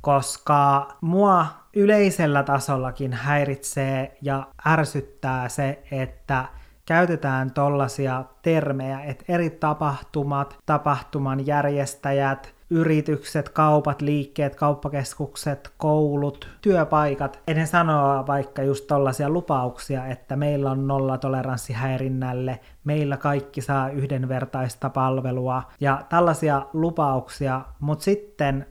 koska 0.00 0.88
mua 1.00 1.46
yleisellä 1.76 2.42
tasollakin 2.42 3.12
häiritsee 3.12 4.18
ja 4.22 4.46
ärsyttää 4.66 5.48
se, 5.48 5.82
että 5.90 6.44
käytetään 6.90 7.50
tollaisia 7.50 8.24
termejä, 8.42 9.00
että 9.00 9.24
eri 9.28 9.50
tapahtumat, 9.50 10.58
tapahtuman 10.66 11.46
järjestäjät, 11.46 12.54
yritykset, 12.70 13.48
kaupat, 13.48 14.02
liikkeet, 14.02 14.56
kauppakeskukset, 14.56 15.72
koulut, 15.76 16.48
työpaikat, 16.60 17.40
ennen 17.46 17.66
sanoa 17.66 18.26
vaikka 18.26 18.62
just 18.62 18.86
tollaisia 18.86 19.30
lupauksia, 19.30 20.06
että 20.06 20.36
meillä 20.36 20.70
on 20.70 20.86
nolla 20.88 21.18
toleranssi 21.18 21.72
häirinnälle, 21.72 22.60
meillä 22.84 23.16
kaikki 23.16 23.60
saa 23.60 23.88
yhdenvertaista 23.88 24.90
palvelua 24.90 25.62
ja 25.80 26.02
tällaisia 26.08 26.66
lupauksia, 26.72 27.60
mutta 27.80 28.04
sitten 28.04 28.66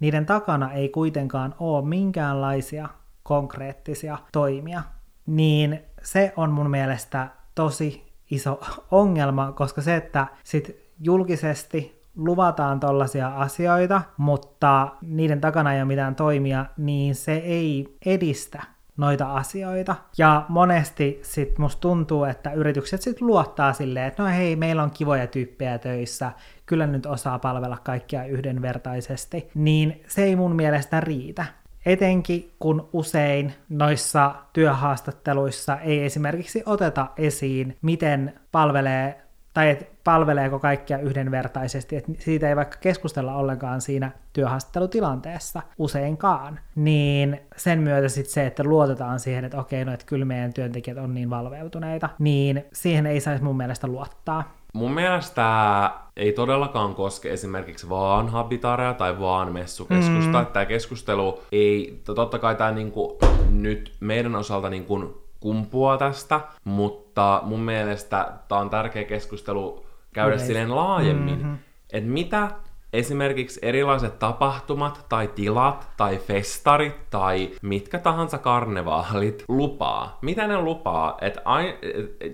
niiden 0.00 0.26
takana 0.26 0.72
ei 0.72 0.88
kuitenkaan 0.88 1.54
ole 1.58 1.84
minkäänlaisia 1.84 2.88
konkreettisia 3.22 4.18
toimia, 4.32 4.82
niin 5.26 5.82
se 6.02 6.32
on 6.36 6.50
mun 6.50 6.70
mielestä 6.70 7.28
tosi 7.54 8.12
iso 8.30 8.60
ongelma, 8.90 9.52
koska 9.52 9.82
se, 9.82 9.96
että 9.96 10.26
sit 10.44 10.76
julkisesti 11.00 12.02
luvataan 12.16 12.80
tollaisia 12.80 13.28
asioita, 13.28 14.02
mutta 14.16 14.88
niiden 15.02 15.40
takana 15.40 15.74
ei 15.74 15.80
ole 15.80 15.84
mitään 15.84 16.14
toimia, 16.14 16.66
niin 16.76 17.14
se 17.14 17.32
ei 17.32 17.96
edistä 18.06 18.62
noita 18.96 19.34
asioita. 19.34 19.96
Ja 20.18 20.44
monesti 20.48 21.20
sit 21.22 21.58
musta 21.58 21.80
tuntuu, 21.80 22.24
että 22.24 22.52
yritykset 22.52 23.02
sit 23.02 23.20
luottaa 23.20 23.72
silleen, 23.72 24.06
että 24.06 24.22
no 24.22 24.28
hei, 24.28 24.56
meillä 24.56 24.82
on 24.82 24.90
kivoja 24.90 25.26
tyyppejä 25.26 25.78
töissä, 25.78 26.32
kyllä 26.66 26.86
nyt 26.86 27.06
osaa 27.06 27.38
palvella 27.38 27.78
kaikkia 27.84 28.24
yhdenvertaisesti, 28.24 29.50
niin 29.54 30.02
se 30.08 30.24
ei 30.24 30.36
mun 30.36 30.56
mielestä 30.56 31.00
riitä. 31.00 31.44
Etenkin 31.86 32.54
kun 32.58 32.88
usein 32.92 33.52
noissa 33.68 34.34
työhaastatteluissa 34.52 35.78
ei 35.80 36.04
esimerkiksi 36.04 36.62
oteta 36.66 37.06
esiin, 37.16 37.76
miten 37.82 38.40
palvelee 38.52 39.22
tai 39.54 39.70
että 39.70 39.84
palveleeko 40.04 40.58
kaikkia 40.58 40.98
yhdenvertaisesti, 40.98 41.96
että 41.96 42.12
siitä 42.18 42.48
ei 42.48 42.56
vaikka 42.56 42.78
keskustella 42.80 43.34
ollenkaan 43.34 43.80
siinä 43.80 44.10
työhaastattelutilanteessa 44.32 45.62
useinkaan, 45.78 46.60
niin 46.74 47.40
sen 47.56 47.78
myötä 47.78 48.08
sitten 48.08 48.32
se, 48.34 48.46
että 48.46 48.64
luotetaan 48.64 49.20
siihen, 49.20 49.44
että 49.44 49.60
okei, 49.60 49.84
no 49.84 49.92
että 49.92 50.06
kyllä 50.06 50.24
meidän 50.24 50.52
työntekijät 50.52 50.98
on 50.98 51.14
niin 51.14 51.30
valveutuneita, 51.30 52.08
niin 52.18 52.64
siihen 52.72 53.06
ei 53.06 53.20
saisi 53.20 53.44
mun 53.44 53.56
mielestä 53.56 53.86
luottaa. 53.86 54.61
Mun 54.72 54.92
mielestä 54.92 55.90
ei 56.16 56.32
todellakaan 56.32 56.94
koske 56.94 57.30
esimerkiksi 57.32 57.88
vaan 57.88 58.28
Habitarea 58.28 58.94
tai 58.94 59.20
vaan 59.20 59.52
messukeskusta. 59.52 60.38
Mm. 60.38 60.46
Tämä 60.46 60.66
keskustelu 60.66 61.42
ei, 61.52 62.02
totta 62.14 62.38
kai 62.38 62.54
tämä 62.54 62.70
niinku 62.70 63.18
nyt 63.50 63.92
meidän 64.00 64.34
osalta 64.34 64.70
niinku 64.70 65.24
kumpua 65.40 65.96
tästä, 65.96 66.40
mutta 66.64 67.40
mun 67.44 67.60
mielestä 67.60 68.32
tämä 68.48 68.60
on 68.60 68.70
tärkeä 68.70 69.04
keskustelu 69.04 69.86
käydä 70.12 70.34
okay. 70.34 70.46
silleen 70.46 70.76
laajemmin, 70.76 71.38
mm-hmm. 71.38 71.58
että 71.92 72.10
mitä 72.10 72.50
esimerkiksi 72.92 73.60
erilaiset 73.62 74.18
tapahtumat 74.18 75.06
tai 75.08 75.28
tilat 75.28 75.90
tai 75.96 76.18
festarit 76.18 77.10
tai 77.10 77.50
mitkä 77.62 77.98
tahansa 77.98 78.38
karnevaalit 78.38 79.44
lupaa. 79.48 80.18
Mitä 80.22 80.46
ne 80.46 80.60
lupaa? 80.60 81.18
Että 81.20 81.42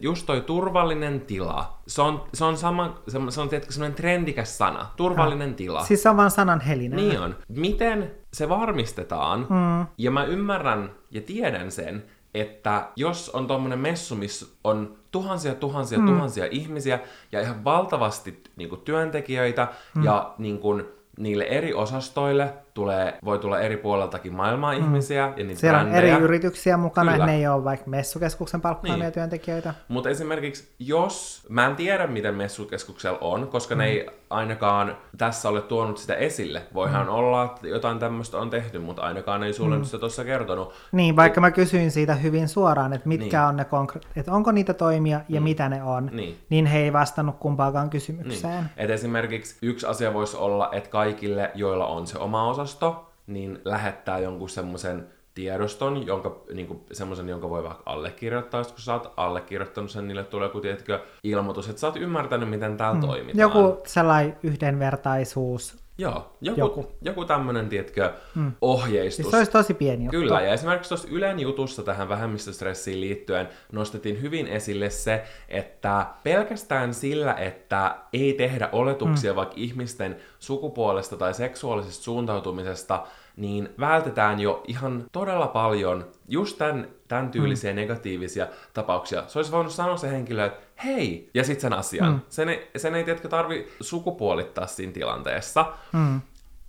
just 0.00 0.26
toi 0.26 0.40
turvallinen 0.40 1.20
tila, 1.20 1.78
se 1.86 2.02
on, 2.02 2.24
se 2.34 2.44
on 2.44 2.56
sama, 2.56 2.98
se 3.08 3.18
on, 3.18 3.32
se 3.32 3.40
on 3.40 3.48
tietysti 3.48 3.74
semmoinen 3.74 3.96
trendikäs 3.96 4.58
sana, 4.58 4.86
turvallinen 4.96 5.54
tila. 5.54 5.84
Siis 5.84 6.02
se 6.02 6.08
on 6.08 6.16
vaan 6.16 6.30
sanan 6.30 6.60
helinä. 6.60 6.96
Niin 6.96 7.20
on. 7.20 7.36
Miten 7.48 8.10
se 8.32 8.48
varmistetaan? 8.48 9.40
Mm. 9.40 9.86
Ja 9.98 10.10
mä 10.10 10.24
ymmärrän 10.24 10.90
ja 11.10 11.20
tiedän 11.20 11.70
sen, 11.70 12.04
että 12.40 12.88
jos 12.96 13.30
on 13.30 13.46
tuommoinen 13.46 13.78
messu, 13.78 14.14
missä 14.14 14.46
on 14.64 14.98
tuhansia, 15.10 15.54
tuhansia, 15.54 15.98
mm. 15.98 16.06
tuhansia 16.06 16.48
ihmisiä 16.50 16.98
ja 17.32 17.40
ihan 17.40 17.64
valtavasti 17.64 18.42
niin 18.56 18.68
kuin, 18.68 18.80
työntekijöitä 18.80 19.68
mm. 19.94 20.04
ja 20.04 20.34
niin 20.38 20.58
kuin, 20.58 20.84
niille 21.18 21.44
eri 21.44 21.74
osastoille 21.74 22.54
tulee, 22.78 23.18
voi 23.24 23.38
tulla 23.38 23.60
eri 23.60 23.76
puoleltakin 23.76 24.34
maailmaa 24.34 24.72
mm. 24.72 24.78
ihmisiä 24.78 25.32
ja 25.36 25.44
niitä 25.44 25.60
Siellä 25.60 25.78
brändejä. 25.78 26.16
on 26.16 26.16
eri 26.16 26.24
yrityksiä 26.24 26.76
mukana, 26.76 27.12
Kyllä. 27.12 27.26
ne 27.26 27.36
ei 27.36 27.46
ole 27.46 27.64
vaikka 27.64 27.90
messukeskuksen 27.90 28.60
palkkaamia 28.60 29.04
niin. 29.04 29.12
työntekijöitä. 29.12 29.74
Mutta 29.88 30.10
esimerkiksi 30.10 30.68
jos, 30.78 31.46
mä 31.48 31.66
en 31.66 31.76
tiedä 31.76 32.06
miten 32.06 32.34
messukeskuksella 32.34 33.18
on, 33.20 33.48
koska 33.48 33.74
mm. 33.74 33.78
ne 33.78 33.86
ei 33.86 34.06
ainakaan 34.30 34.96
tässä 35.18 35.48
ole 35.48 35.60
tuonut 35.60 35.98
sitä 35.98 36.14
esille. 36.14 36.62
Voihan 36.74 37.06
mm. 37.06 37.12
olla, 37.12 37.44
että 37.44 37.68
jotain 37.68 37.98
tämmöistä 37.98 38.38
on 38.38 38.50
tehty, 38.50 38.78
mutta 38.78 39.02
ainakaan 39.02 39.42
ei 39.42 39.52
sulle 39.52 39.76
mm. 39.76 39.84
sitä 39.84 39.98
tuossa 39.98 40.24
kertonut. 40.24 40.72
Niin, 40.92 41.16
vaikka 41.16 41.40
mä 41.40 41.50
kysyin 41.50 41.90
siitä 41.90 42.14
hyvin 42.14 42.48
suoraan, 42.48 42.92
että 42.92 43.08
mitkä 43.08 43.38
niin. 43.38 43.48
on 43.48 43.56
ne 43.56 43.62
konkre- 43.62 44.08
että 44.16 44.32
onko 44.32 44.52
niitä 44.52 44.74
toimia 44.74 45.20
ja 45.28 45.40
mm. 45.40 45.44
mitä 45.44 45.68
ne 45.68 45.82
on, 45.82 46.10
niin. 46.12 46.38
niin 46.50 46.66
he 46.66 46.78
ei 46.78 46.92
vastannut 46.92 47.36
kumpaakaan 47.38 47.90
kysymykseen. 47.90 48.54
Niin. 48.54 48.70
Et 48.76 48.90
esimerkiksi 48.90 49.56
yksi 49.62 49.86
asia 49.86 50.14
voisi 50.14 50.36
olla, 50.36 50.68
että 50.72 50.90
kaikille, 50.90 51.50
joilla 51.54 51.86
on 51.86 52.06
se 52.06 52.18
oma 52.18 52.50
osasto, 52.68 53.12
niin 53.26 53.60
lähettää 53.64 54.18
jonkun 54.18 54.48
semmoisen 54.48 55.06
tiedoston, 55.34 56.06
jonka, 56.06 56.44
niin 56.54 56.66
kuin, 56.66 56.80
semmoisen, 56.92 57.28
jonka 57.28 57.50
voi 57.50 57.62
vaikka 57.62 57.82
allekirjoittaa, 57.86 58.64
kun 58.64 58.78
sä 58.78 58.92
oot 58.92 59.12
allekirjoittanut 59.16 59.90
sen, 59.90 60.08
niille 60.08 60.24
tulee 60.24 60.46
joku 60.46 60.60
tietkö, 60.60 61.00
ilmoitus, 61.22 61.68
että 61.68 61.80
sä 61.80 61.86
oot 61.86 61.96
ymmärtänyt, 61.96 62.50
miten 62.50 62.76
täällä 62.76 63.00
mm. 63.00 63.06
toimitaan. 63.06 63.38
Joku 63.40 63.82
sellainen 63.86 64.36
yhdenvertaisuus 64.42 65.76
Joo, 66.00 66.36
joku, 66.40 66.60
joku. 66.60 66.86
joku 67.02 67.24
tämmöinen, 67.24 67.68
tietkö, 67.68 68.12
mm. 68.34 68.52
ohjeistus. 68.60 69.16
Siis 69.16 69.30
se 69.30 69.36
olisi 69.36 69.50
tosi 69.52 69.74
pieni 69.74 70.04
juttu. 70.04 70.18
Kyllä, 70.18 70.40
ja 70.40 70.52
esimerkiksi 70.52 70.88
tuossa 70.88 71.08
Ylen 71.10 71.40
jutussa 71.40 71.82
tähän 71.82 72.08
vähemmistöstressiin 72.08 73.00
liittyen 73.00 73.48
nostettiin 73.72 74.22
hyvin 74.22 74.46
esille 74.46 74.90
se, 74.90 75.24
että 75.48 76.06
pelkästään 76.22 76.94
sillä, 76.94 77.34
että 77.34 77.96
ei 78.12 78.32
tehdä 78.32 78.68
oletuksia 78.72 79.32
mm. 79.32 79.36
vaikka 79.36 79.54
ihmisten 79.58 80.16
sukupuolesta 80.38 81.16
tai 81.16 81.34
seksuaalisesta 81.34 82.04
suuntautumisesta, 82.04 83.06
niin 83.38 83.68
vältetään 83.80 84.40
jo 84.40 84.62
ihan 84.66 85.04
todella 85.12 85.46
paljon 85.46 86.06
just 86.28 86.58
tämän, 86.58 86.88
tämän 87.08 87.30
tyylisiä 87.30 87.72
mm. 87.72 87.76
negatiivisia 87.76 88.46
tapauksia. 88.74 89.24
Se 89.26 89.38
olisi 89.38 89.52
voinut 89.52 89.72
sanoa 89.72 89.96
se 89.96 90.10
henkilö, 90.10 90.44
että 90.44 90.66
hei, 90.84 91.30
ja 91.34 91.44
sitten 91.44 91.60
sen 91.60 91.72
asian. 91.72 92.12
Mm. 92.12 92.20
Sen 92.28 92.48
ei, 92.48 92.70
sen 92.76 92.94
ei 92.94 93.04
tietkö 93.04 93.28
tarvi 93.28 93.68
sukupuolittaa 93.80 94.66
siinä 94.66 94.92
tilanteessa. 94.92 95.72
Mm. 95.92 96.20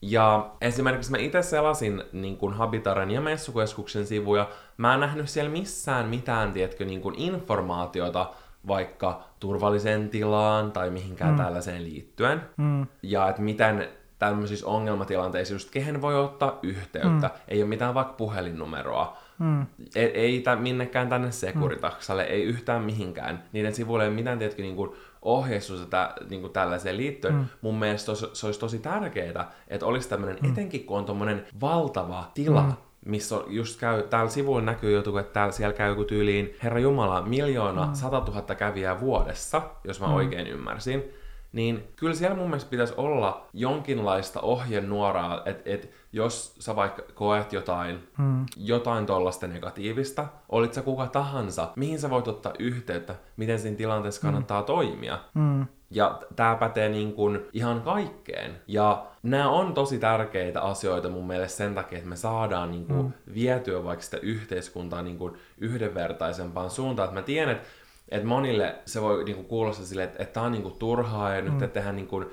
Ja 0.01 0.49
esimerkiksi 0.61 1.11
mä 1.11 1.17
itse 1.17 1.41
selasin 1.41 2.03
niin 2.13 2.37
kuin 2.37 2.53
Habitaren 2.53 3.11
ja 3.11 3.21
Messukeskuksen 3.21 4.07
sivuja. 4.07 4.49
Mä 4.77 4.93
en 4.93 4.99
nähnyt 4.99 5.29
siellä 5.29 5.51
missään 5.51 6.07
mitään, 6.07 6.51
tietkö, 6.51 6.85
niin 6.85 7.01
kuin 7.01 7.15
informaatiota 7.17 8.29
vaikka 8.67 9.21
turvalliseen 9.39 10.09
tilaan 10.09 10.71
tai 10.71 10.89
mihinkään 10.89 11.31
mm. 11.31 11.37
tällaiseen 11.37 11.83
liittyen. 11.83 12.41
Mm. 12.57 12.87
Ja 13.03 13.29
että 13.29 13.41
miten 13.41 13.89
tämmöisissä 14.19 14.67
ongelmatilanteissa 14.67 15.53
just 15.53 15.71
kehen 15.71 16.01
voi 16.01 16.15
ottaa 16.15 16.59
yhteyttä. 16.63 17.27
Mm. 17.27 17.39
Ei 17.47 17.61
ole 17.61 17.69
mitään 17.69 17.93
vaikka 17.93 18.13
puhelinnumeroa. 18.13 19.17
Mm. 19.39 19.65
Ei, 19.95 20.05
ei 20.05 20.41
tä, 20.41 20.55
minnekään 20.55 21.09
tänne 21.09 21.31
Securitaksalle, 21.31 22.23
mm. 22.23 22.29
ei 22.29 22.43
yhtään 22.43 22.83
mihinkään. 22.83 23.43
Niiden 23.51 23.75
sivuille 23.75 24.05
ei 24.05 24.11
mitään 24.11 24.39
tietenkin 24.39 24.63
niin 24.63 24.75
kuin 24.75 24.91
ohjeistusta 25.21 26.13
niin 26.29 26.41
kuin 26.41 26.53
tällaiseen 26.53 26.97
liittyen. 26.97 27.33
Mm. 27.33 27.45
Mun 27.61 27.79
mielestä 27.79 28.05
tos, 28.05 28.31
se 28.33 28.45
olisi 28.45 28.59
tosi 28.59 28.79
tärkeää, 28.79 29.51
että 29.67 29.85
olisi 29.85 30.09
tämmöinen, 30.09 30.37
mm. 30.41 30.51
etenkin 30.51 30.85
kun 30.85 30.97
on 30.97 31.05
tommonen 31.05 31.45
valtava 31.61 32.31
tila, 32.33 32.61
mm 32.61 32.73
missä 33.05 33.35
on 33.35 33.43
just 33.47 33.79
käy, 33.79 34.03
täällä 34.03 34.31
sivuilla 34.31 34.65
näkyy 34.65 34.91
joku, 34.91 35.17
että 35.17 35.33
täällä 35.33 35.51
siellä 35.51 35.73
käy 35.73 35.89
joku 35.89 36.03
tyyliin, 36.03 36.55
Herra 36.63 36.79
Jumala, 36.79 37.21
miljoona, 37.21 37.85
mm. 37.85 37.93
sata 37.93 38.21
tuhatta 38.21 38.55
kävijää 38.55 38.99
vuodessa, 38.99 39.61
jos 39.83 40.01
mä 40.01 40.07
mm. 40.07 40.13
oikein 40.13 40.47
ymmärsin 40.47 41.13
niin 41.51 41.83
kyllä 41.95 42.13
siellä 42.13 42.35
mun 42.35 42.47
mielestä 42.47 42.69
pitäisi 42.69 42.93
olla 42.97 43.47
jonkinlaista 43.53 44.41
ohjenuoraa, 44.41 45.41
että 45.45 45.63
et, 45.65 45.91
jos 46.13 46.55
sä 46.59 46.75
vaikka 46.75 47.01
koet 47.13 47.53
jotain, 47.53 48.07
hmm. 48.17 48.45
jotain 48.57 49.05
tollasta 49.05 49.47
negatiivista, 49.47 50.27
olit 50.49 50.73
sä 50.73 50.81
kuka 50.81 51.07
tahansa, 51.07 51.71
mihin 51.75 51.99
sä 51.99 52.09
voit 52.09 52.27
ottaa 52.27 52.53
yhteyttä, 52.59 53.15
miten 53.37 53.59
siinä 53.59 53.77
tilanteessa 53.77 54.21
hmm. 54.21 54.27
kannattaa 54.27 54.59
hmm. 54.59 54.65
toimia. 54.65 55.19
Hmm. 55.33 55.65
Ja 55.91 56.19
tämä 56.35 56.55
pätee 56.55 56.89
niin 56.89 57.13
kuin 57.13 57.39
ihan 57.53 57.81
kaikkeen. 57.81 58.61
Ja 58.67 59.05
nämä 59.23 59.49
on 59.49 59.73
tosi 59.73 59.99
tärkeitä 59.99 60.61
asioita 60.61 61.09
mun 61.09 61.27
mielestä 61.27 61.57
sen 61.57 61.75
takia, 61.75 61.97
että 61.97 62.09
me 62.09 62.15
saadaan 62.15 62.71
niin 62.71 62.85
kuin 62.85 63.01
mm. 63.01 63.33
vietyä 63.33 63.83
vaikka 63.83 64.05
sitä 64.05 64.17
yhteiskuntaa 64.17 65.01
niin 65.01 65.17
kuin 65.17 65.33
yhdenvertaisempaan 65.57 66.69
suuntaan. 66.69 67.09
Että 67.09 67.19
mä 67.19 67.25
tiedän, 67.25 67.55
että 67.55 67.67
et 68.11 68.23
monille 68.23 68.75
se 68.85 69.01
voi 69.01 69.23
niinku 69.23 69.43
kuulostaa 69.43 69.85
silleen, 69.85 70.09
että, 70.09 70.23
että 70.23 70.33
tämä 70.33 70.45
on 70.45 70.51
niinku 70.51 70.69
turhaa 70.69 71.35
ja 71.35 71.41
mm. 71.41 71.57
nyt 71.57 71.73
tehdään 71.73 71.95
niinku, 71.95 72.21
ö, 72.21 72.27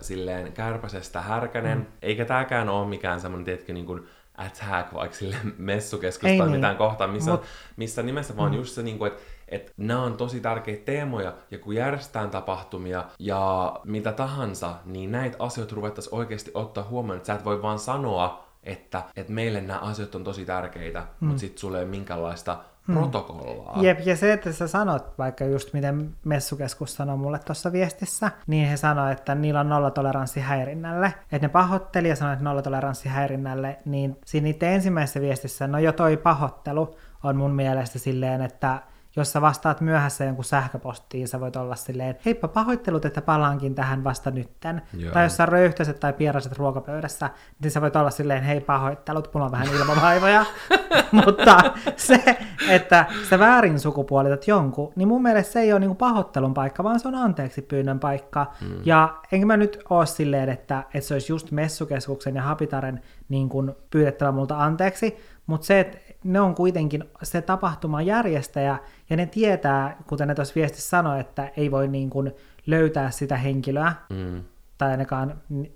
silleen 0.00 0.52
kärpäsestä 0.52 1.20
härkänen. 1.20 1.78
Mm. 1.78 1.86
Eikä 2.02 2.24
tämäkään 2.24 2.68
ole 2.68 2.88
mikään 2.88 3.20
semmoinen, 3.20 3.44
tietenkin 3.44 3.74
niinku 3.74 4.00
attack 4.36 4.94
vaikka 4.94 5.16
sille 5.16 5.36
messukeskus 5.58 6.22
tai 6.22 6.38
niin. 6.38 6.50
mitään 6.50 6.76
kohtaa, 6.76 7.06
missä, 7.06 7.30
Mut... 7.30 7.42
missä 7.76 8.02
nimessä 8.02 8.36
vaan 8.36 8.50
mm. 8.50 8.56
just 8.56 8.74
se, 8.74 8.82
niinku, 8.82 9.04
että 9.04 9.22
että 9.52 9.72
nämä 9.76 10.02
on 10.02 10.16
tosi 10.16 10.40
tärkeitä 10.40 10.84
teemoja, 10.84 11.34
ja 11.50 11.58
kun 11.58 11.74
järjestetään 11.74 12.30
tapahtumia 12.30 13.04
ja 13.18 13.74
mitä 13.84 14.12
tahansa, 14.12 14.74
niin 14.84 15.12
näitä 15.12 15.36
asioita 15.38 15.74
ruvettaisiin 15.74 16.14
oikeasti 16.14 16.50
ottaa 16.54 16.84
huomioon, 16.84 17.16
että 17.16 17.26
sä 17.26 17.34
et 17.34 17.44
voi 17.44 17.62
vaan 17.62 17.78
sanoa, 17.78 18.51
että, 18.62 19.02
että 19.16 19.32
meille 19.32 19.60
nämä 19.60 19.78
asiat 19.78 20.14
on 20.14 20.24
tosi 20.24 20.44
tärkeitä, 20.44 21.00
mm. 21.00 21.28
mutta 21.28 21.40
sitten 21.40 21.58
sulle 21.58 21.78
ei 21.78 21.84
ole 21.84 21.90
minkäänlaista 21.90 22.58
Hmm. 22.86 22.94
protokollaa. 22.94 23.82
Jep, 23.82 23.98
ja 24.06 24.16
se, 24.16 24.32
että 24.32 24.52
sä 24.52 24.68
sanot, 24.68 25.18
vaikka 25.18 25.44
just 25.44 25.72
miten 25.72 26.14
messukeskus 26.24 26.94
sanoi 26.94 27.16
mulle 27.16 27.38
tuossa 27.38 27.72
viestissä, 27.72 28.30
niin 28.46 28.68
he 28.68 28.76
sanoi, 28.76 29.12
että 29.12 29.34
niillä 29.34 29.60
on 29.60 29.68
nollatoleranssi 29.68 30.40
häirinnälle. 30.40 31.14
Että 31.32 31.46
ne 31.46 31.48
pahoitteli 31.48 32.08
ja 32.08 32.16
sanoi, 32.16 32.32
että 32.32 32.44
nollatoleranssi 32.44 33.08
häirinnälle, 33.08 33.78
niin 33.84 34.16
siinä 34.24 34.44
niiden 34.44 34.68
ensimmäisessä 34.68 35.20
viestissä, 35.20 35.66
no 35.66 35.78
jo 35.78 35.92
toi 35.92 36.16
pahoittelu 36.16 36.96
on 37.22 37.36
mun 37.36 37.50
mielestä 37.50 37.98
silleen, 37.98 38.42
että 38.42 38.82
jos 39.16 39.32
sä 39.32 39.40
vastaat 39.40 39.80
myöhässä 39.80 40.24
jonkun 40.24 40.44
sähköpostiin, 40.44 41.28
sä 41.28 41.40
voit 41.40 41.56
olla 41.56 41.76
silleen, 41.76 42.16
heippa 42.24 42.48
pahoittelut, 42.48 43.04
että 43.04 43.22
palaankin 43.22 43.74
tähän 43.74 44.04
vasta 44.04 44.30
nytten. 44.30 44.82
Joo. 44.98 45.12
Tai 45.12 45.24
jos 45.24 45.36
sä 45.36 45.46
röyhtäiset 45.46 46.00
tai 46.00 46.12
pieraset 46.12 46.58
ruokapöydässä, 46.58 47.30
niin 47.62 47.70
sä 47.70 47.80
voit 47.80 47.96
olla 47.96 48.10
silleen, 48.10 48.42
hei 48.42 48.60
pahoittelut, 48.60 49.34
mulla 49.34 49.46
on 49.46 49.52
vähän 49.52 49.68
ilmavaivoja. 49.68 50.44
Mutta 51.24 51.58
se, 51.96 52.38
että 52.68 53.06
sä 53.30 53.38
väärin 53.38 53.80
sukupuolitat 53.80 54.48
jonkun, 54.48 54.92
niin 54.96 55.08
mun 55.08 55.22
mielestä 55.22 55.52
se 55.52 55.60
ei 55.60 55.72
ole 55.72 55.80
niinku 55.80 55.94
pahoittelun 55.94 56.54
paikka, 56.54 56.84
vaan 56.84 57.00
se 57.00 57.08
on 57.08 57.14
anteeksi 57.14 57.62
pyynnön 57.62 58.00
paikka. 58.00 58.46
Mm. 58.60 58.80
Ja 58.84 59.16
enkä 59.32 59.46
mä 59.46 59.56
nyt 59.56 59.78
oo 59.90 60.06
silleen, 60.06 60.48
että, 60.48 60.84
että 60.94 61.08
se 61.08 61.14
olisi 61.14 61.32
just 61.32 61.50
messukeskuksen 61.50 62.36
ja 62.36 62.42
Habitaren 62.42 63.00
niin 63.28 63.48
kuin 63.48 63.72
pyydettävä 63.90 64.32
multa 64.32 64.58
anteeksi, 64.58 65.16
mutta 65.46 65.66
se, 65.66 65.80
että 65.80 65.98
ne 66.24 66.40
on 66.40 66.54
kuitenkin 66.54 67.04
se 67.22 67.42
tapahtuman 67.42 68.06
järjestäjä, 68.06 68.78
ja 69.10 69.16
ne 69.16 69.26
tietää, 69.26 69.96
kuten 70.06 70.28
ne 70.28 70.34
tuossa 70.34 70.54
viestissä 70.54 70.88
sanoi, 70.88 71.20
että 71.20 71.50
ei 71.56 71.70
voi 71.70 71.88
niin 71.88 72.10
kuin 72.10 72.32
löytää 72.66 73.10
sitä 73.10 73.36
henkilöä, 73.36 73.92
mm. 74.10 74.42
tai 74.78 74.90
ainakaan, 74.90 75.34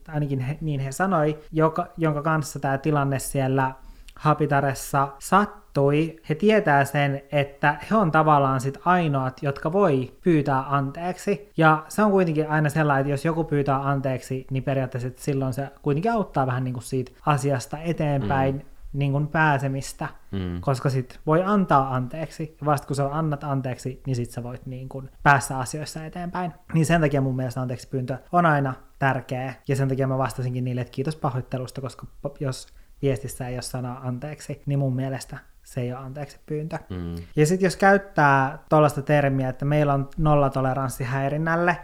ainakin 0.09 0.41
he, 0.41 0.59
niin 0.61 0.81
he 0.81 0.93
sanoi, 0.93 1.39
joka, 1.53 1.87
jonka 1.97 2.23
kanssa 2.23 2.59
tämä 2.59 2.79
tilanne 2.79 3.19
siellä 3.19 3.73
Hapitaressa 4.17 5.09
sattui, 5.19 6.17
he 6.29 6.35
tietää 6.35 6.85
sen, 6.85 7.23
että 7.33 7.79
he 7.91 7.97
on 7.97 8.11
tavallaan 8.11 8.61
sit 8.61 8.79
ainoat, 8.85 9.43
jotka 9.43 9.73
voi 9.73 10.13
pyytää 10.25 10.65
anteeksi. 10.69 11.53
Ja 11.57 11.85
se 11.89 12.03
on 12.03 12.11
kuitenkin 12.11 12.51
aina 12.51 12.69
sellainen, 12.69 13.01
että 13.01 13.11
jos 13.11 13.25
joku 13.25 13.45
pyytää 13.45 13.89
anteeksi, 13.89 14.47
niin 14.51 14.63
periaatteessa 14.63 15.11
silloin 15.17 15.53
se 15.53 15.69
kuitenkin 15.83 16.13
auttaa 16.13 16.47
vähän 16.47 16.65
niin 16.65 16.75
kuin 16.75 16.85
siitä 16.85 17.13
asiasta 17.27 17.79
eteenpäin. 17.79 18.55
Mm 18.55 18.76
niin 18.97 19.13
kuin 19.13 19.29
pääsemistä, 19.29 20.09
mm. 20.33 20.61
koska 20.61 20.91
sit 20.91 21.21
voi 21.27 21.43
antaa 21.43 21.95
anteeksi, 21.95 22.57
ja 22.61 22.67
vasta 22.67 22.87
kun 22.87 22.97
sä 22.97 23.09
annat 23.13 23.45
anteeksi, 23.45 24.03
niin 24.07 24.17
sit 24.17 24.31
sä 24.31 24.43
voit 24.43 24.67
niin 24.67 24.89
kuin 24.89 25.11
päästä 25.23 25.59
asioissa 25.59 26.05
eteenpäin. 26.05 26.53
Niin 26.75 26.87
sen 26.87 27.01
takia 27.01 27.21
mun 27.21 27.37
mielestä 27.37 27.61
anteeksi 27.61 27.89
pyyntö 27.89 28.19
on 28.33 28.47
aina 28.47 28.75
tärkeä, 28.99 29.55
ja 29.69 29.77
sen 29.77 29.89
takia 29.89 30.07
mä 30.07 30.19
vastasinkin 30.19 30.65
niille, 30.65 30.81
että 30.81 30.91
kiitos 30.91 31.17
pahoittelusta, 31.17 31.81
koska 31.81 32.07
jos 32.41 32.67
viestissä 33.03 33.49
ei 33.49 33.55
ole 33.55 33.63
sanaa 33.63 34.01
anteeksi, 34.09 34.63
niin 34.67 34.79
mun 34.79 34.97
mielestä 34.97 35.39
se 35.63 35.81
ei 35.81 35.93
ole 35.93 36.01
anteeksi 36.01 36.41
pyyntö. 36.47 36.79
Mm. 36.91 37.15
Ja 37.37 37.47
sitten 37.47 37.67
jos 37.67 37.77
käyttää 37.77 38.59
tuollaista 38.69 39.03
termiä, 39.03 39.49
että 39.49 39.65
meillä 39.65 39.95
on 39.95 40.09
nollatoleranssi 40.19 41.05
häirinnälle, 41.05 41.77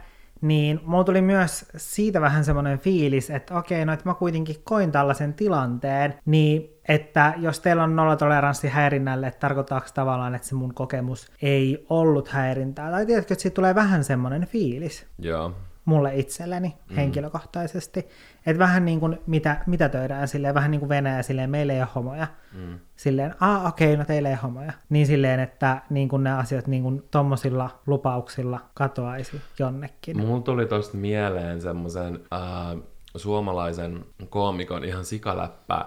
niin 0.42 0.80
mulla 0.84 1.04
tuli 1.04 1.22
myös 1.22 1.66
siitä 1.76 2.20
vähän 2.20 2.44
semmoinen 2.44 2.78
fiilis, 2.78 3.30
että 3.30 3.58
okei, 3.58 3.84
no 3.84 3.92
että 3.92 4.08
mä 4.08 4.14
kuitenkin 4.14 4.56
koin 4.64 4.92
tällaisen 4.92 5.34
tilanteen, 5.34 6.14
niin 6.26 6.68
että 6.88 7.34
jos 7.36 7.60
teillä 7.60 7.84
on 7.84 7.96
nollatoleranssi 7.96 8.68
häirinnälle, 8.68 9.26
että 9.26 9.40
tarkoittaako 9.40 9.86
tavallaan, 9.94 10.34
että 10.34 10.48
se 10.48 10.54
mun 10.54 10.74
kokemus 10.74 11.32
ei 11.42 11.86
ollut 11.90 12.28
häirintää, 12.28 12.90
tai 12.90 13.06
tiedätkö, 13.06 13.34
että 13.34 13.42
siitä 13.42 13.54
tulee 13.54 13.74
vähän 13.74 14.04
semmoinen 14.04 14.46
fiilis 14.46 15.06
Joo. 15.18 15.52
Mulle 15.84 16.16
itselleni 16.16 16.76
mm. 16.88 16.96
henkilökohtaisesti. 16.96 18.08
Että 18.46 18.58
vähän 18.58 18.84
niin 18.84 19.00
kuin 19.00 19.18
mitä, 19.26 19.56
mitä 19.66 19.88
töidään 19.88 20.28
silleen, 20.28 20.54
vähän 20.54 20.70
niin 20.70 20.78
kuin 20.78 20.88
Venäjä 20.88 21.22
silleen, 21.22 21.50
meillä 21.50 21.72
ei 21.72 21.80
ole 21.80 21.88
homoja. 21.94 22.26
Mm. 22.52 22.78
Silleen, 22.96 23.34
aa 23.40 23.68
okei, 23.68 23.86
okay, 23.86 23.96
no 23.96 24.04
teillä 24.04 24.28
ei 24.28 24.32
ole 24.32 24.40
homoja. 24.42 24.72
Niin 24.88 25.06
silleen, 25.06 25.40
että 25.40 25.82
niin 25.90 26.08
kuin 26.08 26.24
ne 26.24 26.32
asiat 26.32 26.66
niin 26.66 26.82
kuin 26.82 27.02
tommosilla 27.10 27.70
lupauksilla 27.86 28.60
katoaisi 28.74 29.40
jonnekin. 29.58 30.20
Mulla 30.20 30.42
tuli 30.42 30.66
tosta 30.66 30.96
mieleen 30.96 31.60
semmoisen 31.60 32.20
äh, 32.32 32.82
suomalaisen 33.16 34.04
koomikon 34.28 34.84
ihan 34.84 35.04
sikaläppä. 35.04 35.86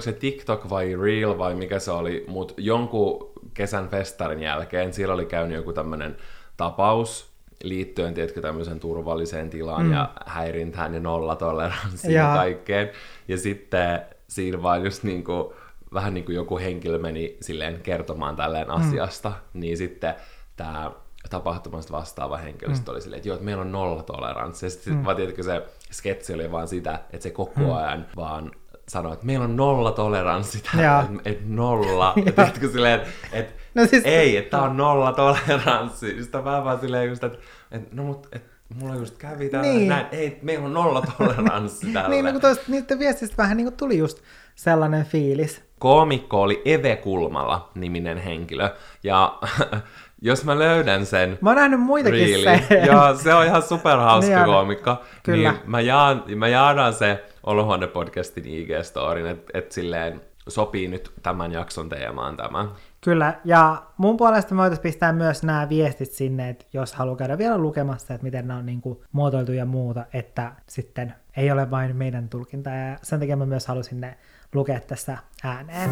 Se 0.00 0.12
TikTok 0.12 0.70
vai 0.70 0.96
Reel 0.96 1.38
vai 1.38 1.54
mikä 1.54 1.78
se 1.78 1.90
oli, 1.90 2.24
mutta 2.28 2.54
jonkun 2.56 3.32
kesän 3.54 3.88
festarin 3.88 4.42
jälkeen 4.42 4.92
siellä 4.92 5.14
oli 5.14 5.26
käynyt 5.26 5.56
joku 5.56 5.72
tämmöinen 5.72 6.16
tapaus, 6.56 7.35
liittyen, 7.68 8.14
tiedätkö, 8.14 8.40
tämmöisen 8.40 8.80
turvalliseen 8.80 9.50
tilaan 9.50 9.86
mm. 9.86 9.92
ja 9.92 10.10
häirintään 10.26 10.94
ja 10.94 11.00
nollatoleranssiin 11.00 12.14
ja. 12.14 12.32
kaikkeen. 12.34 12.90
Ja 13.28 13.38
sitten 13.38 14.00
siinä 14.28 14.62
vaan 14.62 14.84
just 14.84 15.02
niin 15.02 15.24
kuin, 15.24 15.52
vähän 15.94 16.14
niin 16.14 16.24
kuin 16.24 16.36
joku 16.36 16.58
henkilö 16.58 16.98
meni 16.98 17.36
silleen 17.40 17.80
kertomaan 17.80 18.36
tälleen 18.36 18.66
mm. 18.66 18.74
asiasta, 18.74 19.32
niin 19.54 19.76
sitten 19.76 20.14
tämä 20.56 20.90
tapahtumasta 21.30 21.92
vastaava 21.92 22.36
henkilö 22.36 22.74
mm. 22.74 22.80
oli 22.88 23.00
silleen, 23.00 23.18
että 23.18 23.28
joo, 23.28 23.34
että 23.34 23.44
meillä 23.44 23.60
on 23.60 23.72
nollatoleranssi. 23.72 24.66
Ja 24.66 24.70
sitten 24.70 24.94
mm. 24.94 25.04
vaan 25.04 25.16
tiedätkö, 25.16 25.42
se 25.42 25.62
sketsi 25.90 26.34
oli 26.34 26.52
vaan 26.52 26.68
sitä, 26.68 26.94
että 26.94 27.22
se 27.22 27.30
koko 27.30 27.60
mm. 27.60 27.74
ajan 27.74 28.06
vaan 28.16 28.50
sanoi, 28.88 29.12
että 29.12 29.26
meillä 29.26 29.44
on 29.44 29.56
nolla 29.56 29.92
toleranssi 29.92 30.62
täällä, 30.62 31.00
että 31.00 31.30
et 31.30 31.48
nolla. 31.48 32.14
että 32.26 32.68
silleen, 32.72 33.00
että 33.00 33.10
et, 33.32 33.54
no 33.74 33.86
siis... 33.86 34.04
ei, 34.04 34.36
että 34.36 34.62
on 34.62 34.76
nolla 34.76 35.12
toleranssi. 35.12 36.22
Sitten 36.22 36.44
vähän 36.44 36.64
vaan 36.64 36.80
silleen 36.80 37.08
just, 37.08 37.24
että 37.24 37.38
et, 37.70 37.92
no 37.92 38.02
mut, 38.02 38.28
et, 38.32 38.44
mulla 38.74 38.94
just 38.94 39.18
kävi 39.18 39.48
täällä 39.48 39.70
niin. 39.70 39.88
näin, 39.88 40.06
ei, 40.12 40.38
meillä 40.42 40.66
on 40.66 40.72
nolla 40.72 41.02
toleranssi 41.18 41.86
täällä. 41.92 42.10
niin, 42.10 42.24
no 42.24 42.32
kun 42.32 42.40
toista, 42.40 42.64
niiden 42.68 42.98
viestistä 42.98 43.36
vähän 43.36 43.56
niin 43.56 43.64
kuin 43.64 43.76
tuli 43.76 43.98
just 43.98 44.18
sellainen 44.54 45.04
fiilis. 45.04 45.62
Koomikko 45.78 46.42
oli 46.42 46.62
Eve 46.64 46.96
Kulmala 46.96 47.70
niminen 47.74 48.18
henkilö, 48.18 48.70
ja 49.02 49.38
jos 50.22 50.44
mä 50.44 50.58
löydän 50.58 51.06
sen 51.06 51.38
Mä 51.40 51.50
oon 51.50 51.56
nähnyt 51.56 51.80
muitakin 51.80 52.20
reelin, 52.20 52.66
sen. 52.68 52.86
Ja 52.86 53.14
se 53.22 53.34
on 53.34 53.46
ihan 53.46 53.62
superhauska 53.62 54.34
niin 54.36 54.44
koomikko. 54.44 54.96
Kyllä. 55.22 55.52
Niin 55.52 55.60
mä, 55.66 55.80
jaan, 55.80 56.22
mä 56.36 56.48
jaadan 56.48 56.94
se 56.94 57.24
Olohuone-podcastin 57.46 58.46
IG-storin, 58.46 59.26
että 59.26 59.58
et 59.58 59.72
silleen 59.72 60.20
sopii 60.48 60.88
nyt 60.88 61.12
tämän 61.22 61.52
jakson 61.52 61.88
teemaan 61.88 62.36
tämä. 62.36 62.68
Kyllä, 63.00 63.40
ja 63.44 63.82
mun 63.96 64.16
puolesta 64.16 64.54
me 64.54 64.58
voitaisiin 64.58 64.82
pistää 64.82 65.12
myös 65.12 65.42
nämä 65.42 65.68
viestit 65.68 66.12
sinne, 66.12 66.48
että 66.48 66.64
jos 66.72 66.94
haluaa 66.94 67.16
käydä 67.16 67.38
vielä 67.38 67.58
lukemassa, 67.58 68.14
että 68.14 68.24
miten 68.24 68.48
nämä 68.48 68.58
on 68.58 68.66
niin 68.66 68.80
kuin 68.80 68.98
muotoiltu 69.12 69.52
ja 69.52 69.64
muuta, 69.64 70.06
että 70.12 70.52
sitten 70.66 71.14
ei 71.36 71.50
ole 71.50 71.70
vain 71.70 71.96
meidän 71.96 72.28
tulkinta, 72.28 72.70
ja 72.70 72.98
sen 73.02 73.20
takia 73.20 73.36
mä 73.36 73.46
myös 73.46 73.66
halusin 73.66 74.00
ne 74.00 74.18
lukea 74.54 74.80
tässä 74.80 75.18
ääneen. 75.44 75.90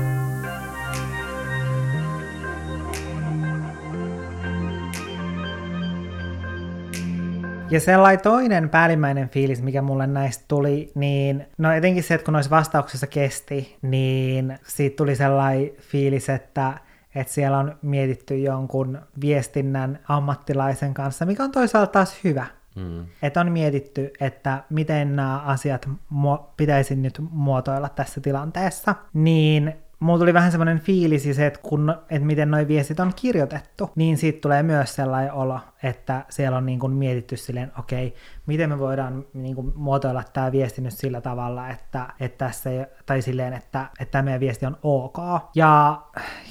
Ja 7.74 7.80
sellainen 7.80 8.22
toinen 8.22 8.68
päällimmäinen 8.68 9.28
fiilis, 9.28 9.62
mikä 9.62 9.82
mulle 9.82 10.06
näistä 10.06 10.44
tuli, 10.48 10.92
niin 10.94 11.46
no 11.58 11.72
etenkin 11.72 12.02
se, 12.02 12.14
että 12.14 12.24
kun 12.24 12.32
noissa 12.32 12.50
vastauksissa 12.50 13.06
kesti, 13.06 13.76
niin 13.82 14.58
siitä 14.66 14.96
tuli 14.96 15.16
sellainen 15.16 15.70
fiilis, 15.80 16.28
että 16.28 16.72
että 17.14 17.32
siellä 17.32 17.58
on 17.58 17.76
mietitty 17.82 18.38
jonkun 18.38 18.98
viestinnän 19.20 19.98
ammattilaisen 20.08 20.94
kanssa, 20.94 21.26
mikä 21.26 21.44
on 21.44 21.52
toisaalta 21.52 21.92
taas 21.92 22.24
hyvä. 22.24 22.46
Mm. 22.76 23.06
Että 23.22 23.40
on 23.40 23.52
mietitty, 23.52 24.12
että 24.20 24.62
miten 24.70 25.16
nämä 25.16 25.38
asiat 25.38 25.88
mu- 26.12 26.44
pitäisi 26.56 26.96
nyt 26.96 27.20
muotoilla 27.30 27.88
tässä 27.88 28.20
tilanteessa. 28.20 28.94
Niin 29.12 29.74
mulla 30.04 30.18
tuli 30.18 30.34
vähän 30.34 30.50
semmoinen 30.50 30.80
fiilis 30.80 31.28
se, 31.32 31.46
että, 31.46 31.60
kun, 31.62 31.94
että 32.10 32.26
miten 32.26 32.50
nuo 32.50 32.68
viestit 32.68 33.00
on 33.00 33.12
kirjoitettu, 33.16 33.90
niin 33.94 34.16
siitä 34.16 34.40
tulee 34.40 34.62
myös 34.62 34.94
sellainen 34.94 35.32
olo, 35.32 35.60
että 35.82 36.24
siellä 36.28 36.58
on 36.58 36.66
niin 36.66 36.78
kuin 36.78 36.92
mietitty 36.92 37.36
silleen, 37.36 37.72
okei, 37.78 38.06
okay, 38.06 38.18
miten 38.46 38.68
me 38.70 38.78
voidaan 38.78 39.24
niin 39.34 39.54
kuin 39.54 39.72
muotoilla 39.76 40.22
tämä 40.32 40.52
viesti 40.52 40.82
nyt 40.82 40.92
sillä 40.92 41.20
tavalla, 41.20 41.68
että, 41.68 42.08
että 42.20 42.44
tässä 42.44 42.70
ei, 42.70 42.86
tai 43.06 43.22
silleen, 43.22 43.52
että, 43.52 43.86
että 44.00 44.12
tämä 44.12 44.22
meidän 44.22 44.40
viesti 44.40 44.66
on 44.66 44.76
ok. 44.82 45.18
Ja 45.54 46.02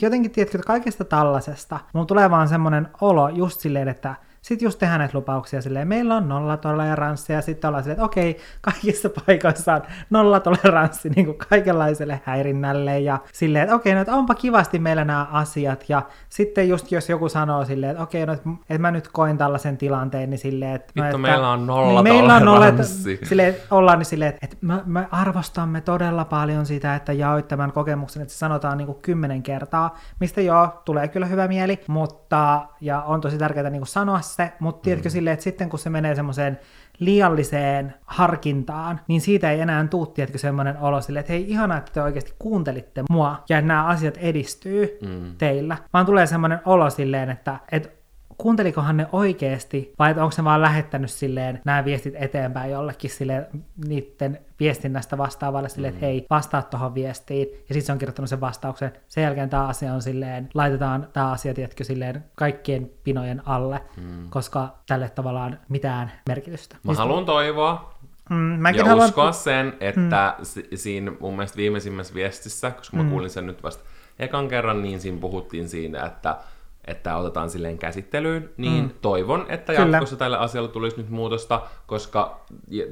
jotenkin, 0.02 0.32
tiedätkö, 0.32 0.60
kaikesta 0.66 1.06
tällaisesta, 1.06 1.80
mulla 1.94 2.06
tulee 2.06 2.30
vaan 2.30 2.48
semmoinen 2.48 2.88
olo 3.02 3.30
just 3.30 3.60
silleen, 3.60 3.88
että 3.88 4.16
sitten 4.44 4.66
just 4.66 4.80
tehdään 4.80 5.00
näitä 5.00 5.18
lupauksia 5.18 5.62
silleen, 5.62 5.88
meillä 5.88 6.16
on 6.16 6.30
nollatoleranssi, 6.30 7.34
ja 7.34 7.42
sitten 7.42 7.68
ollaan 7.68 7.84
silleen, 7.84 7.96
että 7.96 8.06
okei, 8.06 8.38
kaikissa 8.62 9.10
paikoissa 9.10 9.74
on 9.74 9.82
nollatoleranssi 10.10 11.10
niin 11.10 11.26
kuin 11.26 11.38
kaikenlaiselle 11.50 12.22
häirinnälle, 12.24 13.00
ja 13.00 13.20
silleen, 13.34 13.64
että 13.64 13.76
okei, 13.76 13.94
no, 13.94 14.02
että 14.02 14.16
onpa 14.16 14.36
kivasti 14.36 14.80
meillä 14.80 15.06
nämä 15.06 15.28
asiat, 15.32 15.90
ja 15.90 16.02
sitten 16.30 16.70
just 16.70 16.92
jos 16.92 17.10
joku 17.10 17.30
sanoo 17.30 17.66
silleen, 17.66 17.92
että 17.92 18.04
okei, 18.04 18.26
no, 18.26 18.34
että 18.34 18.78
mä 18.78 18.92
nyt 18.92 19.08
koin 19.08 19.38
tällaisen 19.38 19.78
tilanteen, 19.78 20.30
niin 20.30 20.38
silleen, 20.38 20.76
että... 20.76 20.94
No, 20.96 21.06
että, 21.06 21.18
meillä 21.18 21.50
on 21.50 21.66
nollatoleranssi. 21.68 22.04
Niin, 22.04 22.16
meillä 22.16 22.36
on 22.36 22.46
nolla, 22.46 22.84
silleen, 23.30 23.56
ollaan 23.72 24.00
niin 24.00 24.06
silleen, 24.06 24.34
että 24.42 24.58
me, 24.62 24.82
me 24.86 25.08
arvostamme 25.12 25.82
todella 25.82 26.26
paljon 26.26 26.66
sitä, 26.66 26.96
että 26.96 27.14
jaoit 27.14 27.48
tämän 27.48 27.72
kokemuksen, 27.72 28.22
että 28.22 28.34
se 28.34 28.38
sanotaan 28.38 28.78
niin 28.78 28.86
kuin 28.86 29.02
kymmenen 29.02 29.44
kertaa, 29.44 29.98
mistä 30.20 30.42
joo, 30.42 30.82
tulee 30.86 31.08
kyllä 31.08 31.26
hyvä 31.26 31.48
mieli, 31.48 31.80
mutta, 31.88 32.66
ja 32.82 33.02
on 33.02 33.22
tosi 33.22 33.38
tärkeää 33.38 33.70
niin 33.70 33.80
kuin 33.80 33.88
sanoa 33.88 34.22
se, 34.36 34.52
mutta 34.60 34.82
tiedätkö 34.82 35.10
mm. 35.10 35.14
silleen, 35.14 35.34
että 35.34 35.44
sitten 35.44 35.70
kun 35.70 35.80
se 35.80 35.90
menee 35.90 36.16
semmoiseen 36.16 36.60
liialliseen 37.00 37.94
harkintaan, 38.06 39.00
niin 39.08 39.22
siitä 39.22 39.52
ei 39.52 39.62
enää 39.62 39.88
tuu, 39.88 40.06
tiedätkö, 40.06 40.38
semmoinen 40.38 40.78
olo 40.78 41.02
silleen, 41.02 41.20
että 41.20 41.34
hei, 41.34 41.52
ihanaa, 41.52 41.78
että 41.78 41.92
te 41.94 42.02
oikeasti 42.02 42.34
kuuntelitte 42.40 43.04
mua 43.10 43.44
ja 43.50 43.58
että 43.58 43.68
nämä 43.68 43.86
asiat 43.86 44.18
edistyy 44.18 44.98
mm. 45.02 45.36
teillä, 45.38 45.78
vaan 45.94 46.06
tulee 46.06 46.28
semmoinen 46.28 46.60
olo 46.66 46.90
silleen, 46.90 47.30
että, 47.30 47.60
että 47.72 47.90
kuuntelikohan 48.38 48.98
ne 48.98 49.08
oikeasti, 49.12 49.94
vai 50.00 50.12
onko 50.12 50.32
se 50.32 50.44
vaan 50.44 50.62
lähettänyt 50.62 51.12
silleen 51.12 51.62
nämä 51.66 51.86
viestit 51.86 52.14
eteenpäin 52.18 52.72
jollekin 52.72 53.10
silleen 53.10 53.48
niiden 53.88 54.40
viestinnästä 54.60 55.18
vastaavalle 55.18 55.70
silleen, 55.70 55.94
mm. 55.94 55.96
että 55.96 56.06
hei, 56.06 56.26
vastaa 56.30 56.62
tuohon 56.62 56.96
viestiin, 56.96 57.48
ja 57.52 57.58
sitten 57.60 57.82
se 57.82 57.92
on 57.92 57.98
kirjoittanut 57.98 58.30
sen 58.30 58.42
vastauksen. 58.42 58.92
Sen 59.08 59.24
jälkeen 59.24 59.50
tämä 59.50 59.68
asia 59.68 59.94
on 59.94 60.02
silleen, 60.02 60.50
laitetaan 60.54 61.08
tämä 61.14 61.32
asia, 61.32 61.54
tiedätkö, 61.54 61.84
silleen 61.84 62.24
kaikkien 62.36 62.92
pinojen 63.04 63.42
alle, 63.48 63.82
mm. 63.98 64.30
koska 64.30 64.76
tälle 64.88 65.10
tavallaan 65.10 65.60
mitään 65.70 66.12
merkitystä. 66.28 66.76
Mä 66.84 66.94
haluan 66.94 67.26
toivoa, 67.26 67.94
Mm, 68.30 68.36
mäkin 68.38 68.80
ja 68.80 68.86
haluan... 68.86 69.06
uskoa 69.06 69.32
sen, 69.32 69.74
että 69.80 70.36
mm. 70.38 70.78
siinä 70.78 71.12
mun 71.20 71.34
mielestä 71.34 71.58
viimeisimmässä 71.58 72.14
viestissä, 72.14 72.72
koska 72.72 72.98
mä 72.98 73.04
mm. 73.04 73.10
kuulin 73.10 73.30
sen 73.30 73.48
nyt 73.48 73.64
vasta 73.64 73.84
ekan 74.20 74.48
kerran, 74.48 74.82
niin 74.82 75.00
siinä 75.00 75.18
puhuttiin 75.18 75.70
siinä, 75.70 76.06
että 76.06 76.38
että 76.86 77.18
otetaan 77.18 77.50
silleen 77.50 77.78
käsittelyyn, 77.78 78.50
niin 78.58 78.84
mm. 78.84 78.90
toivon, 79.02 79.46
että 79.50 79.74
Kyllä. 79.74 79.98
jatkossa 79.98 80.16
tälle 80.16 80.38
asialle 80.38 80.70
tulisi 80.70 80.98
nyt 80.98 81.10
muutosta, 81.10 81.62
koska 81.86 82.42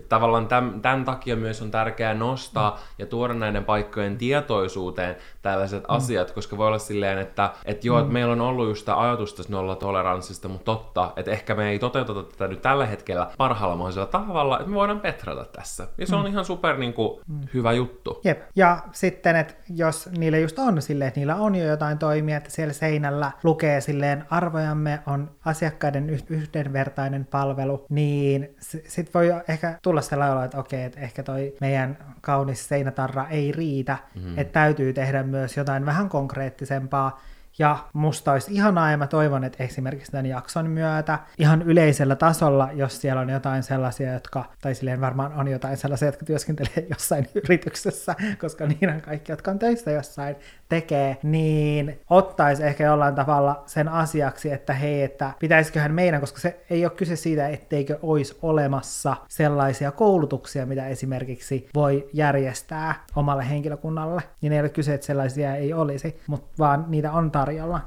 tavallaan 0.10 0.48
tämän, 0.48 0.82
tämän 0.82 1.06
takia 1.06 1.36
myös 1.36 1.62
on 1.62 1.72
tärkeää 1.72 2.14
nostaa 2.14 2.72
mm. 2.72 2.78
ja 3.00 3.06
tuoda 3.06 3.34
näiden 3.34 3.66
paikkojen 3.66 4.18
tietoisuuteen 4.18 5.16
tällaiset 5.42 5.84
mm. 5.84 5.96
asiat, 5.96 6.32
koska 6.32 6.58
voi 6.58 6.68
olla 6.68 6.80
silleen, 6.80 7.18
että, 7.18 7.50
että 7.66 7.88
joo, 7.88 7.98
mm. 7.98 8.02
että 8.02 8.14
meillä 8.14 8.34
on 8.34 8.42
ollut 8.42 8.68
just 8.68 8.86
tämä 8.86 9.02
ajatus 9.02 9.34
tästä 9.34 9.52
nollatoleranssista, 9.54 10.48
mutta 10.48 10.66
totta, 10.66 11.14
että 11.16 11.32
ehkä 11.32 11.56
me 11.56 11.70
ei 11.70 11.80
toteuteta 11.80 12.24
tätä 12.24 12.48
nyt 12.48 12.62
tällä 12.62 12.86
hetkellä 12.86 13.28
parhaalla 13.38 13.76
mahdollisella 13.76 14.08
tavalla, 14.08 14.60
että 14.60 14.70
me 14.70 14.76
voidaan 14.76 15.00
petrata 15.00 15.46
tässä. 15.46 15.88
Ja 15.98 16.08
se 16.08 16.16
mm. 16.16 16.22
on 16.22 16.28
ihan 16.28 16.46
super 16.46 16.78
niin 16.78 16.94
kuin, 16.94 17.22
mm. 17.28 17.40
hyvä 17.54 17.72
juttu. 17.72 18.22
Jep. 18.24 18.42
Ja 18.56 18.78
sitten, 18.92 19.36
että 19.36 19.54
jos 19.76 20.10
niille 20.18 20.40
just 20.40 20.60
on 20.60 20.82
silleen, 20.82 21.08
että 21.08 21.20
niillä 21.20 21.36
on 21.36 21.56
jo 21.56 21.66
jotain 21.66 21.98
toimia, 21.98 22.38
että 22.38 22.52
siellä 22.52 22.74
seinällä 22.74 23.32
lukee 23.44 23.81
silleen 23.82 24.26
arvojamme 24.30 25.00
on 25.06 25.32
asiakkaiden 25.46 26.10
yhdenvertainen 26.30 27.26
palvelu, 27.26 27.86
niin 27.90 28.56
sit 28.88 29.14
voi 29.14 29.34
ehkä 29.48 29.80
tulla 29.82 30.02
sellainen 30.02 30.38
olo, 30.38 30.46
että 30.46 30.60
okei, 30.60 30.84
että 30.84 31.00
ehkä 31.00 31.24
toi 31.24 31.56
meidän 31.62 31.98
kaunis 32.22 32.68
seinätarra 32.68 33.28
ei 33.30 33.52
riitä, 33.52 33.98
mm-hmm. 34.16 34.38
että 34.38 34.54
täytyy 34.54 34.94
tehdä 34.94 35.24
myös 35.24 35.58
jotain 35.58 35.86
vähän 35.86 36.10
konkreettisempaa, 36.10 37.20
Ja 37.60 37.78
musta 37.94 38.32
olisi 38.32 38.54
ihanaa, 38.54 38.92
ja 38.92 38.98
mä 38.98 39.08
toivon, 39.08 39.44
että 39.44 39.64
esimerkiksi 39.64 40.12
tämän 40.12 40.26
jakson 40.26 40.70
myötä 40.70 41.20
ihan 41.38 41.62
yleisellä 41.62 42.16
tasolla, 42.16 42.70
jos 42.74 43.02
siellä 43.02 43.22
on 43.22 43.30
jotain 43.30 43.64
sellaisia, 43.64 44.14
jotka, 44.14 44.46
tai 44.62 44.76
silleen 44.76 45.02
varmaan 45.02 45.34
on 45.34 45.48
jotain 45.48 45.78
sellaisia, 45.78 46.08
jotka 46.08 46.26
työskentelee 46.26 46.88
jossain 46.94 47.28
yrityksessä, 47.36 48.16
koska 48.42 48.68
niin 48.68 48.90
on 48.90 49.02
kaikki, 49.02 49.32
jotka 49.32 49.52
on 49.52 49.60
töissä 49.60 49.92
jossain, 49.92 50.36
tekee, 50.70 51.18
niin 51.24 52.00
ottaisi 52.10 52.64
ehkä 52.64 52.84
jollain 52.84 53.16
tavalla 53.16 53.64
sen 53.66 53.90
asiaksi, 53.90 54.52
että 54.52 54.74
hei, 54.74 55.04
että 55.04 55.32
pitäisiköhän 55.40 55.94
meidän, 55.94 56.20
koska 56.20 56.40
se 56.40 56.66
ei 56.70 56.86
ole 56.86 56.92
kyse 56.92 57.16
siitä, 57.16 57.48
etteikö 57.48 58.00
olisi 58.02 58.38
olemassa 58.42 59.16
sellaisia 59.28 59.92
koulutuksia, 59.92 60.66
mitä 60.66 60.88
esimerkiksi 60.88 61.70
voi 61.76 62.10
järjestää 62.14 63.04
omalle 63.16 63.50
henkilökunnalle, 63.50 64.22
niin 64.42 64.54
ei 64.54 64.60
ole 64.60 64.70
kyse, 64.70 64.94
että 64.94 65.08
sellaisia 65.08 65.56
ei 65.56 65.74
olisi, 65.74 66.22
mutta 66.28 66.48
vaan 66.60 66.86
niitä 66.88 67.12
on 67.12 67.32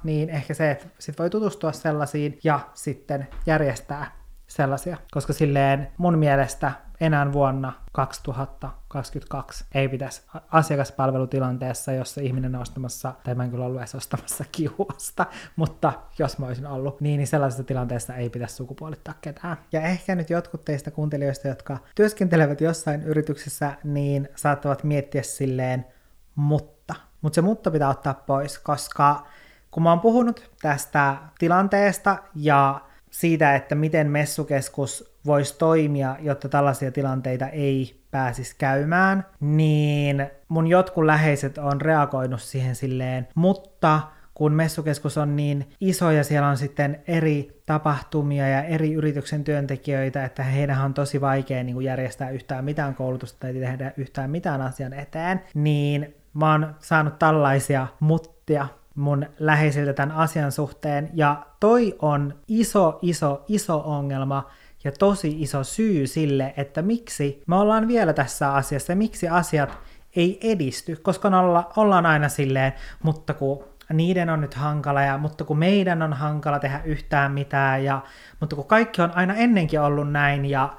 niin 0.05 0.31
ehkä 0.31 0.55
se, 0.55 0.71
että 0.71 0.87
sit 0.99 1.19
voi 1.19 1.31
tutustua 1.31 1.73
sellaisiin 1.73 2.39
ja 2.45 2.61
sitten 2.75 3.29
järjestää 3.47 4.13
sellaisia, 4.47 4.97
koska 5.11 5.33
silleen 5.33 5.89
mun 5.97 6.19
mielestä 6.19 6.73
enää 7.01 7.33
vuonna 7.33 7.73
2022 7.93 9.65
ei 9.75 9.89
pitäisi 9.89 10.23
asiakaspalvelutilanteessa, 10.51 11.93
jossa 11.93 12.21
ihminen 12.21 12.55
on 12.55 12.63
ostamassa, 12.63 13.15
tai 13.25 13.35
mä 13.35 13.45
en 13.45 13.51
kyllä 13.51 13.65
ollut 13.65 13.81
edes 13.81 13.95
ostamassa 13.95 14.45
kiuasta, 14.53 15.27
mutta 15.57 15.93
jos 16.19 16.39
mä 16.39 16.47
olisin 16.47 16.67
ollut, 16.67 17.01
niin, 17.01 17.19
niin 17.19 17.27
sellaisessa 17.27 17.65
tilanteessa 17.65 18.15
ei 18.15 18.31
pitäisi 18.31 18.55
sukupuolittaa 18.55 19.15
ketään. 19.21 19.57
Ja 19.73 19.83
ehkä 19.83 20.15
nyt 20.15 20.31
jotkut 20.31 20.65
teistä 20.65 20.91
kuuntelijoista, 20.91 21.49
jotka 21.49 21.79
työskentelevät 21.95 22.61
jossain 22.61 23.03
yrityksessä, 23.03 23.73
niin 23.85 24.29
saattavat 24.37 24.85
miettiä 24.85 25.23
silleen, 25.23 25.87
mutta. 26.35 26.95
Mutta 27.21 27.35
se 27.35 27.41
mutta 27.41 27.71
pitää 27.71 27.89
ottaa 27.89 28.15
pois, 28.15 28.59
koska 28.59 29.27
kun 29.75 29.83
mä 29.83 29.91
oon 29.91 30.01
puhunut 30.01 30.51
tästä 30.63 31.17
tilanteesta 31.39 32.17
ja 32.35 32.81
siitä, 33.11 33.55
että 33.55 33.75
miten 33.75 34.11
messukeskus 34.11 35.15
voisi 35.27 35.59
toimia, 35.59 36.17
jotta 36.21 36.49
tällaisia 36.49 36.93
tilanteita 36.93 37.49
ei 37.49 38.01
pääsisi 38.11 38.55
käymään, 38.59 39.27
niin 39.41 40.31
mun 40.49 40.67
jotkut 40.67 41.05
läheiset 41.05 41.59
on 41.59 41.81
reagoinut 41.81 42.43
siihen 42.43 42.75
silleen, 42.75 43.29
mutta 43.35 44.01
kun 44.35 44.53
messukeskus 44.53 45.19
on 45.19 45.37
niin 45.37 45.69
iso 45.81 46.11
ja 46.11 46.25
siellä 46.25 46.49
on 46.49 46.57
sitten 46.57 47.03
eri 47.07 47.63
tapahtumia 47.67 48.49
ja 48.49 48.63
eri 48.63 48.93
yrityksen 48.93 49.45
työntekijöitä, 49.45 50.25
että 50.25 50.43
heidän 50.43 50.85
on 50.85 50.95
tosi 50.95 51.21
vaikea 51.21 51.65
niin 51.65 51.75
kuin 51.75 51.87
järjestää 51.87 52.31
yhtään 52.31 52.65
mitään 52.65 52.95
koulutusta 52.95 53.39
tai 53.41 53.53
tehdä 53.55 53.93
yhtään 53.97 54.31
mitään 54.31 54.63
asian 54.63 54.93
eteen, 54.93 55.41
niin 55.55 56.15
mä 56.35 56.51
oon 56.51 56.75
saanut 56.79 57.19
tällaisia 57.19 57.87
muttia 58.01 58.69
mun 58.95 59.27
läheisiltä 59.39 59.93
tämän 59.93 60.17
asian 60.17 60.53
suhteen, 60.53 61.11
ja 61.15 61.47
toi 61.61 61.97
on 62.03 62.35
iso, 62.49 62.99
iso, 63.03 63.45
iso 63.49 63.83
ongelma, 63.85 64.51
ja 64.85 64.93
tosi 64.93 65.43
iso 65.43 65.65
syy 65.65 66.07
sille, 66.07 66.55
että 66.57 66.83
miksi 66.83 67.43
me 67.47 67.57
ollaan 67.57 67.89
vielä 67.89 68.13
tässä 68.13 68.53
asiassa, 68.53 68.93
ja 68.93 68.97
miksi 68.97 69.29
asiat 69.29 69.79
ei 70.17 70.39
edisty, 70.43 70.97
koska 70.97 71.29
olla, 71.29 71.73
ollaan 71.77 72.07
aina 72.07 72.29
silleen, 72.29 72.73
mutta 73.03 73.35
kun 73.35 73.65
niiden 73.93 74.31
on 74.31 74.41
nyt 74.41 74.55
hankala, 74.55 75.03
ja, 75.03 75.19
mutta 75.19 75.45
kun 75.45 75.59
meidän 75.59 76.03
on 76.03 76.13
hankala 76.13 76.59
tehdä 76.59 76.81
yhtään 76.85 77.33
mitään, 77.33 77.85
ja, 77.85 78.03
mutta 78.41 78.57
kun 78.57 78.67
kaikki 78.67 79.03
on 79.03 79.13
aina 79.15 79.35
ennenkin 79.35 79.81
ollut 79.81 80.13
näin, 80.13 80.45
ja 80.47 80.77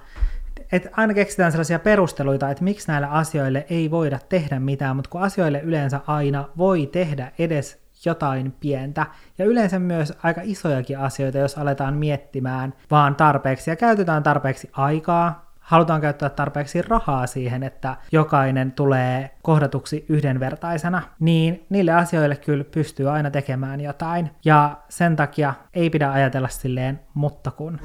et 0.71 0.87
aina 0.91 1.13
keksitään 1.13 1.51
sellaisia 1.51 1.79
perusteluita, 1.79 2.49
että 2.49 2.63
miksi 2.63 2.87
näille 2.87 3.07
asioille 3.07 3.65
ei 3.69 3.91
voida 3.91 4.19
tehdä 4.29 4.59
mitään, 4.59 4.95
mutta 4.95 5.09
kun 5.09 5.21
asioille 5.21 5.59
yleensä 5.59 6.01
aina 6.07 6.49
voi 6.57 6.89
tehdä 6.91 7.31
edes 7.39 7.84
jotain 8.05 8.51
pientä 8.59 9.05
ja 9.37 9.45
yleensä 9.45 9.79
myös 9.79 10.13
aika 10.23 10.41
isojakin 10.43 10.99
asioita, 10.99 11.37
jos 11.37 11.57
aletaan 11.57 11.93
miettimään 11.93 12.73
vaan 12.91 13.15
tarpeeksi 13.15 13.69
ja 13.69 13.75
käytetään 13.75 14.23
tarpeeksi 14.23 14.69
aikaa, 14.73 15.45
halutaan 15.59 16.01
käyttää 16.01 16.29
tarpeeksi 16.29 16.81
rahaa 16.81 17.27
siihen, 17.27 17.63
että 17.63 17.95
jokainen 18.11 18.71
tulee 18.71 19.31
kohdatuksi 19.41 20.05
yhdenvertaisena, 20.09 21.01
niin 21.19 21.65
niille 21.69 21.91
asioille 21.91 22.35
kyllä 22.35 22.63
pystyy 22.63 23.09
aina 23.09 23.31
tekemään 23.31 23.81
jotain. 23.81 24.31
Ja 24.45 24.77
sen 24.89 25.15
takia 25.15 25.53
ei 25.73 25.89
pidä 25.89 26.11
ajatella 26.11 26.47
silleen, 26.47 26.99
mutta 27.13 27.51
kun. 27.51 27.79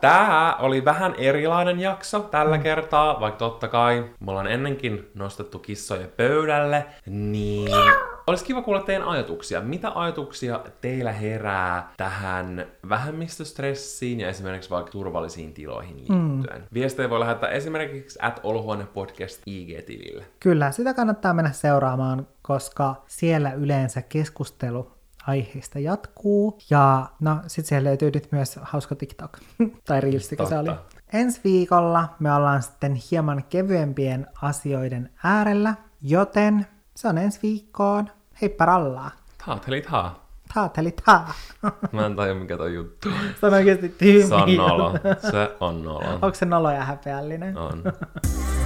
Tää 0.00 0.56
oli 0.56 0.84
vähän 0.84 1.14
erilainen 1.18 1.80
jakso 1.80 2.20
tällä 2.20 2.56
mm. 2.56 2.62
kertaa, 2.62 3.20
vaikka 3.20 3.38
totta 3.38 3.68
kai 3.68 4.04
me 4.20 4.30
ollaan 4.30 4.46
ennenkin 4.46 5.10
nostettu 5.14 5.58
kissoja 5.58 6.08
pöydälle, 6.16 6.86
niin 7.06 7.70
olisi 8.26 8.44
kiva 8.44 8.62
kuulla 8.62 8.82
teidän 8.82 9.08
ajatuksia. 9.08 9.60
Mitä 9.60 9.92
ajatuksia 9.94 10.60
teillä 10.80 11.12
herää 11.12 11.92
tähän 11.96 12.66
vähemmistöstressiin 12.88 14.20
ja 14.20 14.28
esimerkiksi 14.28 14.70
vaikka 14.70 14.90
turvallisiin 14.90 15.54
tiloihin 15.54 15.96
mm. 16.08 16.36
liittyen? 16.36 16.60
Mm. 16.60 16.68
Viestejä 16.74 17.10
voi 17.10 17.20
lähettää 17.20 17.50
esimerkiksi 17.50 18.18
at 18.22 18.40
Podcast 18.94 19.42
IG-tilille. 19.46 20.24
Kyllä, 20.40 20.70
sitä 20.70 20.94
kannattaa 20.94 21.34
mennä 21.34 21.52
seuraamaan, 21.52 22.26
koska 22.42 22.94
siellä 23.06 23.52
yleensä 23.52 24.02
keskustelu 24.02 24.99
aiheesta 25.26 25.78
jatkuu. 25.78 26.58
Ja 26.70 27.06
no, 27.20 27.36
sit 27.46 27.66
siellä 27.66 27.88
löytyy 27.88 28.10
nyt 28.14 28.32
myös 28.32 28.58
hauska 28.62 28.94
TikTok, 28.94 29.38
tai 29.86 30.00
Reels, 30.00 30.28
se 30.28 30.58
oli. 30.58 30.70
Ensi 31.12 31.40
viikolla 31.44 32.08
me 32.18 32.34
ollaan 32.34 32.62
sitten 32.62 32.94
hieman 33.10 33.44
kevyempien 33.48 34.26
asioiden 34.42 35.10
äärellä, 35.24 35.74
joten 36.02 36.66
se 36.94 37.08
on 37.08 37.18
ensi 37.18 37.38
viikkoon. 37.42 38.10
Heippa 38.42 38.64
rallaa! 38.64 39.10
Taateli 39.46 39.82
taa! 39.82 40.26
Taateli 40.54 40.94
taa! 41.04 41.34
Mä 41.92 42.06
en 42.06 42.16
tajua 42.16 42.34
mikä 42.34 42.56
toi 42.56 42.74
juttu 42.74 43.08
Se 43.40 43.46
on 43.46 43.54
oikeasti 43.54 43.88
tyhmiä. 43.88 44.26
Se 44.26 44.34
on 44.34 44.56
nolo. 44.56 44.92
Se 45.30 45.56
on 45.60 45.82
nolo. 45.82 46.12
Onko 46.12 46.34
se 46.34 46.46
nolo 46.46 46.70
ja 46.70 46.84
häpeällinen? 46.84 47.58
On. 47.58 47.82